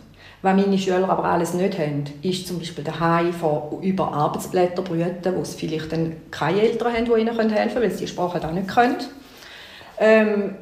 Was 0.43 0.55
meine 0.55 0.77
Schüler 0.77 1.09
aber 1.09 1.25
alles 1.25 1.53
nicht 1.55 1.79
haben, 1.79 2.03
ist 2.21 2.47
zum 2.47 2.59
Beispiel 2.59 2.83
daheim 2.83 3.33
von 3.33 3.81
über 3.81 4.13
Arbeitsblätter 4.13 4.83
brüten, 4.83 5.35
wo 5.35 5.41
es 5.41 5.55
vielleicht 5.55 5.91
dann 5.91 6.15
keine 6.29 6.61
Eltern 6.61 6.93
haben, 6.93 7.05
die 7.05 7.11
ihnen 7.21 7.35
helfen 7.35 7.73
können, 7.73 7.75
weil 7.75 7.91
sie 7.91 8.05
die 8.05 8.07
Sprache 8.07 8.45
auch 8.47 8.51
nicht 8.51 8.67
können. 8.67 8.97
Ähm, 9.99 10.55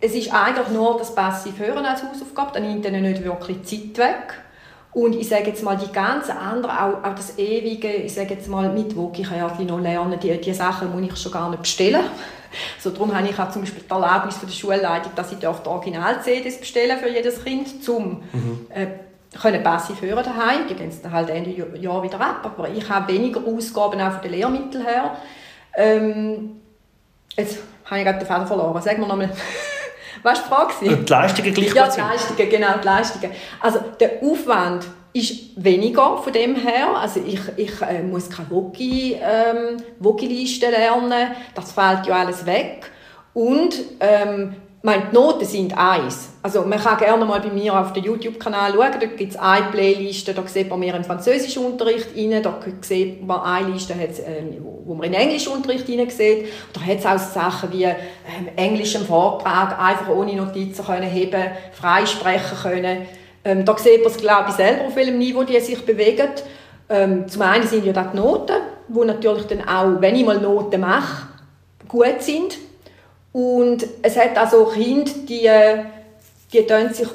es 0.00 0.14
ist 0.14 0.32
eigentlich 0.32 0.68
nur 0.68 0.98
das 0.98 1.14
passive 1.14 1.66
Hören 1.66 1.84
als 1.84 2.02
Hausaufgabe, 2.02 2.52
dann 2.54 2.66
nimmt 2.66 2.86
ihnen 2.86 3.02
nicht 3.02 3.22
wirklich 3.22 3.62
Zeit 3.64 3.98
weg. 3.98 4.40
Und 4.96 5.14
ich 5.14 5.28
sage 5.28 5.48
jetzt 5.48 5.62
mal, 5.62 5.76
die 5.76 5.92
ganzen 5.92 6.38
anderen, 6.38 6.74
auch, 6.74 7.04
auch 7.04 7.14
das 7.14 7.38
ewige, 7.38 7.86
ich 7.86 8.14
sage 8.14 8.32
jetzt 8.32 8.48
mal, 8.48 8.72
mit 8.72 8.96
Wokikärtchen 8.96 9.66
noch 9.66 9.78
lernen, 9.78 10.18
die, 10.18 10.40
die 10.40 10.54
Sachen 10.54 10.90
muss 10.90 11.12
ich 11.12 11.20
schon 11.20 11.32
gar 11.32 11.50
nicht 11.50 11.60
bestellen. 11.60 12.02
So, 12.80 12.88
darum 12.88 13.14
habe 13.14 13.28
ich 13.28 13.38
auch 13.38 13.50
zum 13.50 13.60
Beispiel 13.60 13.82
die 13.82 13.90
Erlaubnis 13.90 14.38
von 14.38 14.48
der 14.48 14.54
Schulleitung, 14.54 15.12
dass 15.14 15.30
ich 15.30 15.38
die 15.38 15.46
Original-CDs 15.46 16.58
bestellen 16.58 16.96
für 16.96 17.10
jedes 17.10 17.44
Kind, 17.44 17.86
um 17.86 18.22
mhm. 18.32 18.66
äh, 18.70 18.86
können 19.38 19.62
passiv 19.62 20.00
hören 20.00 20.24
daheim. 20.24 20.66
Die 20.70 20.74
gehen 20.74 20.90
dann 21.02 21.12
halt 21.12 21.28
Ende 21.28 21.50
Jahr 21.78 22.02
wieder 22.02 22.18
ab. 22.18 22.40
Aber 22.44 22.70
ich 22.70 22.88
habe 22.88 23.12
weniger 23.12 23.42
Ausgaben 23.46 24.00
auch 24.00 24.12
von 24.12 24.22
den 24.22 24.30
Lehrmitteln 24.30 24.86
her. 24.86 25.16
Ähm, 25.76 26.62
jetzt 27.36 27.58
habe 27.84 27.98
ich 27.98 28.06
gerade 28.06 28.20
den 28.20 28.26
Faden 28.26 28.46
verloren. 28.46 28.80
Sagen 28.80 29.02
wir 29.02 29.08
nochmal. 29.08 29.28
War 30.26 30.34
die 30.34 30.40
Frage? 30.40 30.74
Die 30.82 31.12
Leistungen 31.12 31.54
gleich 31.54 31.72
Ja, 31.72 31.88
die 31.88 32.00
Leistungen, 32.00 32.50
genau, 32.50 32.78
die 32.82 32.84
Leistungen. 32.84 33.30
Also 33.60 33.78
der 34.00 34.10
Aufwand 34.20 34.84
ist 35.12 35.32
weniger 35.54 36.18
von 36.18 36.32
dem 36.32 36.56
her. 36.56 36.96
Also 36.96 37.20
ich, 37.24 37.40
ich 37.56 37.80
äh, 37.80 38.02
muss 38.02 38.28
keine 38.28 38.50
Woki, 38.50 39.12
ähm, 39.14 39.76
Woki-Liste 40.00 40.68
lernen, 40.68 41.30
das 41.54 41.70
fällt 41.70 42.08
ja 42.08 42.16
alles 42.16 42.44
weg. 42.44 42.90
Und 43.34 43.76
ähm, 44.00 44.56
meine, 44.86 45.08
die 45.10 45.14
Noten 45.14 45.44
sind 45.44 45.76
eins. 45.76 46.30
Also 46.42 46.62
man 46.62 46.78
kann 46.78 46.96
gerne 46.96 47.24
mal 47.24 47.40
bei 47.40 47.50
mir 47.50 47.78
auf 47.78 47.92
den 47.92 48.04
YouTube-Kanal 48.04 48.72
schauen, 48.72 48.92
da 48.92 48.98
gibt 48.98 49.20
es 49.20 49.36
eine 49.36 49.66
Playliste, 49.66 50.32
da 50.32 50.46
sieht 50.46 50.70
man 50.70 50.78
mehr 50.78 50.94
im 50.94 51.02
Französischunterricht 51.02 52.16
rein, 52.16 52.40
da 52.40 52.60
sieht 52.80 53.26
man 53.26 53.40
eine 53.40 53.72
Liste, 53.72 53.94
ähm, 53.94 54.64
wo 54.84 54.94
man 54.94 55.08
in 55.08 55.14
Englischunterricht 55.14 55.88
rein 55.88 56.08
sieht. 56.08 56.46
Da 56.72 56.80
hat 56.80 56.98
es 57.00 57.06
auch 57.06 57.18
Sachen 57.18 57.72
wie 57.72 57.82
ähm, 57.82 57.96
Englisch 58.54 58.96
Vortrag, 58.96 59.76
einfach 59.78 60.08
ohne 60.08 60.36
Notizen 60.36 60.84
können 60.84 61.10
heben, 61.10 61.42
frei 61.72 62.06
sprechen 62.06 62.56
können. 62.62 63.06
Ähm, 63.44 63.64
da 63.64 63.76
sieht 63.76 64.04
man 64.04 64.12
es, 64.12 64.18
glaube 64.18 64.50
ich, 64.50 64.54
selber, 64.54 64.86
auf 64.86 64.94
welchem 64.94 65.18
Niveau 65.18 65.42
die 65.42 65.58
sich 65.58 65.84
bewegen. 65.84 66.28
Ähm, 66.88 67.28
zum 67.28 67.42
einen 67.42 67.66
sind 67.66 67.84
ja 67.84 67.92
da 67.92 68.04
die 68.04 68.16
Noten, 68.16 68.56
wo 68.86 69.02
natürlich 69.02 69.46
dann 69.46 69.68
auch, 69.68 70.00
wenn 70.00 70.14
ich 70.14 70.24
mal 70.24 70.40
Noten 70.40 70.80
mache, 70.80 71.26
gut 71.88 72.22
sind 72.22 72.65
und 73.36 73.86
es 74.00 74.16
hat 74.16 74.38
also 74.38 74.64
Kinder, 74.64 75.12
die, 75.28 75.50
die 76.50 76.94
sich 76.94 77.08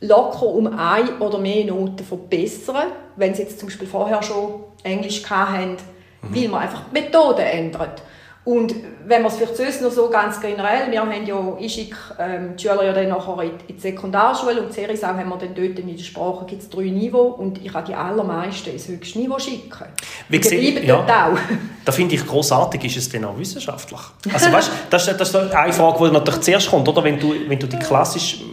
locker 0.00 0.44
um 0.44 0.66
ein 0.66 1.18
oder 1.20 1.38
mehr 1.38 1.64
Noten 1.64 2.04
verbessern, 2.04 2.88
wenn 3.16 3.34
sie 3.34 3.44
jetzt 3.44 3.58
zum 3.58 3.68
Beispiel 3.70 3.88
vorher 3.88 4.22
schon 4.22 4.64
Englisch 4.82 5.24
hatten, 5.30 5.78
mhm. 6.20 6.34
weil 6.34 6.48
man 6.48 6.60
einfach 6.64 6.82
die 6.90 7.00
Methode 7.00 7.42
ändert. 7.42 8.02
Und 8.46 8.76
wenn 9.04 9.22
man 9.22 9.32
es 9.32 9.38
vielleicht 9.38 9.56
sonst 9.56 9.82
noch 9.82 9.90
so 9.90 10.08
ganz 10.08 10.40
generell, 10.40 10.88
wir 10.88 11.00
haben 11.00 11.26
ja, 11.26 11.36
ich 11.58 11.74
schicke 11.74 11.96
ähm, 12.16 12.54
die 12.56 12.62
Schüler 12.62 12.84
ja 12.84 12.92
dann 12.92 13.08
nachher 13.08 13.42
in, 13.42 13.50
in 13.66 13.74
die 13.74 13.80
Sekundarschule 13.80 14.62
und 14.62 14.78
in 14.78 14.88
auch 14.88 15.02
haben 15.02 15.28
wir 15.28 15.36
dann 15.36 15.52
dort 15.52 15.78
in 15.80 15.96
der 15.96 16.04
Sprache 16.04 16.44
gibt 16.46 16.62
es 16.62 16.70
drei 16.70 16.84
Niveau 16.84 17.22
und 17.22 17.58
ich 17.64 17.72
kann 17.72 17.84
die 17.84 17.94
allermeisten 17.96 18.70
ins 18.70 18.86
höchste 18.86 19.18
Niveau 19.18 19.36
schicken. 19.40 19.86
Wie 20.28 20.38
gesehen, 20.38 20.86
ja, 20.86 21.00
auch. 21.00 21.36
da 21.84 21.90
finde 21.90 22.14
ich 22.14 22.24
großartig, 22.24 22.84
ist 22.84 22.98
es 22.98 23.08
denn 23.08 23.24
auch 23.24 23.36
wissenschaftlich? 23.36 24.00
Also 24.32 24.52
weißt, 24.52 24.70
das, 24.90 25.06
das 25.16 25.28
ist 25.28 25.34
eine 25.34 25.72
Frage, 25.72 26.06
die 26.06 26.12
natürlich 26.12 26.40
zuerst 26.42 26.70
kommt, 26.70 26.88
oder? 26.88 27.02
Wenn 27.02 27.18
du, 27.18 27.34
wenn 27.48 27.58
du 27.58 27.66
die 27.66 27.80
klassische 27.80 28.44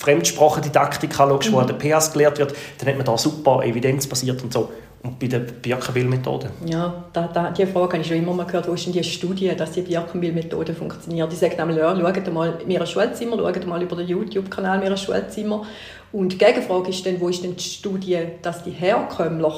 Fremdsprachendidaktik 0.00 1.10
anschaust, 1.20 1.48
mhm. 1.48 1.54
wo 1.54 1.58
an 1.60 1.68
den 1.68 1.78
PHs 1.78 2.12
gelehrt 2.12 2.38
wird, 2.40 2.56
dann 2.78 2.88
hat 2.88 2.96
man 2.96 3.06
da 3.06 3.16
super 3.16 3.62
evidenzbasiert 3.62 4.42
und 4.42 4.52
so. 4.52 4.72
Und 5.02 5.18
bei 5.18 5.26
der 5.26 5.40
Birkenbill-Methode? 5.40 6.50
Ja, 6.64 7.04
da, 7.12 7.26
da, 7.26 7.50
die 7.50 7.66
Frage 7.66 7.94
habe 7.94 8.02
ich 8.02 8.06
schon 8.06 8.18
immer 8.18 8.34
mal 8.34 8.46
gehört, 8.46 8.68
wo 8.68 8.74
ist 8.74 8.86
denn 8.86 8.92
die 8.92 9.02
Studie, 9.02 9.52
dass 9.56 9.72
die 9.72 9.82
Birkenbill-Methode 9.82 10.74
funktioniert. 10.74 11.32
Die 11.32 11.36
sagt 11.36 11.58
einmal, 11.58 11.76
ja, 11.76 11.96
schaut 11.96 12.32
mal 12.32 12.60
in 12.62 12.70
ihrem 12.70 12.86
Schulzimmer, 12.86 13.36
schaut 13.36 13.66
mal 13.66 13.82
über 13.82 13.96
den 13.96 14.06
YouTube-Kanal 14.06 14.78
in 14.78 14.84
ihrem 14.84 14.96
Schulzimmer. 14.96 15.66
Und 16.12 16.32
die 16.32 16.38
Gegenfrage 16.38 16.90
ist 16.90 17.04
dann, 17.04 17.20
wo 17.20 17.28
ist 17.28 17.42
denn 17.42 17.56
die 17.56 17.64
Studie, 17.64 18.18
dass 18.42 18.62
die 18.62 18.70
herkömmlich 18.70 19.54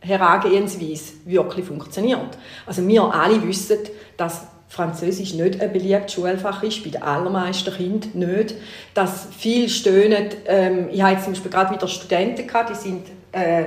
Herangehensweise 0.00 1.14
wirklich 1.24 1.66
funktioniert. 1.66 2.38
Also 2.66 2.86
wir 2.86 3.02
alle 3.02 3.46
wissen, 3.46 3.78
dass 4.16 4.46
Französisch 4.68 5.34
nicht 5.34 5.60
ein 5.60 5.72
beliebtes 5.72 6.14
Schulfach 6.14 6.62
ist, 6.62 6.82
bei 6.82 6.90
den 6.90 7.02
allermeisten 7.02 7.72
Kindern 7.72 8.10
nicht. 8.14 8.54
Dass 8.94 9.28
viele 9.36 9.68
stöhnen, 9.68 10.28
ähm, 10.46 10.88
ich 10.90 11.00
habe 11.02 11.20
zum 11.22 11.32
Beispiel 11.32 11.50
gerade 11.50 11.74
wieder 11.74 11.86
Studenten 11.86 12.46
gehabt, 12.46 12.70
die 12.70 12.74
sind 12.74 13.06
äh, 13.32 13.66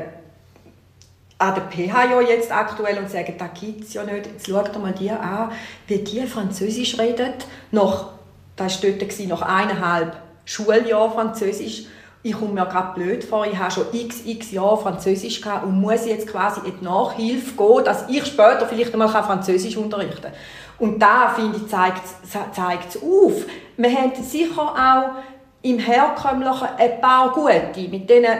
an 1.39 1.55
der 1.55 1.63
PH 1.63 2.11
ja 2.11 2.21
jetzt 2.21 2.51
aktuell 2.51 2.97
und 2.99 3.09
sagen, 3.09 3.33
da 3.37 3.47
gibt 3.47 3.85
es 3.85 3.93
ja 3.93 4.03
nicht. 4.03 4.27
Jetzt 4.27 4.47
schaut 4.47 4.77
mal 4.79 4.93
die 4.93 5.09
an, 5.09 5.51
wie 5.87 5.97
die 5.99 6.27
Französisch 6.27 6.99
reden. 6.99 7.33
Nach, 7.71 8.09
das 8.55 8.83
war 8.83 8.91
dort 8.91 9.27
nach 9.27 9.41
eineinhalb 9.41 10.17
Schuljahren 10.45 11.11
Französisch 11.11 11.85
ich 12.21 12.33
komme 12.33 12.53
mir 12.53 12.65
gerade 12.65 12.99
blöd 12.99 13.23
vor, 13.23 13.45
ich 13.45 13.57
habe 13.57 13.71
schon 13.71 13.85
x, 13.93 14.25
x 14.25 14.51
Jahre 14.51 14.77
Französisch 14.77 15.41
gehabt 15.41 15.65
und 15.65 15.79
muss 15.79 16.05
jetzt 16.05 16.27
quasi 16.27 16.59
in 16.67 16.77
die 16.79 16.83
Nachhilfe 16.83 17.55
gehen, 17.55 17.85
dass 17.85 18.09
ich 18.09 18.25
später 18.25 18.65
vielleicht 18.67 18.91
einmal 18.91 19.07
Französisch 19.07 19.77
unterrichten 19.77 20.21
kann. 20.21 20.33
Und 20.79 20.99
da, 20.99 21.29
finde 21.29 21.57
ich, 21.57 21.67
zeigt 21.67 22.03
es 22.25 23.01
auf. 23.01 23.45
Wir 23.77 23.91
haben 23.91 24.11
sicher 24.21 24.61
auch 24.61 25.09
im 25.61 25.79
Herkömmlichen 25.79 26.67
ein 26.77 27.01
paar 27.01 27.31
gute, 27.31 27.89
mit 27.89 28.09
denen 28.09 28.39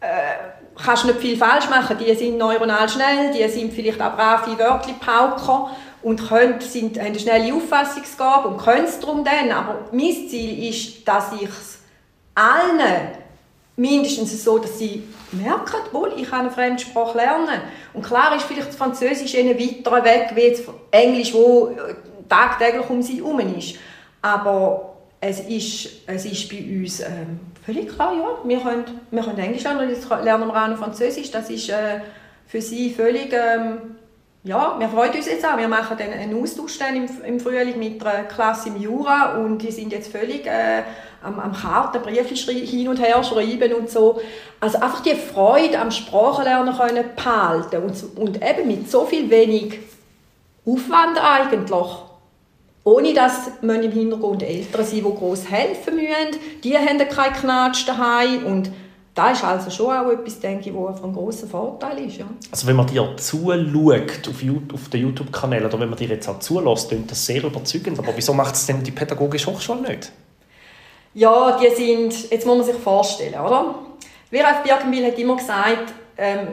äh, 0.00 0.59
kannst 0.84 1.04
nicht 1.04 1.18
viel 1.20 1.36
falsch 1.36 1.68
machen. 1.68 1.96
Die 1.98 2.14
sind 2.14 2.38
neuronal 2.38 2.88
schnell, 2.88 3.32
die 3.32 3.48
sind 3.48 3.72
vielleicht 3.72 4.00
auch 4.00 4.14
brave 4.14 4.58
Wörtli-Pauker 4.58 5.70
und 6.02 6.28
können, 6.28 6.60
sind, 6.60 6.98
haben 6.98 7.06
eine 7.06 7.18
schnelle 7.18 7.54
Auffassungsgabe 7.54 8.48
und 8.48 8.58
können 8.58 8.84
es 8.84 8.98
darum 8.98 9.24
dann. 9.24 9.50
Aber 9.52 9.88
mein 9.92 10.28
Ziel 10.28 10.68
ist, 10.68 11.06
dass 11.06 11.32
ich 11.32 11.48
es 11.48 11.78
allen 12.34 13.08
mindestens 13.76 14.42
so, 14.44 14.58
dass 14.58 14.78
sie 14.78 15.02
merken, 15.32 15.76
wohl, 15.92 16.12
ich 16.16 16.28
kann 16.28 16.40
eine 16.40 16.50
Fremdsprache 16.50 17.16
lernen. 17.16 17.60
Und 17.92 18.04
klar 18.04 18.34
ist 18.36 18.44
vielleicht 18.44 18.68
das 18.68 18.76
Französisch 18.76 19.34
ihnen 19.34 19.58
weiter 19.58 20.04
weg, 20.04 20.32
wie 20.34 20.42
jetzt 20.42 20.64
Englisch, 20.90 21.32
wo 21.32 21.68
äh, 21.68 21.94
tagtäglich 22.28 22.88
um 22.88 23.02
sie 23.02 23.16
herum 23.16 23.40
ist. 23.56 23.76
Aber 24.22 24.96
es 25.20 25.40
ist, 25.40 25.88
es 26.06 26.24
ist 26.24 26.48
bei 26.48 26.58
uns 26.58 27.00
ähm, 27.00 27.40
völlig 27.64 27.88
klar, 27.88 28.12
ja, 28.14 28.38
wir 28.44 28.60
können, 28.60 28.84
wir 29.10 29.22
können 29.22 29.38
Englisch 29.38 29.62
lernen, 29.62 29.88
jetzt 29.88 30.08
lernen 30.08 30.48
wir 30.48 30.62
auch 30.62 30.68
noch 30.68 30.78
Französisch. 30.78 31.30
Das 31.30 31.50
ist 31.50 31.68
äh, 31.68 32.00
für 32.46 32.60
sie 32.60 32.90
völlig 32.90 33.32
ähm, 33.32 33.96
ja, 34.42 34.76
wir 34.78 34.88
freuen 34.88 35.12
uns 35.12 35.26
jetzt 35.26 35.44
auch. 35.44 35.58
Wir 35.58 35.68
machen 35.68 35.98
dann 35.98 36.12
einen 36.12 36.42
Austausch 36.42 36.78
dann 36.78 36.96
im, 36.96 37.06
im 37.26 37.40
Frühling 37.40 37.78
mit 37.78 38.04
einer 38.04 38.24
Klasse 38.24 38.70
im 38.70 38.80
Jura 38.80 39.36
und 39.36 39.58
die 39.58 39.70
sind 39.70 39.92
jetzt 39.92 40.10
völlig 40.10 40.46
äh, 40.46 40.82
am, 41.22 41.38
am 41.38 41.52
Karten, 41.52 42.00
Briefe 42.00 42.34
hin 42.34 42.88
und 42.88 42.98
her 42.98 43.22
schreiben 43.22 43.74
und 43.74 43.90
so. 43.90 44.18
Also 44.58 44.78
einfach 44.78 45.00
die 45.00 45.14
Freude 45.14 45.78
am 45.78 45.90
Sprachenlernen 45.90 46.74
können 46.74 47.04
behalten 47.14 47.82
und, 47.82 48.18
und 48.18 48.36
eben 48.42 48.66
mit 48.66 48.90
so 48.90 49.04
viel 49.04 49.28
wenig 49.28 49.78
Aufwand 50.64 51.22
eigentlich. 51.22 51.86
Ohne 52.90 53.14
dass 53.14 53.52
man 53.62 53.84
im 53.84 53.92
Hintergrund 53.92 54.42
Eltern 54.42 54.84
sind, 54.84 55.06
die 55.06 55.14
gross 55.14 55.48
helfen 55.48 55.94
müssen. 55.94 56.40
Die 56.64 56.76
haben 56.76 56.98
keinen 56.98 57.34
Knatsch 57.34 57.86
daheim 57.86 58.44
und 58.46 58.72
das 59.14 59.38
ist 59.38 59.44
also 59.44 59.70
schon 59.70 59.94
auch 59.94 60.10
etwas, 60.10 60.40
denke 60.40 60.70
ich, 60.70 60.74
was 60.74 60.98
von 60.98 61.12
großem 61.12 61.48
Vorteil 61.48 62.06
ist. 62.06 62.16
Ja. 62.16 62.24
Also 62.50 62.66
wenn 62.66 62.74
man 62.74 62.88
dir 62.88 63.08
zuschaut 63.16 64.28
auf, 64.28 64.42
YouTube, 64.42 64.74
auf 64.74 64.88
den 64.88 65.02
YouTube-Kanälen 65.02 65.66
oder 65.66 65.78
wenn 65.78 65.88
man 65.88 65.98
dir 65.98 66.08
jetzt 66.08 66.28
auch 66.28 66.40
zulässt, 66.40 66.88
klingt 66.88 67.08
das 67.08 67.24
sehr 67.24 67.44
überzeugend. 67.44 67.96
Aber 68.00 68.12
wieso 68.16 68.34
macht 68.34 68.56
es 68.56 68.66
denn 68.66 68.82
die 68.82 68.90
Pädagogische 68.90 69.52
Hochschule 69.52 69.82
nicht? 69.82 70.10
Ja, 71.14 71.60
die 71.60 71.72
sind, 71.72 72.30
jetzt 72.32 72.44
muss 72.44 72.56
man 72.56 72.66
sich 72.66 72.76
vorstellen, 72.76 73.34
oder? 73.34 73.76
Wiraf 74.30 74.64
Birkenbiel 74.64 75.06
hat 75.06 75.18
immer 75.18 75.36
gesagt, 75.36 75.92
ähm, 76.18 76.48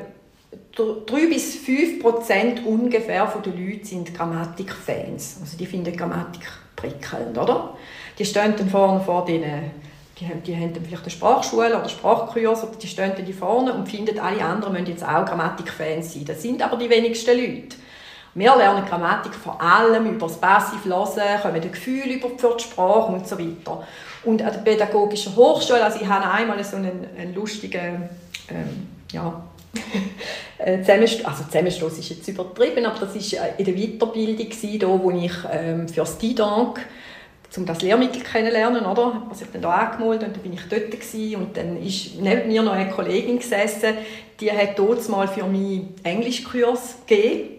3 0.77 1.27
bis 1.27 1.55
5 1.55 2.01
Prozent 2.01 2.65
ungefähr 2.65 3.27
von 3.27 3.41
den 3.41 3.53
Leuten 3.53 3.85
sind 3.85 4.13
Grammatikfans. 4.13 5.37
Also 5.41 5.57
die 5.57 5.65
finden 5.65 5.95
Grammatik 5.95 6.47
prickelnd, 6.75 7.37
oder? 7.37 7.75
Die 8.19 8.25
stehen 8.25 8.53
dann 8.55 8.69
vorne 8.69 8.99
vor 8.99 9.25
den 9.25 9.43
die 10.19 10.27
haben, 10.27 10.41
die 10.41 10.55
haben 10.55 10.73
dann 10.73 10.83
vielleicht 10.83 11.03
eine 11.03 11.11
Sprachschule 11.11 11.79
oder 11.79 11.87
Sprachkurs 11.87 12.63
oder 12.63 12.75
die 12.75 12.87
stehen 12.87 13.11
dann 13.15 13.33
vorne 13.33 13.73
und 13.73 13.87
finden, 13.87 14.19
alle 14.19 14.43
anderen 14.43 14.73
müssen 14.73 14.87
jetzt 14.87 15.03
auch 15.03 15.25
Grammatikfans 15.25 16.13
sein. 16.13 16.25
Das 16.25 16.41
sind 16.41 16.61
aber 16.61 16.77
die 16.77 16.89
wenigsten 16.89 17.37
Leute. 17.37 17.77
Wir 18.33 18.55
lernen 18.55 18.85
Grammatik 18.85 19.33
vor 19.33 19.61
allem 19.61 20.05
über 20.07 20.27
das 20.27 20.39
passive 20.39 20.89
Hören, 20.89 21.41
kommen 21.41 21.55
ein 21.55 21.71
Gefühl 21.71 22.05
über 22.05 22.29
die 22.29 22.63
Sprache 22.63 23.11
und 23.11 23.27
so 23.27 23.37
weiter. 23.37 23.83
Und 24.23 24.41
an 24.41 24.53
der 24.53 24.59
Pädagogischen 24.59 25.35
Hochschule, 25.35 25.83
also 25.83 25.99
ich 26.01 26.07
hatte 26.07 26.29
einmal 26.29 26.63
so 26.63 26.77
einen, 26.77 27.07
einen 27.17 27.33
lustigen, 27.33 28.09
ähm, 28.49 28.87
ja, 29.11 29.41
Zusammenstoß, 30.81 31.25
also 31.25 31.43
Zusammenstoß 31.43 31.99
ist 31.99 32.09
jetzt 32.09 32.27
übertrieben, 32.27 32.85
aber 32.85 32.99
das 32.99 33.15
war 33.15 33.49
in 33.57 33.65
der 33.65 33.75
Weiterbildung, 33.75 34.79
da, 34.79 34.87
wo 34.87 35.11
ich 35.11 35.31
ähm, 35.51 35.87
für 35.87 36.01
das 36.01 36.17
DIDANK 36.17 36.85
um 37.55 37.65
das 37.65 37.81
Lehrmittel 37.81 38.21
kennenlernen, 38.21 38.85
oder? 38.85 39.05
Hat 39.13 39.29
man 39.29 39.51
dann 39.53 39.61
da 39.61 39.71
angemeldet 39.71 40.27
und 40.27 40.35
dann 40.35 40.43
bin 40.43 40.53
ich 40.53 40.61
dort 40.69 40.91
gewesen, 40.91 41.35
und 41.35 41.57
dann 41.57 41.81
ist 41.81 42.19
neben 42.19 42.47
mir 42.47 42.61
noch 42.61 42.73
eine 42.73 42.89
Kollegin 42.91 43.39
gesessen, 43.39 43.95
die 44.39 44.51
hat 44.51 44.77
dort 44.77 45.07
mal 45.09 45.27
für 45.27 45.45
mich 45.45 45.81
Englischkurs 46.03 46.97
gegeben, 47.07 47.49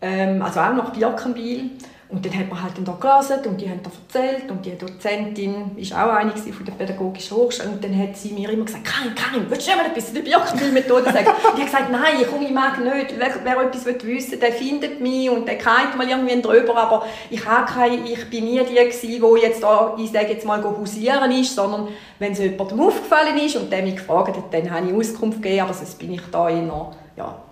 ähm, 0.00 0.42
also 0.42 0.60
auch 0.60 0.74
nach 0.74 0.92
Birkenbiel. 0.92 1.70
Und 2.08 2.24
dann 2.24 2.38
hat 2.38 2.48
man 2.48 2.62
halt 2.62 2.76
dann 2.76 2.84
da 2.84 2.92
gelesen 2.92 3.50
und 3.50 3.60
die 3.60 3.68
haben 3.68 3.80
da 3.82 3.90
erzählt 3.90 4.48
und 4.48 4.64
die 4.64 4.78
Dozentin 4.78 5.72
ist 5.76 5.92
auch 5.92 6.10
eine 6.10 6.30
von 6.30 6.64
der 6.64 6.72
pädagogischen 6.72 7.36
Hochschule 7.36 7.68
und 7.68 7.82
dann 7.82 7.98
hat 7.98 8.16
sie 8.16 8.32
mir 8.32 8.48
immer 8.50 8.64
gesagt, 8.64 8.84
Karin, 8.84 9.12
Karin, 9.16 9.46
willst 9.48 9.66
du 9.66 9.74
mal 9.74 9.86
etwas 9.86 10.10
über 10.10 10.20
Birkenbiel-Methode 10.20 11.04
sagen? 11.04 11.26
und 11.52 11.58
ich 11.58 11.64
habe 11.64 11.64
gesagt, 11.64 11.90
nein, 11.90 12.24
komm, 12.30 12.42
ich 12.42 12.52
mag 12.52 12.78
nicht, 12.78 13.14
wer, 13.18 13.34
wer 13.42 13.60
etwas 13.60 13.86
wissen 13.86 14.02
will, 14.06 14.38
der 14.38 14.52
findet 14.52 15.00
mich 15.00 15.28
und 15.28 15.48
der 15.48 15.58
kennt 15.58 15.96
mal 15.96 16.08
irgendwie 16.08 16.40
drüber, 16.40 16.76
aber 16.76 17.06
ich, 17.28 17.44
habe 17.44 17.72
keine, 17.72 17.96
ich 17.96 18.30
bin 18.30 18.44
nie 18.44 18.60
die 18.64 18.74
gewesen, 18.74 19.00
die 19.02 19.42
jetzt 19.42 19.64
da, 19.64 19.96
ich 19.98 20.12
sage 20.12 20.28
jetzt 20.28 20.46
mal, 20.46 20.62
hausieren 20.62 21.32
ist, 21.32 21.56
sondern 21.56 21.88
wenn 22.20 22.32
es 22.32 22.38
jemandem 22.38 22.80
aufgefallen 22.82 23.36
ist 23.36 23.56
und 23.56 23.72
der 23.72 23.82
mich 23.82 23.96
gefragt 23.96 24.36
hat, 24.36 24.54
dann 24.54 24.70
habe 24.70 24.86
ich 24.86 24.94
Auskunft 24.94 25.42
gegeben, 25.42 25.62
aber 25.62 25.74
sonst 25.74 25.98
bin 25.98 26.12
ich 26.12 26.22
da 26.30 26.48
eher, 26.48 26.92
ja, 27.16 27.42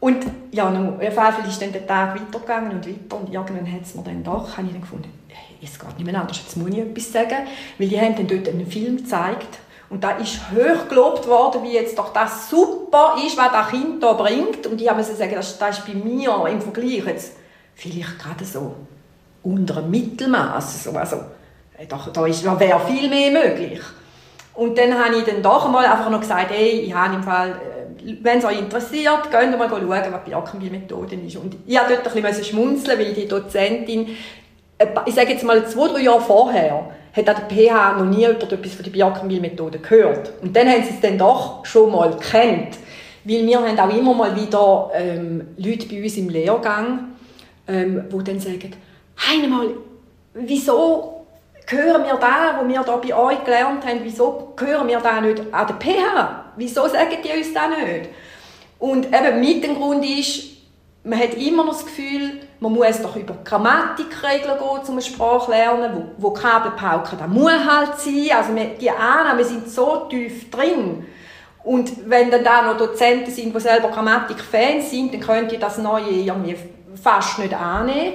und 0.00 0.26
ja, 0.52 0.68
auf 0.68 1.02
jeden 1.02 1.14
Fall 1.14 1.34
ist 1.48 1.60
dann 1.60 1.72
der 1.72 1.86
Tag 1.86 2.14
weitergegangen 2.14 2.72
und 2.72 2.86
weiter. 2.86 3.16
Und 3.16 3.32
irgendwann 3.32 3.72
hat 3.72 3.82
es 3.82 3.94
mir 3.94 4.02
dann 4.02 4.22
doch, 4.22 4.56
habe 4.56 4.66
ich 4.66 4.72
dann 4.72 4.82
gefunden, 4.82 5.12
es 5.62 5.78
geht 5.78 5.98
nicht 5.98 6.06
mehr 6.06 6.20
anders, 6.20 6.38
jetzt 6.38 6.56
muss 6.56 6.68
ich 6.70 6.78
etwas 6.78 7.12
sagen, 7.12 7.46
weil 7.78 7.88
die 7.88 8.00
haben 8.00 8.14
dann 8.14 8.26
dort 8.26 8.48
einen 8.48 8.66
Film 8.66 8.98
gezeigt 8.98 9.58
und 9.88 10.02
da 10.02 10.12
ist 10.12 10.40
hoch 10.50 10.88
gelobt 10.88 11.26
worden, 11.26 11.62
wie 11.62 11.72
jetzt 11.72 11.98
doch 11.98 12.12
das 12.12 12.50
super 12.50 13.16
ist, 13.24 13.36
was 13.36 13.52
das 13.52 13.68
Kind 13.68 14.02
da 14.02 14.12
bringt. 14.14 14.66
Und 14.66 14.80
ich 14.80 14.88
habe 14.88 15.02
sagen, 15.02 15.34
das, 15.34 15.58
das 15.58 15.78
ist 15.78 15.86
bei 15.86 15.94
mir 15.94 16.46
im 16.48 16.60
Vergleich 16.60 17.04
jetzt 17.06 17.32
vielleicht 17.74 18.18
gerade 18.18 18.44
so 18.44 18.74
unter 19.42 19.80
dem 19.80 19.90
Mittelmaß, 19.90 20.84
so, 20.84 20.90
also 20.90 21.20
da, 21.88 21.96
da, 22.12 22.26
da 22.26 22.60
wäre 22.60 22.80
viel 22.80 23.08
mehr 23.08 23.30
möglich. 23.30 23.80
Und 24.54 24.76
dann 24.76 24.98
habe 24.98 25.16
ich 25.16 25.24
dann 25.24 25.42
doch 25.42 25.66
einmal 25.66 25.84
einfach 25.84 26.10
noch 26.10 26.20
gesagt, 26.20 26.50
hey, 26.50 26.80
ich 26.80 26.94
habe 26.94 27.14
im 27.14 27.22
Fall 27.22 27.50
äh, 27.50 27.75
wenn 28.22 28.38
es 28.38 28.44
euch 28.44 28.58
interessiert, 28.58 29.30
könnt 29.30 29.58
mal 29.58 29.68
schauen, 29.68 29.88
was 29.88 30.24
die 30.24 30.30
Jackenbiel-Methode 30.30 31.16
ist. 31.16 31.36
Und 31.36 31.56
ich 31.66 31.74
musste 31.74 32.00
dort 32.02 32.16
ein 32.16 32.22
bisschen 32.22 32.44
schmunzeln, 32.44 32.98
weil 32.98 33.12
die 33.12 33.26
Dozentin, 33.26 34.08
ich 35.06 35.14
sage 35.14 35.32
jetzt 35.32 35.44
mal 35.44 35.66
zwei, 35.66 35.88
drei 35.88 36.02
Jahre 36.02 36.20
vorher, 36.20 36.90
hat 37.12 37.28
an 37.28 37.36
der 37.48 37.56
PH 37.56 37.98
noch 37.98 38.04
nie 38.04 38.20
jemand 38.20 38.52
etwas 38.52 38.74
von 38.74 38.84
der 38.84 38.90
Biakenmil-Methode 38.92 39.78
gehört. 39.78 40.32
Und 40.42 40.54
dann 40.54 40.68
haben 40.68 40.82
sie 40.82 40.90
es 40.90 41.00
dann 41.00 41.18
doch 41.18 41.64
schon 41.64 41.90
mal 41.90 42.16
kennt. 42.18 42.76
Weil 43.24 43.46
wir 43.46 43.60
haben 43.60 43.78
auch 43.78 43.96
immer 43.96 44.14
mal 44.14 44.36
wieder 44.36 44.90
ähm, 44.94 45.48
Leute 45.56 45.88
bei 45.88 46.02
uns 46.02 46.16
im 46.16 46.28
Lehrgang, 46.28 47.08
ähm, 47.66 48.04
die 48.12 48.24
dann 48.24 48.38
sagen, 48.38 48.72
einmal, 49.32 49.68
wieso 50.34 51.15
hören 51.66 52.04
wir 52.04 52.14
da, 52.14 52.60
wo 52.60 52.68
wir 52.68 52.82
da 52.82 52.96
bei 52.96 53.14
euch 53.14 53.44
gelernt 53.44 53.84
haben, 53.84 54.00
wieso 54.02 54.54
hören 54.58 54.88
wir 54.88 55.00
da 55.00 55.20
nicht 55.20 55.42
an 55.52 55.66
der 55.66 55.76
PH? 55.76 56.44
Wieso 56.56 56.88
sagen 56.88 57.16
die 57.24 57.38
uns 57.38 57.52
das 57.52 57.68
nicht? 57.68 58.10
Und 58.78 59.06
eben 59.06 59.40
mit 59.40 59.64
dem 59.64 59.74
Grund 59.74 60.04
ist, 60.04 60.56
man 61.02 61.18
hat 61.18 61.34
immer 61.34 61.64
noch 61.64 61.74
das 61.74 61.84
Gefühl, 61.84 62.40
man 62.58 62.72
muss 62.72 63.00
doch 63.00 63.14
über 63.16 63.36
Grammatikregeln 63.44 64.58
gehen, 64.58 64.80
um 64.86 64.92
eine 64.92 65.02
Sprache 65.02 65.44
zu 65.44 65.50
lernen, 65.52 66.12
wo 66.18 66.28
Vokabelpauken, 66.28 67.18
das 67.18 67.28
muss 67.28 67.52
halt 67.52 67.98
sein. 67.98 68.30
Also 68.36 68.52
die 68.80 68.90
Annahmen 68.90 69.44
sind 69.44 69.70
so 69.70 70.06
tief 70.10 70.50
drin. 70.50 71.06
Und 71.62 72.08
wenn 72.08 72.30
dann 72.30 72.44
da 72.44 72.62
noch 72.62 72.76
Dozenten 72.76 73.32
sind, 73.32 73.54
die 73.54 73.60
selber 73.60 73.88
Grammatik-Fans 73.88 74.90
sind, 74.90 75.12
dann 75.12 75.20
könnt 75.20 75.52
ihr 75.52 75.58
das 75.58 75.78
Neue 75.78 76.10
irgendwie 76.10 76.56
fast 77.00 77.38
nicht 77.38 77.54
annehmen. 77.54 78.14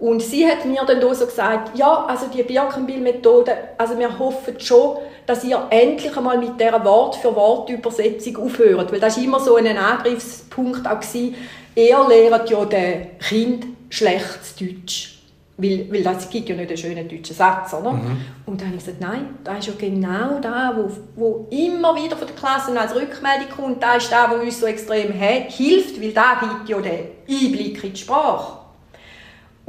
Und 0.00 0.22
sie 0.22 0.46
hat 0.46 0.64
mir 0.64 0.82
dann 0.86 1.00
so 1.14 1.26
gesagt, 1.26 1.76
ja, 1.76 2.06
also 2.06 2.26
die 2.26 2.42
Birkenbill-Methode, 2.42 3.52
also 3.76 3.98
wir 3.98 4.18
hoffen 4.18 4.58
schon, 4.58 4.96
dass 5.26 5.44
ihr 5.44 5.62
endlich 5.68 6.16
einmal 6.16 6.38
mit 6.38 6.58
dieser 6.58 6.82
Wort-für-Wort-Übersetzung 6.82 8.38
aufhört. 8.38 8.90
Weil 8.90 9.00
das 9.00 9.18
war 9.18 9.24
immer 9.24 9.40
so 9.40 9.56
ein 9.56 9.76
Angriffspunkt 9.76 10.86
auch. 10.86 11.00
Gewesen. 11.00 11.34
Er 11.74 12.08
lehrt 12.08 12.50
ja 12.50 12.64
den 12.64 13.18
Kind 13.18 13.66
schlechtes 13.90 14.56
Deutsch. 14.56 15.18
Weil, 15.58 15.86
weil 15.92 16.02
das 16.02 16.30
gibt 16.30 16.48
ja 16.48 16.56
nicht 16.56 16.70
einen 16.70 16.78
schönen 16.78 17.06
deutschen 17.06 17.36
Satz, 17.36 17.74
oder? 17.74 17.92
Mhm. 17.92 18.16
Und 18.46 18.60
dann 18.60 18.68
habe 18.68 18.78
ich 18.78 18.84
gesagt, 18.84 19.02
nein, 19.02 19.38
das 19.44 19.58
ist 19.58 19.66
ja 19.66 19.72
genau 19.78 20.40
das, 20.40 20.74
wo, 20.76 20.90
wo 21.16 21.46
immer 21.50 21.94
wieder 21.94 22.16
von 22.16 22.26
der 22.26 22.34
Klasse 22.34 22.80
als 22.80 22.94
Rückmeldung 22.94 23.50
kommt. 23.54 23.82
Das 23.82 24.04
ist 24.04 24.10
das, 24.10 24.30
was 24.30 24.42
uns 24.42 24.60
so 24.60 24.64
extrem 24.64 25.12
hilft, 25.12 26.00
weil 26.00 26.12
da 26.12 26.40
gibt 26.40 26.70
ja 26.70 26.80
den 26.80 27.08
Einblick 27.28 27.84
in 27.84 27.92
die 27.92 28.00
Sprache. 28.00 28.59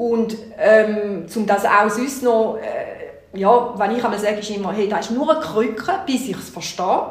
Und 0.01 0.35
ähm, 0.57 1.27
um 1.35 1.45
das 1.45 1.63
auch 1.63 1.87
sonst 1.87 2.23
noch, 2.23 2.57
äh, 2.57 3.37
ja, 3.39 3.71
wenn 3.77 3.95
ich 3.95 4.03
einmal 4.03 4.17
sage, 4.17 4.39
ist 4.39 4.49
immer, 4.49 4.73
hey, 4.73 4.89
das 4.89 5.01
ist 5.01 5.11
nur 5.11 5.29
eine 5.29 5.39
Krücke, 5.39 5.93
bis 6.07 6.27
ich 6.27 6.35
es 6.35 6.49
verstehe. 6.49 7.03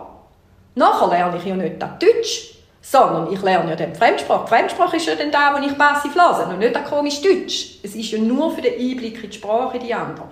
Nachher 0.74 1.06
lerne 1.06 1.36
ich 1.36 1.44
ja 1.44 1.54
nicht 1.54 1.80
das 1.80 1.90
Deutsch, 2.00 2.56
sondern 2.82 3.32
ich 3.32 3.40
lerne 3.42 3.70
ja 3.70 3.76
dann 3.76 3.94
Fremdsprache. 3.94 4.48
Fremdsprache 4.48 4.96
ist 4.96 5.06
ja 5.06 5.14
dann 5.14 5.30
da, 5.30 5.54
wo 5.54 5.64
ich 5.64 5.78
passiv 5.78 6.16
lese, 6.16 6.48
und 6.48 6.58
nicht 6.58 6.74
das 6.74 6.90
komisch 6.90 7.22
Deutsch. 7.22 7.78
Es 7.84 7.94
ist 7.94 8.10
ja 8.10 8.18
nur 8.18 8.50
für 8.50 8.60
den 8.60 8.74
Einblick 8.74 9.22
in 9.22 9.30
die 9.30 9.36
Sprache 9.36 9.78
die 9.78 9.94
andere. 9.94 10.26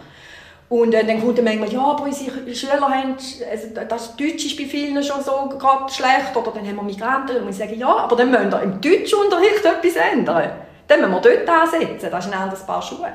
Und 0.68 0.92
äh, 0.94 1.04
dann 1.04 1.20
kommt 1.20 1.38
dann 1.38 1.44
manchmal, 1.44 1.72
ja, 1.72 1.80
aber 1.80 2.02
unsere 2.02 2.54
Schüler 2.56 2.80
haben, 2.80 3.14
also 3.48 3.68
das 3.88 4.16
Deutsch 4.16 4.46
ist 4.46 4.56
bei 4.56 4.64
vielen 4.64 5.00
schon 5.04 5.22
so 5.22 5.48
gerade 5.56 5.92
schlecht, 5.92 6.34
oder 6.34 6.50
dann 6.50 6.66
haben 6.66 6.74
wir 6.74 6.82
Migranten, 6.82 7.36
und 7.40 7.50
ich 7.50 7.56
sage, 7.56 7.76
ja, 7.76 7.98
aber 7.98 8.16
dann 8.16 8.32
müssen 8.32 8.50
wir 8.50 8.62
im 8.62 8.80
Deutschunterricht 8.80 9.64
etwas 9.64 9.94
ändern. 10.12 10.50
Dann 10.89 11.01
müssen 11.01 11.12
wir 11.12 11.20
dort 11.20 11.49
ansetzen, 11.49 12.09
das 12.11 12.26
ist 12.26 12.32
ein 12.32 12.41
anderes 12.41 12.66
Paar 12.66 12.82
Schuhe. 12.82 13.12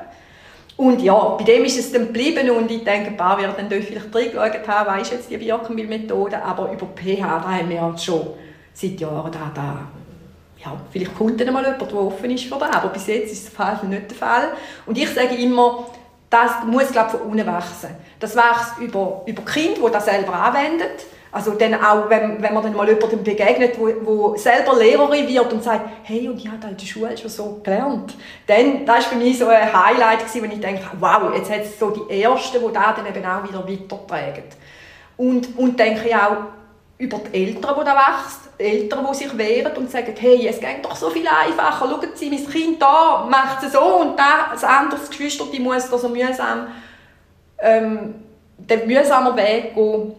Und 0.76 1.02
ja, 1.02 1.14
bei 1.14 1.44
dem 1.44 1.64
ist 1.64 1.78
es 1.78 1.92
dann 1.92 2.06
geblieben 2.06 2.50
und 2.50 2.70
ich 2.70 2.82
denke, 2.82 3.10
ein 3.10 3.16
paar 3.16 3.38
werden 3.38 3.68
dann 3.68 3.82
vielleicht 3.82 4.12
reingeschaut 4.12 4.66
haben, 4.66 4.86
was 4.90 5.02
ist 5.02 5.12
jetzt 5.12 5.30
die 5.30 5.36
Birkenbill-Methode, 5.36 6.42
aber 6.42 6.72
über 6.72 6.86
PH, 6.86 7.20
da 7.20 7.50
haben 7.50 7.68
wir 7.68 7.94
schon 7.96 8.26
seit 8.72 8.98
Jahren 8.98 9.30
da, 9.30 9.52
da 9.54 9.88
ja, 10.64 10.72
vielleicht 10.90 11.16
kommt 11.16 11.40
dann 11.40 11.52
mal 11.52 11.62
jemand, 11.62 11.82
der 11.82 11.98
offen 11.98 12.30
ist 12.30 12.44
für 12.44 12.58
das, 12.58 12.74
aber 12.74 12.88
bis 12.88 13.06
jetzt 13.06 13.32
ist 13.32 13.52
das 13.56 13.82
nicht 13.82 14.10
der 14.10 14.16
Fall. 14.16 14.48
Und 14.86 14.96
ich 14.96 15.08
sage 15.10 15.34
immer, 15.36 15.86
das 16.30 16.64
muss 16.66 16.90
glaube 16.90 17.10
von 17.10 17.20
unten 17.20 17.46
wachsen. 17.46 17.90
Das 18.18 18.34
wächst 18.34 18.78
über, 18.80 19.22
über 19.26 19.42
Kinder, 19.44 19.80
die 19.86 19.92
das 19.92 20.06
selber 20.06 20.32
anwenden. 20.32 20.88
Also 21.34 21.50
dann 21.50 21.74
auch, 21.74 22.08
wenn, 22.08 22.40
wenn 22.40 22.54
man 22.54 22.62
dann 22.62 22.76
mal 22.76 22.88
jemandem 22.88 23.24
begegnet, 23.24 23.76
wo, 23.76 23.90
wo 24.04 24.36
selber 24.36 24.76
Lehrerin 24.78 25.26
wird 25.26 25.52
und 25.52 25.64
sagt, 25.64 25.84
hey, 26.04 26.28
und 26.28 26.36
ich 26.36 26.46
habe 26.46 26.64
in 26.68 26.76
der 26.76 26.86
Schule 26.86 27.18
schon 27.18 27.28
so 27.28 27.60
gelernt. 27.60 28.14
Dann, 28.46 28.86
das 28.86 28.94
war 28.94 29.02
für 29.02 29.16
mich 29.16 29.36
so 29.36 29.48
ein 29.48 29.72
Highlight, 29.72 30.20
gewesen, 30.20 30.42
wo 30.42 30.54
ich 30.54 30.60
denke, 30.60 30.82
wow, 31.00 31.34
jetzt 31.34 31.50
hat 31.50 31.62
es 31.62 31.76
so 31.76 31.90
die 31.90 32.22
Ersten, 32.22 32.58
die 32.64 32.72
das 32.72 32.96
dann 32.96 33.06
eben 33.06 33.26
auch 33.26 33.42
wieder 33.42 33.68
weitertragen. 33.68 34.44
Und, 35.16 35.58
und 35.58 35.76
denke 35.76 36.08
ich 36.08 36.14
auch, 36.14 36.36
über 36.98 37.18
die 37.18 37.46
Eltern, 37.46 37.74
die 37.80 37.84
da 37.84 37.96
wächst, 37.96 38.40
Eltern, 38.56 39.04
die 39.10 39.16
sich 39.16 39.36
wehren 39.36 39.76
und 39.76 39.90
sagen, 39.90 40.14
hey, 40.16 40.46
es 40.46 40.60
geht 40.60 40.84
doch 40.84 40.94
so 40.94 41.10
viel 41.10 41.26
einfacher, 41.26 41.88
schauen 41.88 42.08
Sie, 42.14 42.30
mein 42.30 42.48
Kind 42.48 42.80
da 42.80 43.26
macht 43.28 43.64
es 43.64 43.72
so 43.72 43.80
und 43.80 44.16
das 44.16 44.62
andere 44.62 45.00
Geschwister 45.00 45.46
die 45.52 45.58
muss 45.58 45.90
da 45.90 45.98
so 45.98 46.08
mühsam 46.08 46.68
ähm, 47.58 48.14
den 48.56 48.86
mühsamen 48.86 49.36
Weg 49.36 49.74
gehen. 49.74 50.14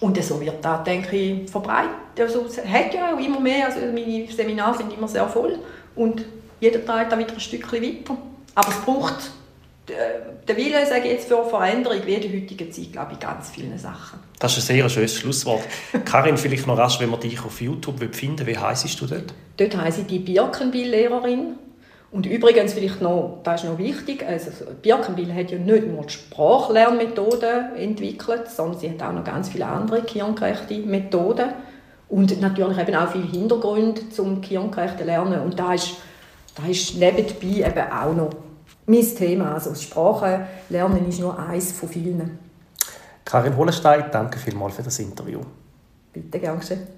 Und 0.00 0.22
so 0.22 0.40
wird 0.40 0.64
das, 0.64 0.84
denke 0.84 1.16
ich, 1.16 1.50
verbreitet. 1.50 1.90
Also, 2.18 2.46
es 2.46 2.58
hat 2.58 2.94
ja 2.94 3.14
auch 3.14 3.18
immer 3.18 3.40
mehr, 3.40 3.66
also 3.66 3.80
meine 3.80 4.26
Seminare 4.30 4.76
sind 4.76 4.92
immer 4.92 5.08
sehr 5.08 5.28
voll 5.28 5.58
und 5.96 6.24
jeder 6.60 6.84
trägt 6.84 7.12
da 7.12 7.18
wieder 7.18 7.32
ein 7.32 7.40
Stückchen 7.40 7.82
weiter. 7.82 8.16
Aber 8.54 8.68
es 8.68 8.80
braucht 8.80 9.30
der 10.46 10.56
Wille, 10.56 10.86
sage 10.86 11.06
ich 11.06 11.12
jetzt, 11.12 11.28
für 11.28 11.44
Veränderung 11.44 11.98
wie 12.04 12.14
in 12.14 12.22
der 12.22 12.40
heutigen 12.40 12.70
Zeit, 12.70 12.92
glaube 12.92 13.12
ich, 13.14 13.20
ganz 13.20 13.50
viele 13.50 13.78
Sachen. 13.78 14.18
Das 14.38 14.56
ist 14.56 14.70
ein 14.70 14.76
sehr 14.76 14.88
schönes 14.88 15.16
Schlusswort. 15.16 15.62
Karin, 16.04 16.36
vielleicht 16.36 16.66
noch 16.66 16.76
rasch, 16.76 17.00
wenn 17.00 17.10
man 17.10 17.20
dich 17.20 17.40
auf 17.40 17.60
YouTube 17.60 18.14
finden 18.14 18.46
will, 18.46 18.54
wie 18.54 18.58
heisst 18.58 19.00
du 19.00 19.06
dort? 19.06 19.34
Dort 19.56 19.76
heisse 19.76 20.02
ich 20.02 20.06
die 20.06 20.18
Birkenbill-Lehrerin. 20.18 21.54
Und 22.10 22.24
übrigens, 22.24 22.72
vielleicht 22.72 23.02
noch, 23.02 23.40
das 23.44 23.62
ist 23.62 23.70
noch 23.70 23.76
wichtig, 23.76 24.24
also 24.26 24.50
Birkenbill 24.80 25.34
hat 25.34 25.50
ja 25.50 25.58
nicht 25.58 25.86
nur 25.86 26.04
die 26.04 26.12
Sprachlernmethoden 26.12 27.76
entwickelt, 27.76 28.48
sondern 28.48 28.80
sie 28.80 28.90
hat 28.90 29.02
auch 29.02 29.12
noch 29.12 29.24
ganz 29.24 29.50
viele 29.50 29.66
andere 29.66 30.02
kirngerechte 30.02 30.78
Methoden 30.78 31.50
und 32.08 32.40
natürlich 32.40 32.78
eben 32.78 32.94
auch 32.94 33.12
viele 33.12 33.26
Hintergründe 33.26 34.08
zum 34.08 34.40
kirngerechten 34.40 35.04
Lernen. 35.04 35.42
Und 35.42 35.58
da 35.58 35.74
ist, 35.74 35.96
da 36.54 36.66
ist 36.66 36.96
nebenbei 36.96 37.68
eben 37.68 37.92
auch 37.92 38.14
noch 38.14 38.30
mein 38.86 39.02
Thema. 39.02 39.52
Also 39.54 39.74
Sprache 39.74 40.46
lernen 40.70 41.06
ist 41.06 41.20
nur 41.20 41.38
eins 41.38 41.72
von 41.72 41.90
vielen. 41.90 42.38
Karin 43.22 43.54
Holenstein, 43.54 44.06
danke 44.10 44.38
vielmals 44.38 44.76
für 44.76 44.82
das 44.82 44.98
Interview. 44.98 45.40
Bitte, 46.10 46.38
gern 46.38 46.58
geschehen. 46.58 46.97